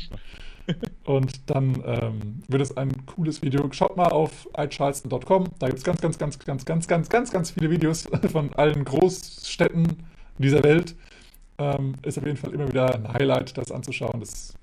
Und 1.04 1.49
dann 1.49 1.84
ähm, 1.86 2.41
wird 2.47 2.62
es 2.62 2.75
ein 2.75 3.06
cooles 3.06 3.41
Video. 3.41 3.67
Schaut 3.71 3.95
mal 3.95 4.08
auf 4.08 4.47
iCharleston.com. 4.58 5.45
Da 5.60 5.67
gibt 5.67 5.80
es 5.80 5.84
ganz, 5.84 6.01
ganz, 6.01 6.17
ganz, 6.17 6.39
ganz, 6.39 6.65
ganz, 6.65 6.88
ganz, 6.88 7.10
ganz, 7.10 7.32
ganz 7.32 7.51
viele 7.51 7.69
Videos 7.69 8.08
von 8.32 8.54
allen 8.54 8.84
Großstädten 8.84 9.88
dieser 10.38 10.63
Welt. 10.63 10.95
Ähm, 11.58 11.95
ist 12.01 12.17
auf 12.17 12.25
jeden 12.25 12.38
Fall 12.38 12.54
immer 12.54 12.67
wieder 12.67 12.93
ein 12.93 13.13
Highlight, 13.13 13.58
das 13.58 13.71
anzuschauen. 13.71 14.19
Das 14.19 14.54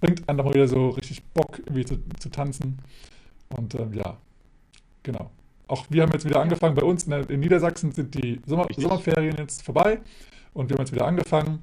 bringt 0.00 0.28
einfach 0.28 0.44
mal 0.44 0.54
wieder 0.54 0.68
so 0.68 0.90
richtig 0.90 1.22
Bock, 1.32 1.58
irgendwie 1.60 1.84
zu, 1.84 1.98
zu 2.18 2.30
tanzen. 2.30 2.78
Und 3.50 3.74
ähm, 3.74 3.92
ja, 3.92 4.16
genau. 5.02 5.30
Auch 5.68 5.86
wir 5.90 6.02
haben 6.02 6.12
jetzt 6.12 6.24
wieder 6.24 6.40
angefangen. 6.40 6.74
Bei 6.74 6.82
uns 6.82 7.04
in, 7.04 7.12
in 7.12 7.40
Niedersachsen 7.40 7.92
sind 7.92 8.14
die 8.14 8.40
Sommer, 8.46 8.66
Sommerferien 8.76 9.36
jetzt 9.36 9.62
vorbei. 9.62 10.00
Und 10.54 10.70
wir 10.70 10.76
haben 10.76 10.82
jetzt 10.82 10.92
wieder 10.92 11.06
angefangen 11.06 11.62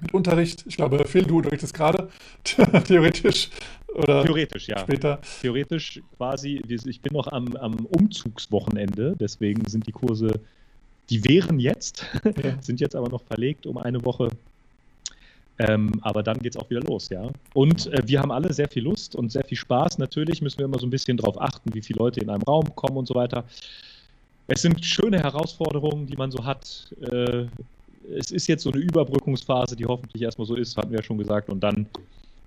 mit 0.00 0.14
Unterricht. 0.14 0.64
Ich 0.66 0.76
glaube, 0.76 1.04
Phil, 1.06 1.24
du 1.24 1.38
unterrichtest 1.38 1.74
gerade, 1.74 2.08
theoretisch. 2.84 3.50
Oder 3.94 4.24
Theoretisch, 4.24 4.68
ja. 4.68 4.78
Später. 4.78 5.20
Theoretisch 5.40 6.02
quasi, 6.16 6.60
ich 6.66 7.00
bin 7.00 7.12
noch 7.12 7.28
am, 7.28 7.54
am 7.56 7.86
Umzugswochenende, 7.86 9.14
deswegen 9.18 9.64
sind 9.68 9.86
die 9.86 9.92
Kurse, 9.92 10.40
die 11.10 11.24
wären 11.24 11.60
jetzt, 11.60 12.04
ja. 12.24 12.60
sind 12.60 12.80
jetzt 12.80 12.96
aber 12.96 13.08
noch 13.08 13.22
verlegt 13.22 13.66
um 13.66 13.78
eine 13.78 14.04
Woche. 14.04 14.30
Ähm, 15.60 15.92
aber 16.02 16.24
dann 16.24 16.40
geht 16.40 16.56
es 16.56 16.60
auch 16.60 16.68
wieder 16.68 16.80
los, 16.80 17.08
ja. 17.10 17.30
Und 17.52 17.86
äh, 17.92 18.02
wir 18.04 18.20
haben 18.20 18.32
alle 18.32 18.52
sehr 18.52 18.68
viel 18.68 18.82
Lust 18.82 19.14
und 19.14 19.30
sehr 19.30 19.44
viel 19.44 19.56
Spaß. 19.56 19.98
Natürlich 19.98 20.42
müssen 20.42 20.58
wir 20.58 20.64
immer 20.64 20.80
so 20.80 20.86
ein 20.86 20.90
bisschen 20.90 21.16
darauf 21.16 21.40
achten, 21.40 21.72
wie 21.72 21.82
viele 21.82 21.98
Leute 21.98 22.18
in 22.18 22.28
einem 22.28 22.42
Raum 22.42 22.74
kommen 22.74 22.96
und 22.96 23.06
so 23.06 23.14
weiter. 23.14 23.44
Es 24.48 24.62
sind 24.62 24.84
schöne 24.84 25.20
Herausforderungen, 25.20 26.06
die 26.06 26.16
man 26.16 26.32
so 26.32 26.44
hat. 26.44 26.92
Äh, 27.00 27.46
es 28.18 28.30
ist 28.30 28.46
jetzt 28.46 28.62
so 28.62 28.70
eine 28.70 28.80
Überbrückungsphase, 28.80 29.76
die 29.76 29.86
hoffentlich 29.86 30.22
erstmal 30.22 30.46
so 30.46 30.54
ist, 30.56 30.76
hatten 30.76 30.90
wir 30.90 30.98
ja 30.98 31.02
schon 31.02 31.18
gesagt. 31.18 31.48
Und 31.48 31.60
dann, 31.60 31.86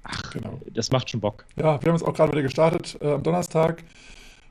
ach, 0.03 0.31
genau. 0.31 0.59
das 0.73 0.91
macht 0.91 1.09
schon 1.09 1.19
Bock. 1.19 1.45
Ja, 1.55 1.81
wir 1.81 1.89
haben 1.89 1.95
es 1.95 2.03
auch 2.03 2.13
gerade 2.13 2.31
wieder 2.31 2.43
gestartet 2.43 2.97
äh, 3.01 3.11
am 3.11 3.23
Donnerstag 3.23 3.83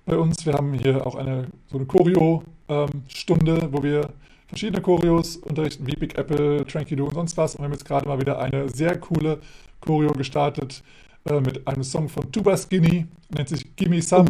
bei 0.05 0.17
uns. 0.17 0.45
Wir 0.47 0.55
haben 0.55 0.73
hier 0.75 1.07
auch 1.07 1.15
eine 1.15 1.47
so 1.71 1.79
eine 1.79 1.87
Choreo-Stunde, 1.87 3.59
ähm, 3.63 3.69
wo 3.73 3.83
wir 3.83 4.11
verschiedene 4.49 4.81
Choreos 4.81 5.37
unterrichten, 5.37 5.87
wie 5.87 5.97
Big 5.97 6.17
Apple, 6.17 6.65
Tranky 6.67 6.97
Do 6.97 7.07
und 7.07 7.15
sonst 7.15 7.37
was. 7.37 7.55
Und 7.55 7.61
wir 7.61 7.65
haben 7.65 7.73
jetzt 7.73 7.85
gerade 7.85 8.09
mal 8.09 8.21
wieder 8.21 8.39
eine 8.39 8.69
sehr 8.69 8.99
coole 8.99 9.41
Choreo 9.81 10.13
gestartet 10.13 10.83
äh, 11.29 11.41
mit 11.41 11.67
einem 11.67 11.83
Song 11.83 12.09
von 12.09 12.31
Tuba 12.33 12.57
Skinny, 12.57 13.07
nennt 13.35 13.49
sich 13.49 13.75
Gimme 13.77 14.01
Some. 14.01 14.29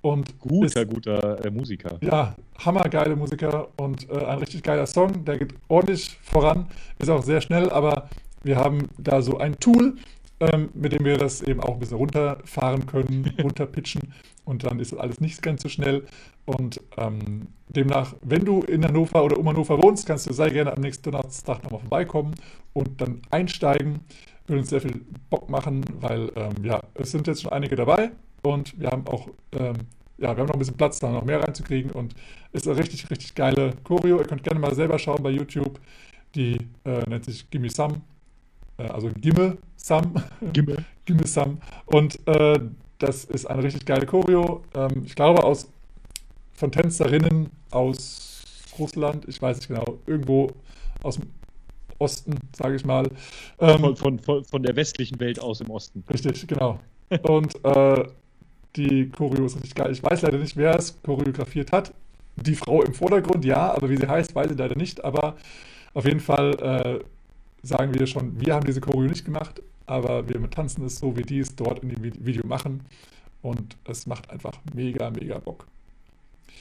Und 0.00 0.38
guter, 0.38 0.82
ist, 0.82 0.90
guter 0.90 1.44
äh, 1.44 1.50
Musiker. 1.50 1.98
Ja, 2.00 2.36
hammergeile 2.58 3.16
Musiker 3.16 3.68
und 3.76 4.08
äh, 4.08 4.24
ein 4.24 4.38
richtig 4.38 4.62
geiler 4.62 4.86
Song. 4.86 5.24
Der 5.24 5.38
geht 5.38 5.54
ordentlich 5.66 6.18
voran, 6.22 6.66
ist 6.98 7.10
auch 7.10 7.22
sehr 7.22 7.40
schnell, 7.40 7.68
aber 7.70 8.08
wir 8.44 8.56
haben 8.56 8.88
da 8.96 9.22
so 9.22 9.38
ein 9.38 9.58
Tool, 9.58 9.96
ähm, 10.38 10.68
mit 10.74 10.92
dem 10.92 11.04
wir 11.04 11.18
das 11.18 11.42
eben 11.42 11.60
auch 11.60 11.74
ein 11.74 11.80
bisschen 11.80 11.96
runterfahren 11.96 12.86
können, 12.86 13.34
runterpitchen 13.42 14.12
und 14.44 14.64
dann 14.64 14.78
ist 14.78 14.94
alles 14.94 15.20
nicht 15.20 15.42
ganz 15.42 15.62
so 15.62 15.68
schnell. 15.68 16.06
Und 16.46 16.80
ähm, 16.96 17.48
demnach, 17.68 18.14
wenn 18.22 18.44
du 18.44 18.62
in 18.62 18.84
Hannover 18.84 19.24
oder 19.24 19.36
um 19.36 19.48
Hannover 19.48 19.82
wohnst, 19.82 20.06
kannst 20.06 20.28
du 20.28 20.32
sehr 20.32 20.50
gerne 20.50 20.72
am 20.72 20.80
nächsten 20.80 21.10
Donnerstag 21.10 21.64
nochmal 21.64 21.80
vorbeikommen 21.80 22.34
und 22.72 23.00
dann 23.00 23.20
einsteigen. 23.30 24.00
Würde 24.46 24.60
uns 24.60 24.70
sehr 24.70 24.80
viel 24.80 25.04
Bock 25.28 25.50
machen, 25.50 25.84
weil 26.00 26.30
ähm, 26.36 26.64
ja, 26.64 26.80
es 26.94 27.10
sind 27.10 27.26
jetzt 27.26 27.42
schon 27.42 27.52
einige 27.52 27.74
dabei 27.74 28.12
und 28.48 28.78
wir 28.80 28.88
haben 28.88 29.06
auch, 29.06 29.28
ähm, 29.52 29.76
ja, 30.16 30.34
wir 30.34 30.38
haben 30.38 30.46
noch 30.46 30.54
ein 30.54 30.58
bisschen 30.58 30.76
Platz, 30.76 30.98
da 30.98 31.10
noch 31.10 31.24
mehr 31.24 31.42
reinzukriegen. 31.42 31.90
Und 31.90 32.14
ist 32.52 32.66
eine 32.66 32.78
richtig, 32.78 33.10
richtig 33.10 33.34
geile 33.34 33.74
Choreo. 33.84 34.18
Ihr 34.18 34.24
könnt 34.24 34.42
gerne 34.42 34.58
mal 34.58 34.74
selber 34.74 34.98
schauen 34.98 35.22
bei 35.22 35.30
YouTube. 35.30 35.78
Die 36.34 36.56
äh, 36.84 37.08
nennt 37.08 37.24
sich 37.24 37.48
Gimme 37.50 37.70
Some. 37.70 38.00
Äh, 38.78 38.84
also 38.84 39.10
Gimme 39.20 39.58
Some. 39.76 40.14
Gimme. 40.52 40.84
Gimme 41.04 41.26
Some. 41.26 41.58
Und 41.86 42.18
äh, 42.26 42.58
das 42.98 43.24
ist 43.24 43.46
eine 43.46 43.62
richtig 43.62 43.84
geile 43.84 44.06
Choreo. 44.06 44.62
Ähm, 44.74 45.02
ich 45.04 45.14
glaube, 45.14 45.44
aus, 45.44 45.70
von 46.54 46.72
Tänzerinnen 46.72 47.50
aus 47.70 48.42
Russland, 48.78 49.26
ich 49.28 49.40
weiß 49.40 49.58
nicht 49.58 49.68
genau, 49.68 49.98
irgendwo 50.06 50.50
aus 51.02 51.16
dem 51.16 51.28
Osten, 51.98 52.34
sage 52.56 52.76
ich 52.76 52.84
mal. 52.84 53.10
Ähm, 53.60 53.96
von, 53.96 54.18
von, 54.18 54.44
von, 54.44 54.62
der 54.62 54.76
westlichen 54.76 55.18
Welt 55.20 55.40
aus 55.40 55.60
im 55.60 55.70
Osten. 55.70 56.04
Richtig, 56.08 56.46
genau. 56.46 56.78
Und 57.22 57.54
äh, 57.64 58.04
die 58.78 59.10
Choreo 59.10 59.44
ist 59.46 59.56
richtig 59.56 59.74
geil. 59.74 59.90
Ich 59.90 60.00
weiß 60.02 60.22
leider 60.22 60.38
nicht, 60.38 60.56
wer 60.56 60.76
es 60.76 60.96
choreografiert 61.02 61.72
hat. 61.72 61.92
Die 62.36 62.54
Frau 62.54 62.82
im 62.82 62.94
Vordergrund, 62.94 63.44
ja, 63.44 63.74
aber 63.74 63.90
wie 63.90 63.96
sie 63.96 64.06
heißt, 64.06 64.32
weiß 64.34 64.52
ich 64.52 64.58
leider 64.58 64.76
nicht. 64.76 65.04
Aber 65.04 65.36
auf 65.94 66.04
jeden 66.04 66.20
Fall 66.20 66.54
äh, 66.60 67.00
sagen 67.66 67.92
wir 67.94 68.06
schon, 68.06 68.40
wir 68.40 68.54
haben 68.54 68.64
diese 68.64 68.80
Choreo 68.80 69.08
nicht 69.08 69.24
gemacht, 69.24 69.60
aber 69.86 70.28
wir 70.28 70.48
tanzen 70.50 70.84
es 70.84 71.00
so, 71.00 71.16
wie 71.16 71.22
die 71.22 71.40
es 71.40 71.56
dort 71.56 71.82
in 71.82 71.88
dem 71.88 72.24
Video 72.24 72.46
machen. 72.46 72.82
Und 73.42 73.76
es 73.84 74.06
macht 74.06 74.30
einfach 74.30 74.52
mega, 74.74 75.10
mega 75.10 75.38
Bock. 75.38 75.66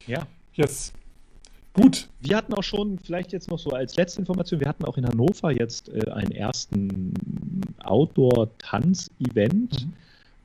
Ja. 0.07 0.25
Yes. 0.53 0.91
Gut. 1.73 2.09
Wir 2.21 2.37
hatten 2.37 2.55
auch 2.55 2.63
schon, 2.63 2.97
vielleicht 2.97 3.31
jetzt 3.31 3.51
noch 3.51 3.59
so 3.59 3.69
als 3.69 3.95
letzte 3.95 4.19
Information, 4.19 4.59
wir 4.59 4.67
hatten 4.67 4.85
auch 4.85 4.97
in 4.97 5.05
Hannover 5.05 5.51
jetzt 5.51 5.89
äh, 5.89 6.09
einen 6.09 6.31
ersten 6.31 7.13
Outdoor-Tanz-Event. 7.83 9.85
Mhm 9.85 9.93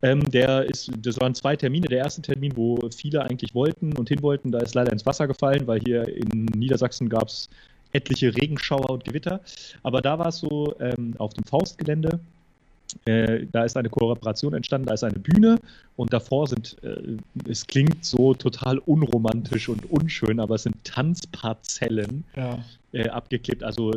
ähm, 0.02 0.28
der 0.30 0.64
ist, 0.64 0.90
das 0.98 1.20
waren 1.20 1.34
zwei 1.34 1.56
Termine. 1.56 1.86
Der 1.88 1.98
erste 1.98 2.22
Termin, 2.22 2.56
wo 2.56 2.78
viele 2.94 3.22
eigentlich 3.22 3.54
wollten 3.54 3.96
und 3.96 4.08
hin 4.08 4.22
wollten, 4.22 4.50
da 4.50 4.58
ist 4.58 4.74
leider 4.74 4.92
ins 4.92 5.06
Wasser 5.06 5.28
gefallen, 5.28 5.66
weil 5.66 5.80
hier 5.80 6.06
in 6.08 6.46
Niedersachsen 6.56 7.08
gab 7.08 7.28
es 7.28 7.48
etliche 7.92 8.34
Regenschauer 8.34 8.90
und 8.90 9.04
Gewitter. 9.04 9.40
Aber 9.82 10.02
da 10.02 10.18
war 10.18 10.28
es 10.28 10.38
so 10.38 10.74
ähm, 10.80 11.14
auf 11.18 11.34
dem 11.34 11.44
Faustgelände. 11.44 12.18
Äh, 13.04 13.46
da 13.52 13.64
ist 13.64 13.76
eine 13.76 13.88
Kooperation 13.88 14.54
entstanden, 14.54 14.86
da 14.86 14.94
ist 14.94 15.04
eine 15.04 15.18
Bühne 15.18 15.58
und 15.96 16.12
davor 16.12 16.46
sind, 16.46 16.76
äh, 16.82 17.16
es 17.48 17.66
klingt 17.66 18.04
so 18.04 18.34
total 18.34 18.78
unromantisch 18.78 19.70
und 19.70 19.90
unschön, 19.90 20.38
aber 20.38 20.56
es 20.56 20.64
sind 20.64 20.76
Tanzparzellen 20.84 22.24
ja. 22.36 22.62
äh, 22.92 23.08
abgeklebt, 23.08 23.62
also 23.62 23.92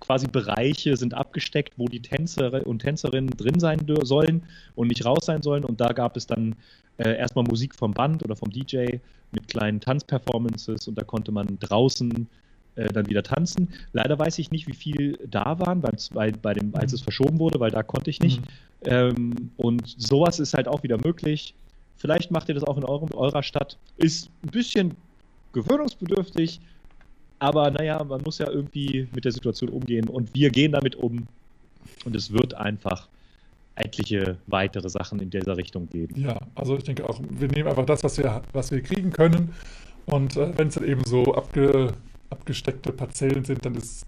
quasi 0.00 0.26
Bereiche 0.26 0.96
sind 0.96 1.14
abgesteckt, 1.14 1.74
wo 1.76 1.86
die 1.86 2.00
Tänzer 2.00 2.66
und 2.66 2.80
Tänzerinnen 2.80 3.30
drin 3.30 3.60
sein 3.60 3.80
sollen 4.02 4.42
und 4.74 4.88
nicht 4.88 5.04
raus 5.04 5.26
sein 5.26 5.42
sollen. 5.42 5.64
Und 5.64 5.80
da 5.80 5.92
gab 5.92 6.16
es 6.16 6.26
dann 6.26 6.56
äh, 6.98 7.16
erstmal 7.16 7.44
Musik 7.44 7.74
vom 7.74 7.92
Band 7.92 8.22
oder 8.22 8.36
vom 8.36 8.50
DJ 8.50 8.98
mit 9.32 9.48
kleinen 9.48 9.80
Tanzperformances 9.80 10.88
und 10.88 10.96
da 10.96 11.04
konnte 11.04 11.32
man 11.32 11.58
draußen 11.58 12.26
äh, 12.76 12.88
dann 12.88 13.08
wieder 13.08 13.22
tanzen. 13.22 13.68
Leider 13.92 14.18
weiß 14.18 14.38
ich 14.38 14.50
nicht, 14.50 14.66
wie 14.66 14.74
viel 14.74 15.18
da 15.28 15.58
waren, 15.58 15.80
beim, 15.80 15.96
bei, 16.12 16.30
bei 16.30 16.54
dem, 16.54 16.74
als 16.74 16.92
es 16.92 17.00
verschoben 17.00 17.38
wurde, 17.38 17.60
weil 17.60 17.70
da 17.70 17.82
konnte 17.82 18.10
ich 18.10 18.20
nicht. 18.20 18.40
Mhm. 18.40 18.46
Ähm, 18.84 19.50
und 19.56 19.82
sowas 19.98 20.38
ist 20.38 20.54
halt 20.54 20.68
auch 20.68 20.82
wieder 20.82 20.98
möglich. 21.04 21.54
Vielleicht 21.96 22.30
macht 22.30 22.48
ihr 22.48 22.54
das 22.54 22.64
auch 22.64 22.76
in 22.76 22.84
eurem, 22.84 23.10
eurer 23.12 23.42
Stadt. 23.42 23.76
Ist 23.96 24.30
ein 24.44 24.50
bisschen 24.50 24.94
gewöhnungsbedürftig, 25.52 26.60
aber 27.38 27.70
naja, 27.70 28.02
man 28.02 28.22
muss 28.22 28.38
ja 28.38 28.50
irgendwie 28.50 29.08
mit 29.14 29.24
der 29.24 29.32
Situation 29.32 29.70
umgehen 29.70 30.08
und 30.08 30.34
wir 30.34 30.50
gehen 30.50 30.72
damit 30.72 30.96
um. 30.96 31.26
Und 32.04 32.16
es 32.16 32.32
wird 32.32 32.54
einfach 32.54 33.08
etliche 33.76 34.36
weitere 34.46 34.88
Sachen 34.88 35.20
in 35.20 35.30
dieser 35.30 35.56
Richtung 35.56 35.88
geben. 35.88 36.20
Ja, 36.20 36.38
also 36.54 36.76
ich 36.76 36.84
denke 36.84 37.08
auch, 37.08 37.20
wir 37.30 37.48
nehmen 37.48 37.68
einfach 37.68 37.86
das, 37.86 38.02
was 38.02 38.18
wir, 38.18 38.42
was 38.52 38.70
wir 38.70 38.82
kriegen 38.82 39.10
können. 39.10 39.54
Und 40.06 40.36
äh, 40.36 40.56
wenn 40.56 40.68
es 40.68 40.74
dann 40.74 40.84
eben 40.84 41.04
so 41.04 41.34
abge, 41.34 41.92
abgesteckte 42.30 42.92
Parzellen 42.92 43.44
sind, 43.44 43.64
dann 43.64 43.74
ist 43.74 44.06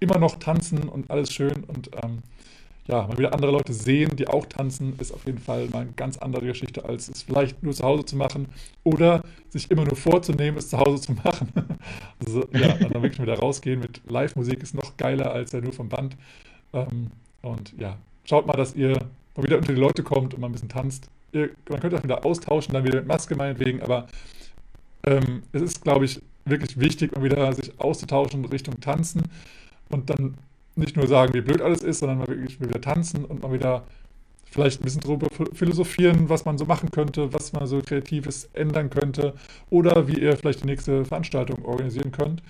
immer 0.00 0.18
noch 0.18 0.36
tanzen 0.36 0.88
und 0.88 1.10
alles 1.10 1.32
schön. 1.32 1.64
Und 1.64 1.90
ähm, 2.02 2.22
ja, 2.88 3.06
mal 3.06 3.18
wieder 3.18 3.32
andere 3.32 3.50
Leute 3.50 3.72
sehen, 3.72 4.14
die 4.16 4.28
auch 4.28 4.46
tanzen, 4.46 4.94
ist 4.98 5.12
auf 5.12 5.26
jeden 5.26 5.38
Fall 5.38 5.66
mal 5.68 5.82
eine 5.82 5.92
ganz 5.92 6.18
andere 6.18 6.46
Geschichte, 6.46 6.84
als 6.84 7.08
es 7.08 7.22
vielleicht 7.22 7.62
nur 7.62 7.72
zu 7.72 7.84
Hause 7.84 8.04
zu 8.04 8.16
machen 8.16 8.46
oder 8.84 9.22
sich 9.50 9.70
immer 9.70 9.84
nur 9.84 9.96
vorzunehmen, 9.96 10.58
es 10.58 10.68
zu 10.68 10.78
Hause 10.78 11.00
zu 11.00 11.12
machen. 11.12 11.48
also 12.24 12.46
ja, 12.52 12.74
dann 12.74 13.02
wirklich 13.02 13.20
wieder 13.20 13.38
rausgehen 13.38 13.80
mit 13.80 14.00
Live-Musik 14.08 14.62
ist 14.62 14.74
noch 14.74 14.96
geiler 14.96 15.32
als 15.32 15.52
ja 15.52 15.60
nur 15.60 15.72
vom 15.72 15.88
Band. 15.88 16.16
Ähm, 16.72 17.10
und 17.42 17.74
ja, 17.78 17.96
schaut 18.24 18.46
mal, 18.46 18.56
dass 18.56 18.74
ihr 18.74 18.92
mal 19.36 19.42
wieder 19.42 19.58
unter 19.58 19.74
die 19.74 19.80
Leute 19.80 20.02
kommt 20.02 20.34
und 20.34 20.40
mal 20.40 20.48
ein 20.48 20.52
bisschen 20.52 20.68
tanzt. 20.68 21.08
Ihr, 21.32 21.50
man 21.68 21.80
könnte 21.80 21.98
auch 21.98 22.04
wieder 22.04 22.24
austauschen, 22.24 22.72
dann 22.74 22.84
wieder 22.84 22.98
mit 22.98 23.08
Maske 23.08 23.34
meinetwegen, 23.34 23.82
aber 23.82 24.06
ähm, 25.04 25.42
es 25.52 25.62
ist, 25.62 25.82
glaube 25.82 26.04
ich, 26.04 26.20
wirklich 26.44 26.78
wichtig, 26.78 27.14
mal 27.16 27.24
wieder 27.24 27.52
sich 27.52 27.72
auszutauschen 27.78 28.44
Richtung 28.44 28.80
Tanzen 28.80 29.24
und 29.88 30.08
dann 30.10 30.34
nicht 30.76 30.96
nur 30.96 31.06
sagen, 31.06 31.34
wie 31.34 31.40
blöd 31.40 31.62
alles 31.62 31.82
ist, 31.82 32.00
sondern 32.00 32.18
mal 32.18 32.28
wirklich 32.28 32.60
wieder 32.60 32.80
tanzen 32.80 33.24
und 33.24 33.42
mal 33.42 33.52
wieder 33.52 33.84
vielleicht 34.50 34.80
ein 34.80 34.84
bisschen 34.84 35.00
darüber 35.00 35.28
philosophieren, 35.52 36.28
was 36.28 36.44
man 36.44 36.56
so 36.58 36.64
machen 36.64 36.90
könnte, 36.90 37.32
was 37.32 37.52
man 37.52 37.66
so 37.66 37.80
kreatives 37.80 38.48
ändern 38.54 38.90
könnte 38.90 39.34
oder 39.70 40.06
wie 40.06 40.20
ihr 40.20 40.36
vielleicht 40.36 40.62
die 40.62 40.66
nächste 40.66 41.04
Veranstaltung 41.04 41.64
organisieren 41.64 42.12
könnt. 42.12 42.42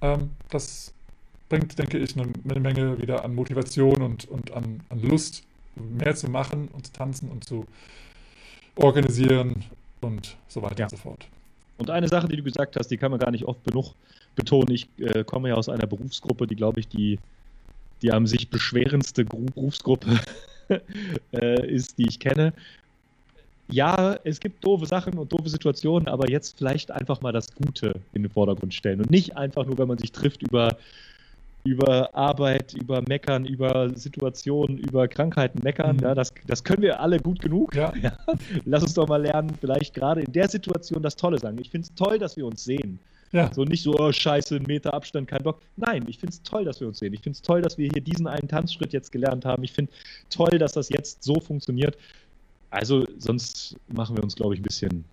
Ähm, 0.00 0.30
das 0.50 0.92
bringt, 1.48 1.78
denke 1.78 1.98
ich, 1.98 2.16
eine, 2.16 2.32
eine, 2.48 2.60
Menge 2.60 3.00
wieder 3.00 3.24
an 3.24 3.34
Motivation 3.34 4.02
und, 4.02 4.26
und 4.28 4.52
an, 4.52 4.80
an 4.88 5.00
Lust, 5.02 5.42
mehr 5.76 6.14
zu 6.14 6.30
machen 6.30 6.68
und 6.72 6.86
zu 6.86 6.92
tanzen 6.92 7.30
und 7.30 7.44
zu 7.44 7.66
organisieren 8.76 9.64
und 10.00 10.36
so 10.48 10.62
weiter 10.62 10.80
ja. 10.80 10.84
und 10.86 10.90
so 10.90 10.96
fort. 10.96 11.26
Und 11.78 11.90
eine 11.90 12.08
Sache, 12.08 12.28
die 12.28 12.36
du 12.36 12.42
gesagt 12.42 12.76
hast, 12.76 12.88
die 12.88 12.96
kann 12.96 13.10
man 13.10 13.20
gar 13.20 13.30
nicht 13.30 13.44
oft 13.44 13.62
genug 13.64 13.94
betonen. 14.34 14.70
Ich 14.70 14.88
äh, 14.98 15.24
komme 15.24 15.50
ja 15.50 15.54
aus 15.54 15.68
einer 15.68 15.86
Berufsgruppe, 15.86 16.46
die, 16.46 16.56
glaube 16.56 16.80
ich, 16.80 16.88
die 16.88 17.18
die 18.02 18.12
am 18.12 18.26
sich 18.26 18.50
beschwerendste 18.50 19.24
Berufsgruppe 19.24 20.18
äh, 21.32 21.66
ist, 21.66 21.98
die 21.98 22.06
ich 22.08 22.20
kenne. 22.20 22.52
Ja, 23.68 24.16
es 24.22 24.38
gibt 24.38 24.64
doofe 24.64 24.86
Sachen 24.86 25.18
und 25.18 25.32
doofe 25.32 25.48
Situationen, 25.48 26.08
aber 26.08 26.30
jetzt 26.30 26.56
vielleicht 26.58 26.90
einfach 26.90 27.20
mal 27.20 27.32
das 27.32 27.52
Gute 27.52 28.00
in 28.12 28.22
den 28.22 28.30
Vordergrund 28.30 28.72
stellen 28.72 29.00
und 29.00 29.10
nicht 29.10 29.36
einfach 29.36 29.66
nur, 29.66 29.76
wenn 29.78 29.88
man 29.88 29.98
sich 29.98 30.12
trifft, 30.12 30.42
über, 30.42 30.76
über 31.64 32.14
Arbeit, 32.14 32.74
über 32.74 33.02
Meckern, 33.08 33.44
über 33.44 33.90
Situationen, 33.96 34.78
über 34.78 35.08
Krankheiten 35.08 35.62
meckern. 35.64 35.96
Mhm. 35.96 36.02
Ja, 36.02 36.14
das, 36.14 36.32
das 36.46 36.62
können 36.62 36.82
wir 36.82 37.00
alle 37.00 37.18
gut 37.18 37.40
genug. 37.40 37.74
Ja. 37.74 37.92
Ja. 38.00 38.16
Lass 38.64 38.84
uns 38.84 38.94
doch 38.94 39.08
mal 39.08 39.22
lernen, 39.22 39.52
vielleicht 39.60 39.94
gerade 39.94 40.20
in 40.20 40.32
der 40.32 40.48
Situation 40.48 41.02
das 41.02 41.16
Tolle 41.16 41.38
sagen. 41.38 41.58
Ich 41.60 41.70
finde 41.70 41.88
es 41.88 41.94
toll, 41.94 42.20
dass 42.20 42.36
wir 42.36 42.46
uns 42.46 42.62
sehen. 42.62 43.00
Ja. 43.32 43.52
So 43.52 43.64
nicht 43.64 43.82
so, 43.82 43.94
oh, 43.98 44.12
scheiße, 44.12 44.60
Meter 44.60 44.94
Abstand, 44.94 45.28
kein 45.28 45.42
Bock. 45.42 45.60
Nein, 45.76 46.04
ich 46.08 46.18
finde 46.18 46.32
es 46.32 46.42
toll, 46.42 46.64
dass 46.64 46.80
wir 46.80 46.88
uns 46.88 46.98
sehen. 46.98 47.12
Ich 47.12 47.20
finde 47.20 47.36
es 47.36 47.42
toll, 47.42 47.60
dass 47.62 47.76
wir 47.78 47.88
hier 47.92 48.02
diesen 48.02 48.26
einen 48.26 48.48
Tanzschritt 48.48 48.92
jetzt 48.92 49.12
gelernt 49.12 49.44
haben. 49.44 49.62
Ich 49.64 49.72
finde 49.72 49.92
toll, 50.30 50.58
dass 50.58 50.72
das 50.72 50.88
jetzt 50.88 51.22
so 51.22 51.40
funktioniert. 51.40 51.96
Also, 52.70 53.06
sonst 53.18 53.76
machen 53.88 54.16
wir 54.16 54.22
uns, 54.22 54.36
glaube 54.36 54.54
ich, 54.54 54.60
ein 54.60 54.64
bisschen, 54.64 55.04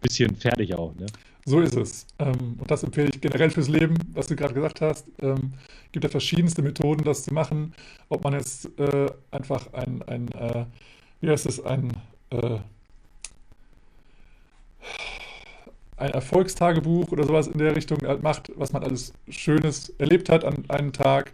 bisschen 0.00 0.34
fertig 0.36 0.74
auch. 0.74 0.94
Ne? 0.96 1.06
So 1.44 1.60
ist 1.60 1.76
es. 1.76 2.06
Ähm, 2.18 2.56
und 2.58 2.70
das 2.70 2.84
empfehle 2.84 3.08
ich 3.08 3.20
generell 3.20 3.50
fürs 3.50 3.68
Leben, 3.68 3.96
was 4.12 4.28
du 4.28 4.36
gerade 4.36 4.54
gesagt 4.54 4.80
hast. 4.80 5.06
Ähm, 5.20 5.52
gibt 5.90 6.04
ja 6.04 6.10
verschiedenste 6.10 6.62
Methoden, 6.62 7.04
das 7.04 7.24
zu 7.24 7.34
machen. 7.34 7.74
Ob 8.08 8.22
man 8.22 8.34
jetzt 8.34 8.66
äh, 8.78 9.10
einfach 9.30 9.72
ein, 9.72 10.02
ein 10.02 10.28
äh, 10.32 10.66
wie 11.20 11.30
heißt 11.30 11.46
es, 11.46 11.64
ein 11.64 11.92
äh, 12.30 12.58
ein 16.02 16.10
Erfolgstagebuch 16.10 17.12
oder 17.12 17.24
sowas 17.24 17.46
in 17.46 17.58
der 17.58 17.76
Richtung 17.76 17.98
halt 18.04 18.22
macht, 18.22 18.52
was 18.56 18.72
man 18.72 18.82
alles 18.82 19.12
Schönes 19.28 19.90
erlebt 19.98 20.28
hat 20.28 20.44
an 20.44 20.64
einem 20.68 20.92
Tag, 20.92 21.32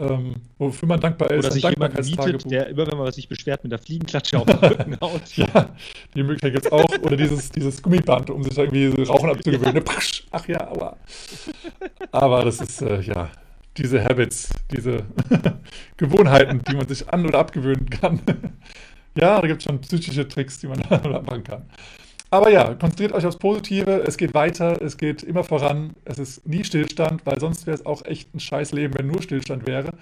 ähm, 0.00 0.34
wofür 0.58 0.88
man 0.88 1.00
dankbar 1.00 1.30
ist. 1.30 1.44
Oder 1.44 1.52
sich 1.52 1.62
jemand 1.62 1.94
mietet, 2.04 2.50
der 2.50 2.68
immer, 2.68 2.86
wenn 2.86 2.98
man 2.98 3.12
sich 3.12 3.28
beschwert, 3.28 3.62
mit 3.62 3.72
der 3.72 3.78
Fliegenklatsche 3.78 4.38
auf 4.38 4.46
den 4.46 4.56
Rücken 4.56 4.96
haut. 5.00 5.36
ja, 5.36 5.70
die 6.14 6.22
Möglichkeit 6.22 6.52
gibt 6.52 6.66
es 6.66 6.72
auch. 6.72 6.90
Oder 7.02 7.16
dieses, 7.16 7.50
dieses 7.50 7.80
Gummiband, 7.80 8.30
um 8.30 8.42
sich 8.42 8.58
irgendwie 8.58 8.90
so 8.90 9.12
Rauchen 9.12 9.30
abzugewöhnen. 9.30 9.84
Ach 10.30 10.48
ja, 10.48 10.68
aua. 10.68 10.96
Aber 12.10 12.44
das 12.44 12.60
ist, 12.60 12.82
äh, 12.82 13.00
ja, 13.00 13.30
diese 13.76 14.02
Habits, 14.02 14.50
diese 14.72 15.04
Gewohnheiten, 15.96 16.62
die 16.68 16.74
man 16.74 16.88
sich 16.88 17.08
an- 17.08 17.24
oder 17.24 17.38
abgewöhnen 17.38 17.88
kann. 17.88 18.20
ja, 19.16 19.40
da 19.40 19.46
gibt 19.46 19.58
es 19.58 19.64
schon 19.64 19.80
psychische 19.80 20.26
Tricks, 20.26 20.58
die 20.58 20.66
man 20.66 20.80
machen 20.90 21.44
kann. 21.44 21.62
Aber 22.30 22.50
ja, 22.50 22.74
konzentriert 22.74 23.12
euch 23.12 23.24
aufs 23.24 23.38
Positive. 23.38 24.02
Es 24.06 24.18
geht 24.18 24.34
weiter, 24.34 24.82
es 24.82 24.98
geht 24.98 25.22
immer 25.22 25.44
voran. 25.44 25.94
Es 26.04 26.18
ist 26.18 26.46
nie 26.46 26.62
Stillstand, 26.62 27.24
weil 27.24 27.40
sonst 27.40 27.66
wäre 27.66 27.76
es 27.76 27.86
auch 27.86 28.04
echt 28.04 28.34
ein 28.34 28.40
scheiß 28.40 28.72
Leben, 28.72 28.94
wenn 28.98 29.06
nur 29.06 29.22
Stillstand 29.22 29.66
wäre. 29.66 29.92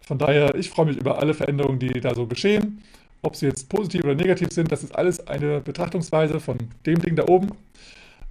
Von 0.00 0.18
daher, 0.18 0.54
ich 0.54 0.70
freue 0.70 0.86
mich 0.86 0.96
über 0.96 1.18
alle 1.18 1.34
Veränderungen, 1.34 1.80
die 1.80 2.00
da 2.00 2.14
so 2.14 2.26
geschehen. 2.26 2.82
Ob 3.22 3.36
sie 3.36 3.46
jetzt 3.46 3.68
positiv 3.68 4.04
oder 4.04 4.14
negativ 4.14 4.52
sind, 4.52 4.70
das 4.70 4.84
ist 4.84 4.94
alles 4.94 5.26
eine 5.26 5.60
Betrachtungsweise 5.60 6.40
von 6.40 6.58
dem 6.86 7.00
Ding 7.00 7.16
da 7.16 7.26
oben. 7.26 7.50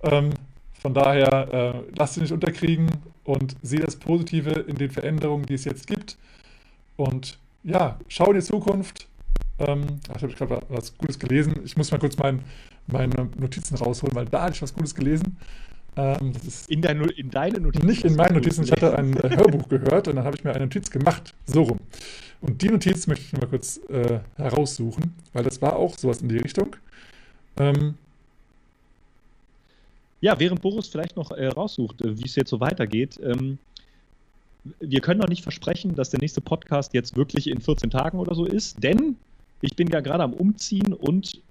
Ähm, 0.04 0.30
von 0.80 0.94
daher, 0.94 1.54
äh, 1.54 1.98
lasst 1.98 2.14
sie 2.14 2.22
nicht 2.22 2.32
unterkriegen 2.32 2.91
und 3.24 3.56
sehe 3.62 3.80
das 3.80 3.96
Positive 3.96 4.52
in 4.52 4.76
den 4.76 4.91
Veränderungen, 4.91 5.46
die 5.46 5.56
es 5.56 5.66
jetzt 5.66 5.88
gibt. 5.88 6.18
Und 6.96 7.39
ja, 7.64 7.98
schau 8.08 8.28
in 8.28 8.36
die 8.36 8.46
Zukunft. 8.46 9.08
Ähm, 9.60 9.86
ach, 10.10 10.16
ich 10.18 10.24
habe 10.24 10.34
gerade 10.34 10.62
was 10.70 10.97
Gutes 10.97 11.20
gelesen. 11.20 11.62
Ich 11.64 11.78
muss 11.78 11.91
mal 11.91 11.99
kurz 11.99 12.18
meinen 12.18 12.43
meine 12.88 13.30
Notizen 13.38 13.76
rausholen, 13.76 14.16
weil 14.16 14.26
da 14.26 14.43
hatte 14.43 14.54
ich 14.54 14.62
was 14.62 14.74
Gutes 14.74 14.95
gelesen. 14.95 15.38
Ähm, 15.95 16.34
in, 16.68 16.82
dein, 16.82 17.01
in, 17.01 17.30
deine 17.30 17.60
Notizen? 17.60 17.86
Nicht 17.86 18.04
in 18.04 18.16
meinen 18.16 18.36
Notizen. 18.36 18.64
Ich 18.64 18.72
hatte 18.72 18.97
ein 18.97 19.16
äh, 19.18 19.36
Hörbuch 19.36 19.70
gehört 19.70 20.08
und 20.08 20.16
dann 20.16 20.26
habe 20.26 20.36
ich 20.36 20.43
mir 20.43 20.51
eine 20.51 20.66
Notiz 20.66 20.89
gemacht. 20.89 21.34
So 21.45 21.64
rum. 21.64 21.80
Und 22.41 22.62
die 22.62 22.70
Notiz 22.70 23.08
möchte 23.08 23.26
ich 23.26 23.34
mal 23.34 23.47
kurz 23.47 23.80
äh, 23.89 24.20
heraussuchen, 24.36 25.14
weil 25.34 25.43
das 25.43 25.62
war 25.62 25.76
auch 25.76 25.97
sowas 25.97 26.22
in 26.22 26.30
die 26.30 26.38
Richtung. 26.38 26.76
Ähm, 27.58 27.93
ja, 30.20 30.39
während 30.39 30.62
Boris 30.62 30.88
vielleicht 30.88 31.16
noch 31.16 31.32
äh, 31.32 31.47
raussucht, 31.47 32.01
äh, 32.01 32.18
wie 32.18 32.26
es 32.26 32.36
jetzt 32.36 32.49
so 32.49 32.60
weitergeht. 32.60 33.20
Ähm, 33.24 33.60
wir 34.80 35.01
können 35.01 35.20
noch 35.20 35.28
nicht 35.28 35.43
versprechen, 35.43 35.95
dass 35.95 36.10
der 36.10 36.22
nächste 36.22 36.41
Podcast 36.41 36.93
jetzt 36.93 37.16
wirklich 37.16 37.47
in 37.47 37.62
14 37.62 37.89
Tagen 37.89 38.18
oder 38.20 38.34
so 38.34 38.45
ist, 38.45 38.82
denn 38.82 39.18
ich 39.64 39.76
bin 39.76 39.88
ja 39.88 40.01
gerade 40.01 40.24
am 40.24 40.34
Umziehen 40.34 40.93
und 40.93 41.41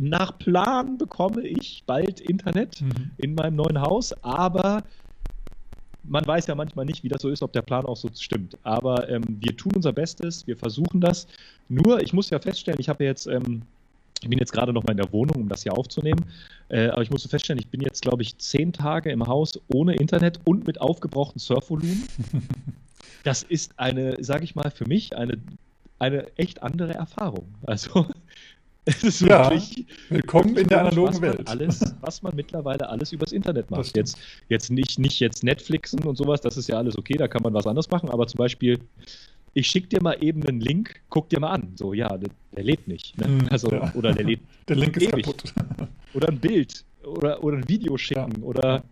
nach 0.00 0.38
Plan 0.38 0.96
bekomme 0.96 1.42
ich 1.42 1.82
bald 1.84 2.20
Internet 2.20 2.80
mhm. 2.80 3.10
in 3.18 3.34
meinem 3.34 3.56
neuen 3.56 3.80
Haus, 3.80 4.12
aber 4.22 4.84
man 6.04 6.24
weiß 6.26 6.46
ja 6.46 6.54
manchmal 6.54 6.84
nicht, 6.84 7.02
wie 7.02 7.08
das 7.08 7.22
so 7.22 7.28
ist, 7.28 7.42
ob 7.42 7.52
der 7.52 7.62
Plan 7.62 7.84
auch 7.86 7.96
so 7.96 8.08
stimmt. 8.14 8.56
Aber 8.62 9.08
ähm, 9.08 9.24
wir 9.40 9.56
tun 9.56 9.72
unser 9.74 9.92
Bestes, 9.92 10.46
wir 10.46 10.56
versuchen 10.56 11.00
das. 11.00 11.26
Nur, 11.68 12.02
ich 12.02 12.12
muss 12.12 12.30
ja 12.30 12.38
feststellen, 12.38 12.78
ich 12.78 12.88
habe 12.88 13.04
jetzt, 13.04 13.26
ähm, 13.26 13.62
ich 14.22 14.28
bin 14.28 14.38
jetzt 14.38 14.52
gerade 14.52 14.72
noch 14.72 14.84
mal 14.84 14.92
in 14.92 14.98
der 14.98 15.12
Wohnung, 15.12 15.42
um 15.42 15.48
das 15.48 15.64
hier 15.64 15.76
aufzunehmen, 15.76 16.24
äh, 16.68 16.88
aber 16.88 17.02
ich 17.02 17.10
muss 17.10 17.26
feststellen, 17.26 17.58
ich 17.58 17.68
bin 17.68 17.80
jetzt, 17.80 18.02
glaube 18.02 18.22
ich, 18.22 18.38
zehn 18.38 18.72
Tage 18.72 19.10
im 19.10 19.26
Haus 19.26 19.58
ohne 19.74 19.96
Internet 19.96 20.38
und 20.44 20.66
mit 20.66 20.80
aufgebrauchtem 20.80 21.40
Surfvolumen. 21.40 22.04
das 23.24 23.42
ist 23.42 23.72
eine, 23.78 24.22
sage 24.22 24.44
ich 24.44 24.54
mal, 24.54 24.70
für 24.70 24.86
mich 24.86 25.16
eine 25.16 25.38
eine 25.98 26.26
echt 26.36 26.62
andere 26.62 26.94
Erfahrung. 26.94 27.54
Also 27.62 28.06
es 28.84 29.02
ist 29.02 29.20
ja, 29.20 29.50
wirklich, 29.50 29.86
willkommen 30.08 30.56
in 30.56 30.68
der 30.68 30.80
analogen 30.80 31.20
Welt. 31.20 31.48
Alles, 31.48 31.94
was 32.00 32.22
man 32.22 32.34
mittlerweile 32.36 32.88
alles 32.88 33.12
übers 33.12 33.32
Internet 33.32 33.70
macht. 33.70 33.96
Jetzt, 33.96 34.18
jetzt 34.48 34.70
nicht, 34.70 34.98
nicht 34.98 35.20
jetzt 35.20 35.42
Netflixen 35.42 36.00
und 36.04 36.16
sowas, 36.16 36.40
das 36.40 36.56
ist 36.56 36.68
ja 36.68 36.76
alles 36.76 36.98
okay, 36.98 37.14
da 37.14 37.28
kann 37.28 37.42
man 37.42 37.54
was 37.54 37.66
anderes 37.66 37.90
machen, 37.90 38.10
aber 38.10 38.26
zum 38.26 38.38
Beispiel, 38.38 38.78
ich 39.54 39.68
schicke 39.68 39.88
dir 39.88 40.02
mal 40.02 40.22
eben 40.22 40.42
einen 40.44 40.60
Link, 40.60 41.00
guck 41.08 41.28
dir 41.30 41.40
mal 41.40 41.50
an. 41.50 41.72
So, 41.76 41.94
ja, 41.94 42.08
der, 42.16 42.30
der 42.54 42.64
lebt 42.64 42.88
nicht. 42.88 43.16
Ne? 43.18 43.26
Hm, 43.26 43.48
also, 43.50 43.70
ja. 43.70 43.92
Oder 43.94 44.12
der 44.12 44.24
lebt. 44.24 44.44
Der 44.68 44.76
Link 44.76 44.96
ist 44.96 45.12
ewig. 45.12 45.26
kaputt. 45.26 45.52
Oder 46.14 46.28
ein 46.28 46.38
Bild. 46.38 46.84
Oder, 47.04 47.44
oder 47.44 47.58
ein 47.58 47.68
Video 47.68 47.98
schicken. 47.98 48.40
Ja. 48.40 48.42
Oder 48.42 48.82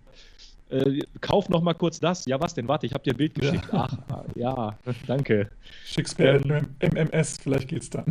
äh, 0.73 1.01
kauf 1.20 1.49
noch 1.49 1.62
mal 1.62 1.75
kurz 1.75 2.01
das. 2.01 2.25
Ja, 2.27 2.41
was 2.41 2.55
denn? 2.55 2.66
Warte, 2.66 2.87
ich 2.87 2.95
habe 2.95 3.05
dir 3.05 3.12
ein 3.12 3.16
Bild 3.16 3.35
geschickt. 3.35 3.68
Ja. 3.73 3.89
Ach, 4.09 4.25
ja, 4.35 4.79
danke. 5.07 5.51
Schick's 5.85 6.14
per 6.14 6.45
ähm, 6.45 6.68
MMS, 6.81 7.39
vielleicht 7.39 7.68
geht's 7.68 7.91
dann. 7.91 8.07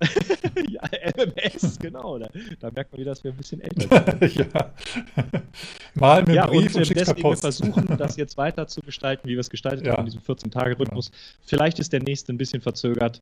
ja, 0.68 0.80
MMS, 1.16 1.78
genau. 1.78 2.18
Da, 2.18 2.28
da, 2.60 2.70
merkt 2.70 2.92
man 2.92 3.00
wieder, 3.00 3.12
dass 3.12 3.22
wir 3.22 3.30
ein 3.30 3.36
bisschen 3.36 3.60
älter 3.60 4.18
sind. 4.20 4.34
ja. 4.54 4.72
Mal 5.94 6.24
mit 6.24 6.34
ja, 6.34 6.46
Brief 6.46 6.74
und, 6.74 6.82
und 6.82 6.96
deswegen 6.96 7.22
wir 7.22 7.36
versuchen, 7.36 7.96
das 7.98 8.16
jetzt 8.16 8.36
weiter 8.36 8.66
zu 8.66 8.80
gestalten, 8.80 9.28
wie 9.28 9.32
wir 9.32 9.40
es 9.40 9.50
gestaltet 9.50 9.86
ja. 9.86 9.92
haben, 9.92 10.06
in 10.06 10.12
diesem 10.12 10.22
14-Tage-Rhythmus. 10.22 11.10
Genau. 11.10 11.22
Vielleicht 11.44 11.78
ist 11.78 11.92
der 11.92 12.02
nächste 12.02 12.32
ein 12.32 12.38
bisschen 12.38 12.62
verzögert, 12.62 13.20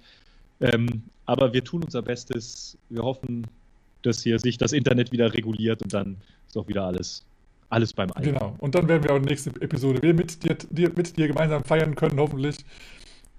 ähm, 0.60 1.02
aber 1.26 1.52
wir 1.52 1.64
tun 1.64 1.82
unser 1.84 2.02
Bestes. 2.02 2.78
Wir 2.88 3.02
hoffen, 3.02 3.46
dass 4.02 4.22
hier 4.22 4.38
sich 4.38 4.56
das 4.56 4.72
Internet 4.72 5.12
wieder 5.12 5.34
reguliert 5.34 5.82
und 5.82 5.92
dann 5.92 6.16
ist 6.48 6.56
auch 6.56 6.68
wieder 6.68 6.84
alles 6.84 7.24
alles 7.70 7.92
beim 7.92 8.10
Alten. 8.12 8.32
Genau. 8.34 8.54
Und 8.58 8.74
dann 8.74 8.88
werden 8.88 9.04
wir 9.04 9.12
auch 9.12 9.16
in 9.16 9.22
der 9.22 9.30
nächsten 9.30 9.50
Episode 9.62 10.02
wieder 10.02 10.12
mit 10.12 10.42
dir, 10.42 10.56
dir, 10.70 10.92
mit 10.94 11.16
dir 11.16 11.28
gemeinsam 11.28 11.64
feiern 11.64 11.94
können, 11.94 12.18
hoffentlich. 12.18 12.56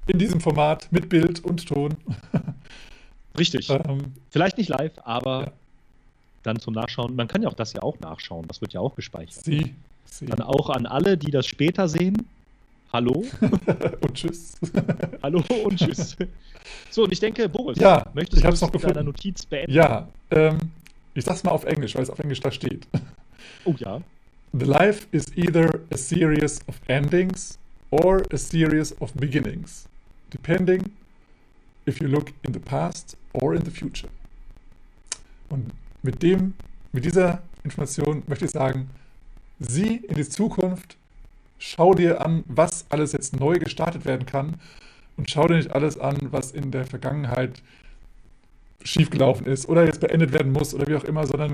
In 0.08 0.18
diesem 0.18 0.42
Format 0.42 0.88
mit 0.92 1.10
Bild 1.10 1.44
und 1.46 1.68
Ton. 1.68 1.96
Richtig. 3.38 3.70
Ähm, 3.70 4.14
Vielleicht 4.30 4.58
nicht 4.58 4.70
live, 4.70 4.94
aber 5.04 5.42
ja. 5.42 5.52
dann 6.44 6.60
zum 6.60 6.74
Nachschauen. 6.74 7.16
Man 7.16 7.28
kann 7.28 7.44
ja 7.44 7.50
auch 7.50 7.54
das 7.54 7.74
ja 7.74 7.84
auch 7.84 8.00
nachschauen. 8.00 8.48
Das 8.48 8.62
wird 8.62 8.74
ja 8.74 8.80
auch 8.80 8.96
gespeichert. 8.96 9.44
Sie. 9.44 9.76
Sie. 10.06 10.26
Dann 10.26 10.42
auch 10.42 10.70
an 10.70 10.86
alle, 10.86 11.18
die 11.18 11.32
das 11.32 11.46
später 11.46 11.88
sehen. 11.88 12.18
Hallo. 12.92 13.26
und 14.02 14.14
tschüss. 14.14 14.58
Hallo 15.24 15.44
und 15.64 15.78
tschüss. 15.78 16.18
So, 16.90 17.04
und 17.04 17.12
ich 17.14 17.20
denke, 17.20 17.48
Boris, 17.48 17.78
ja, 17.78 18.06
möchtest 18.14 18.44
ich 18.44 18.60
du 18.60 18.66
noch 18.66 18.82
deiner 18.82 19.04
Notiz 19.04 19.46
beenden? 19.46 19.72
Ja, 19.72 20.10
ähm, 20.30 20.58
ich 21.14 21.24
sag's 21.24 21.44
mal 21.44 21.52
auf 21.52 21.64
Englisch, 21.64 21.96
weil 21.96 22.04
es 22.04 22.10
auf 22.10 22.20
Englisch 22.20 22.42
da 22.42 22.52
steht. 22.52 22.88
Oh 23.64 23.76
ja. 23.78 24.02
The 24.54 24.66
life 24.66 25.08
is 25.14 25.28
either 25.38 25.80
a 25.91 25.97
series 25.97 26.60
of 26.68 26.82
endings 26.89 27.58
or 27.89 28.24
a 28.32 28.38
series 28.38 28.91
of 28.99 29.14
beginnings, 29.16 29.88
depending 30.30 30.91
if 31.86 32.02
you 32.02 32.10
look 32.10 32.34
in 32.43 32.52
the 32.52 32.60
past 32.60 33.16
or 33.32 33.56
in 33.56 33.64
the 33.64 33.72
future. 33.72 34.10
Und 35.47 35.72
mit 36.04 36.22
dem, 36.22 36.54
mit 36.91 37.06
dieser 37.06 37.41
Information 37.64 38.24
möchte 38.28 38.43
ich 38.43 38.52
sagen, 38.52 38.89
sieh 39.60 40.02
in 40.08 40.16
die 40.16 40.28
Zukunft, 40.28 40.97
schau 41.58 41.93
dir 41.93 42.20
an, 42.20 42.43
was 42.47 42.86
alles 42.89 43.14
jetzt 43.14 43.39
neu 43.39 43.58
gestartet 43.58 44.04
werden 44.04 44.26
kann 44.26 44.60
und 45.16 45.32
schau 45.32 45.47
dir 45.47 45.56
nicht 45.56 45.74
alles 45.74 45.97
an, 45.97 46.18
was 46.32 46.52
in 46.52 46.72
der 46.72 46.86
Vergangenheit 46.86 47.62
schiefgelaufen 48.84 49.45
ist 49.45 49.70
oder 49.70 49.86
jetzt 49.86 50.02
beendet 50.02 50.34
werden 50.34 50.52
muss 50.52 50.74
oder 50.74 50.88
wie 50.88 50.95
auch 50.95 51.06
immer, 51.06 51.26
sondern 51.26 51.54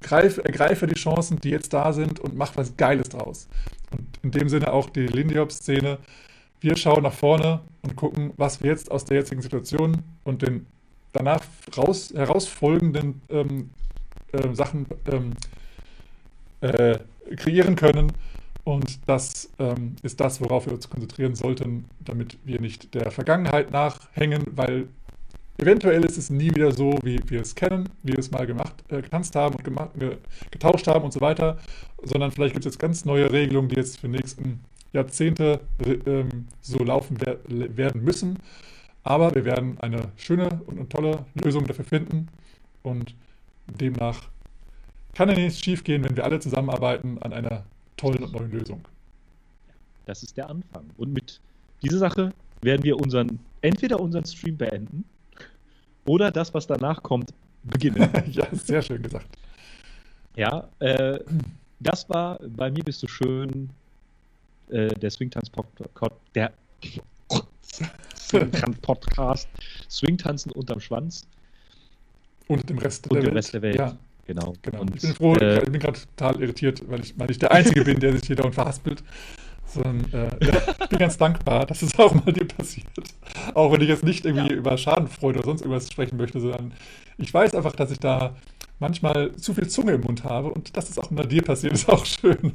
greif, 0.00 0.38
ergreife 0.38 0.86
die 0.86 0.94
Chancen, 0.94 1.40
die 1.40 1.50
jetzt 1.50 1.72
da 1.72 1.92
sind 1.92 2.20
und 2.20 2.36
mach 2.36 2.56
was 2.56 2.76
Geiles 2.76 3.08
draus. 3.08 3.48
Und 3.90 4.06
in 4.22 4.30
dem 4.30 4.48
Sinne 4.48 4.72
auch 4.72 4.90
die 4.90 5.06
Lindyop-Szene 5.06 5.98
wir 6.64 6.78
schauen 6.78 7.02
nach 7.02 7.12
vorne 7.12 7.60
und 7.82 7.94
gucken, 7.94 8.32
was 8.38 8.62
wir 8.62 8.70
jetzt 8.70 8.90
aus 8.90 9.04
der 9.04 9.18
jetzigen 9.18 9.42
Situation 9.42 10.02
und 10.24 10.40
den 10.40 10.64
danach 11.12 11.42
raus, 11.76 12.14
herausfolgenden 12.16 13.20
ähm, 13.28 13.68
äh, 14.32 14.54
Sachen 14.54 14.86
ähm, 15.12 15.32
äh, 16.62 16.98
kreieren 17.36 17.76
können 17.76 18.12
Und 18.64 19.06
das 19.06 19.50
ähm, 19.58 19.96
ist 20.02 20.20
das, 20.20 20.40
worauf 20.40 20.64
wir 20.64 20.72
uns 20.72 20.88
konzentrieren 20.88 21.34
sollten, 21.34 21.84
damit 22.00 22.38
wir 22.44 22.58
nicht 22.62 22.94
der 22.94 23.10
Vergangenheit 23.10 23.70
nachhängen, 23.70 24.44
weil 24.52 24.88
eventuell 25.58 26.04
ist 26.04 26.18
es 26.18 26.30
nie 26.30 26.54
wieder 26.54 26.72
so, 26.72 26.98
wie 27.02 27.20
wir 27.26 27.40
es 27.40 27.54
kennen, 27.54 27.88
wie 28.02 28.12
wir 28.12 28.18
es 28.18 28.30
mal 28.30 28.46
gemacht, 28.46 28.74
äh, 28.88 29.02
getanzt 29.02 29.36
haben 29.36 29.54
und 29.56 29.64
gemacht, 29.64 29.90
ge 29.98 30.16
getauscht 30.50 30.86
haben 30.86 31.04
und 31.04 31.12
so 31.12 31.20
weiter, 31.20 31.58
sondern 32.02 32.32
vielleicht 32.32 32.54
gibt 32.54 32.66
es 32.66 32.72
jetzt 32.72 32.80
ganz 32.80 33.04
neue 33.04 33.30
Regelungen, 33.30 33.68
die 33.68 33.76
jetzt 33.76 34.00
für 34.00 34.08
die 34.08 34.16
nächsten 34.16 34.60
Jahrzehnte 34.92 35.60
äh, 35.84 36.24
so 36.60 36.78
laufen 36.78 37.18
wer 37.20 37.38
werden 37.76 38.02
müssen. 38.02 38.38
Aber 39.02 39.34
wir 39.34 39.44
werden 39.44 39.78
eine 39.80 40.12
schöne 40.16 40.62
und 40.66 40.90
tolle 40.90 41.26
Lösung 41.34 41.66
dafür 41.66 41.84
finden 41.84 42.28
und 42.82 43.14
demnach 43.66 44.28
kann 45.14 45.28
ja 45.28 45.34
nichts 45.36 45.60
schief 45.60 45.84
gehen, 45.84 46.04
wenn 46.04 46.16
wir 46.16 46.24
alle 46.24 46.40
zusammenarbeiten 46.40 47.18
an 47.22 47.32
einer 47.32 47.64
tollen 47.96 48.24
und 48.24 48.32
neuen 48.32 48.50
Lösung. 48.50 48.80
Das 50.06 50.22
ist 50.22 50.36
der 50.36 50.48
Anfang. 50.48 50.90
Und 50.96 51.12
mit 51.12 51.40
dieser 51.82 51.98
Sache 51.98 52.32
werden 52.62 52.82
wir 52.82 52.98
unseren, 52.98 53.38
entweder 53.60 54.00
unseren 54.00 54.24
Stream 54.24 54.56
beenden 54.56 55.04
oder 56.06 56.30
das, 56.30 56.52
was 56.54 56.66
danach 56.66 57.02
kommt, 57.02 57.32
beginnen. 57.62 58.08
ja, 58.30 58.46
sehr 58.52 58.82
schön 58.82 59.02
gesagt. 59.02 59.26
Ja, 60.36 60.68
äh, 60.80 61.18
das 61.80 62.08
war 62.08 62.38
bei 62.40 62.70
mir 62.70 62.82
bist 62.82 63.02
du 63.02 63.08
schön 63.08 63.70
äh, 64.68 64.88
der 64.88 65.10
Swingtanz 65.10 65.50
Podcast, 65.50 66.14
der 66.34 66.52
Swingtanz 68.16 68.78
Podcast, 68.80 69.48
Swingtanzen 69.88 70.52
unterm 70.52 70.80
Schwanz. 70.80 71.26
Und 72.48 72.68
dem 72.68 72.78
Rest 72.78 73.04
der 73.04 73.12
und 73.12 73.18
Welt. 73.18 73.26
Dem 73.26 73.34
Rest 73.34 73.54
der 73.54 73.62
Welt. 73.62 73.76
Ja. 73.76 73.96
Genau. 74.26 74.54
genau. 74.62 74.80
Und, 74.80 74.96
ich 74.96 75.02
bin 75.02 75.14
froh, 75.14 75.34
äh, 75.36 75.58
ich 75.58 75.70
bin 75.70 75.80
gerade 75.80 75.98
total 76.16 76.40
irritiert, 76.42 76.82
weil 76.88 77.00
ich 77.00 77.16
mal 77.16 77.26
nicht 77.26 77.42
der 77.42 77.52
Einzige 77.52 77.84
bin, 77.84 78.00
der 78.00 78.12
sich 78.12 78.26
hier 78.26 78.36
dauernd 78.36 78.54
verhaspelt. 78.54 79.02
Sondern 79.66 80.04
äh, 80.12 80.46
ja, 80.46 80.62
ich 80.80 80.88
bin 80.88 80.98
ganz 80.98 81.18
dankbar, 81.18 81.66
dass 81.66 81.82
es 81.82 81.98
auch 81.98 82.14
mal 82.14 82.32
dir 82.32 82.46
passiert. 82.46 82.86
Auch 83.54 83.72
wenn 83.72 83.80
ich 83.80 83.88
jetzt 83.88 84.04
nicht 84.04 84.24
irgendwie 84.24 84.50
ja. 84.50 84.54
über 84.54 84.76
Schadenfreude 84.76 85.38
oder 85.38 85.46
sonst 85.46 85.62
irgendwas 85.62 85.90
sprechen 85.90 86.16
möchte, 86.16 86.40
sondern 86.40 86.72
ich 87.18 87.32
weiß 87.32 87.54
einfach, 87.54 87.74
dass 87.74 87.90
ich 87.90 87.98
da 87.98 88.34
manchmal 88.78 89.34
zu 89.36 89.54
viel 89.54 89.68
Zunge 89.68 89.92
im 89.92 90.02
Mund 90.02 90.24
habe 90.24 90.48
und 90.48 90.76
dass 90.76 90.90
es 90.90 90.98
auch 90.98 91.10
mal 91.10 91.26
dir 91.26 91.42
passiert, 91.42 91.72
ist 91.74 91.88
auch 91.88 92.04
schön. 92.04 92.52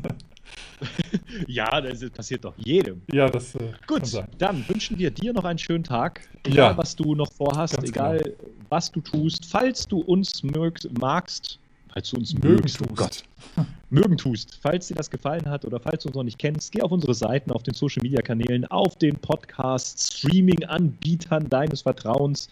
ja, 1.47 1.81
das 1.81 2.09
passiert 2.09 2.45
doch 2.45 2.53
jedem. 2.57 3.01
Ja, 3.11 3.29
das 3.29 3.55
äh, 3.55 3.71
Gut, 3.87 4.03
dann 4.37 4.67
wünschen 4.67 4.97
wir 4.97 5.11
dir 5.11 5.33
noch 5.33 5.43
einen 5.43 5.59
schönen 5.59 5.83
Tag. 5.83 6.21
Egal, 6.43 6.71
ja, 6.71 6.77
was 6.77 6.95
du 6.95 7.15
noch 7.15 7.31
vorhast, 7.31 7.83
egal, 7.83 8.19
genau. 8.19 8.35
was 8.69 8.91
du 8.91 9.01
tust. 9.01 9.45
Falls 9.45 9.87
du 9.87 9.99
uns 9.99 10.43
mögst, 10.43 10.89
magst, 10.99 11.59
falls 11.93 12.09
du 12.09 12.17
uns 12.17 12.33
mögen 12.33 12.61
mögst, 12.61 12.81
oh 12.81 12.93
Gott, 12.95 13.23
mögen 13.89 14.17
tust, 14.17 14.59
falls 14.61 14.87
dir 14.87 14.95
das 14.95 15.09
gefallen 15.09 15.49
hat 15.49 15.65
oder 15.65 15.79
falls 15.79 16.03
du 16.03 16.09
uns 16.09 16.15
noch 16.15 16.23
nicht 16.23 16.37
kennst, 16.37 16.71
geh 16.71 16.81
auf 16.81 16.91
unsere 16.91 17.13
Seiten, 17.13 17.51
auf 17.51 17.63
den 17.63 17.73
Social 17.73 18.03
Media 18.03 18.21
Kanälen, 18.21 18.65
auf 18.65 18.95
den 18.97 19.15
Podcast, 19.15 20.17
Streaming-Anbietern 20.17 21.49
deines 21.49 21.81
Vertrauens. 21.81 22.49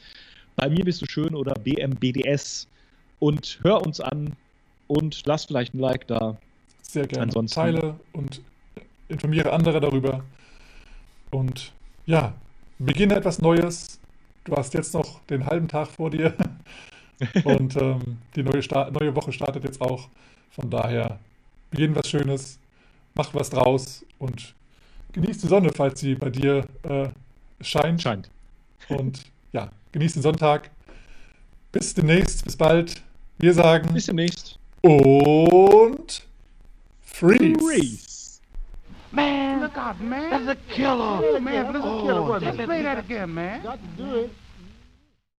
Bei 0.55 0.69
mir 0.69 0.83
bist 0.83 1.01
du 1.01 1.05
schön 1.05 1.35
oder 1.35 1.53
BMBDS 1.53 2.67
und 3.19 3.59
hör 3.61 3.85
uns 3.85 3.99
an 3.99 4.35
und 4.87 5.21
lass 5.25 5.45
vielleicht 5.45 5.73
ein 5.73 5.79
Like 5.79 6.07
da. 6.07 6.37
Sehr 6.81 7.05
gerne. 7.05 7.23
Ansonsten 7.23 7.55
teile 7.55 7.99
und 8.13 8.41
informiere 9.09 9.51
andere 9.51 9.79
darüber. 9.79 10.23
Und 11.31 11.71
ja, 12.05 12.33
beginne 12.79 13.15
etwas 13.15 13.39
Neues. 13.39 13.99
Du 14.45 14.55
hast 14.55 14.73
jetzt 14.73 14.93
noch 14.93 15.19
den 15.25 15.45
halben 15.45 15.67
Tag 15.67 15.89
vor 15.89 16.09
dir. 16.09 16.33
und 17.43 17.75
ähm, 17.75 18.17
die 18.35 18.43
neue, 18.43 18.61
neue 18.91 19.15
Woche 19.15 19.31
startet 19.31 19.63
jetzt 19.63 19.81
auch. 19.81 20.07
Von 20.51 20.69
daher, 20.69 21.19
beginn 21.69 21.95
was 21.95 22.07
Schönes, 22.09 22.59
mach 23.15 23.33
was 23.33 23.49
draus 23.49 24.05
und 24.19 24.53
genieß 25.13 25.39
die 25.39 25.47
Sonne, 25.47 25.71
falls 25.73 25.99
sie 25.99 26.15
bei 26.15 26.29
dir 26.29 26.65
äh, 26.83 27.09
scheint. 27.61 28.01
Scheint. 28.01 28.29
Und 28.89 29.25
ja, 29.51 29.69
genieß 29.91 30.13
den 30.13 30.21
Sonntag. 30.21 30.69
Bis 31.71 31.93
demnächst, 31.93 32.43
bis 32.43 32.55
bald. 32.55 33.01
Wir 33.37 33.53
sagen. 33.53 33.93
Bis 33.93 34.05
demnächst. 34.05 34.57
Und. 34.81 36.23
Freeze. 37.01 37.59
Freeze. 37.59 38.39
Man, 39.11 39.61
look 39.61 39.77
out, 39.77 39.99
man. 39.99 40.29
That's 40.29 40.47
a 40.47 40.55
killer. 40.73 41.21
Yeah, 41.23 41.39
man, 41.39 41.73
that's 41.73 41.85
a 41.85 42.01
killer. 42.01 42.21
Oh, 42.21 42.37
Let's 42.37 42.57
play 42.57 42.83
that 42.83 42.99
again, 42.99 43.33
man. 43.33 43.63
Got 43.63 43.79
to 43.79 44.03
do 44.03 44.15
it. 44.15 44.31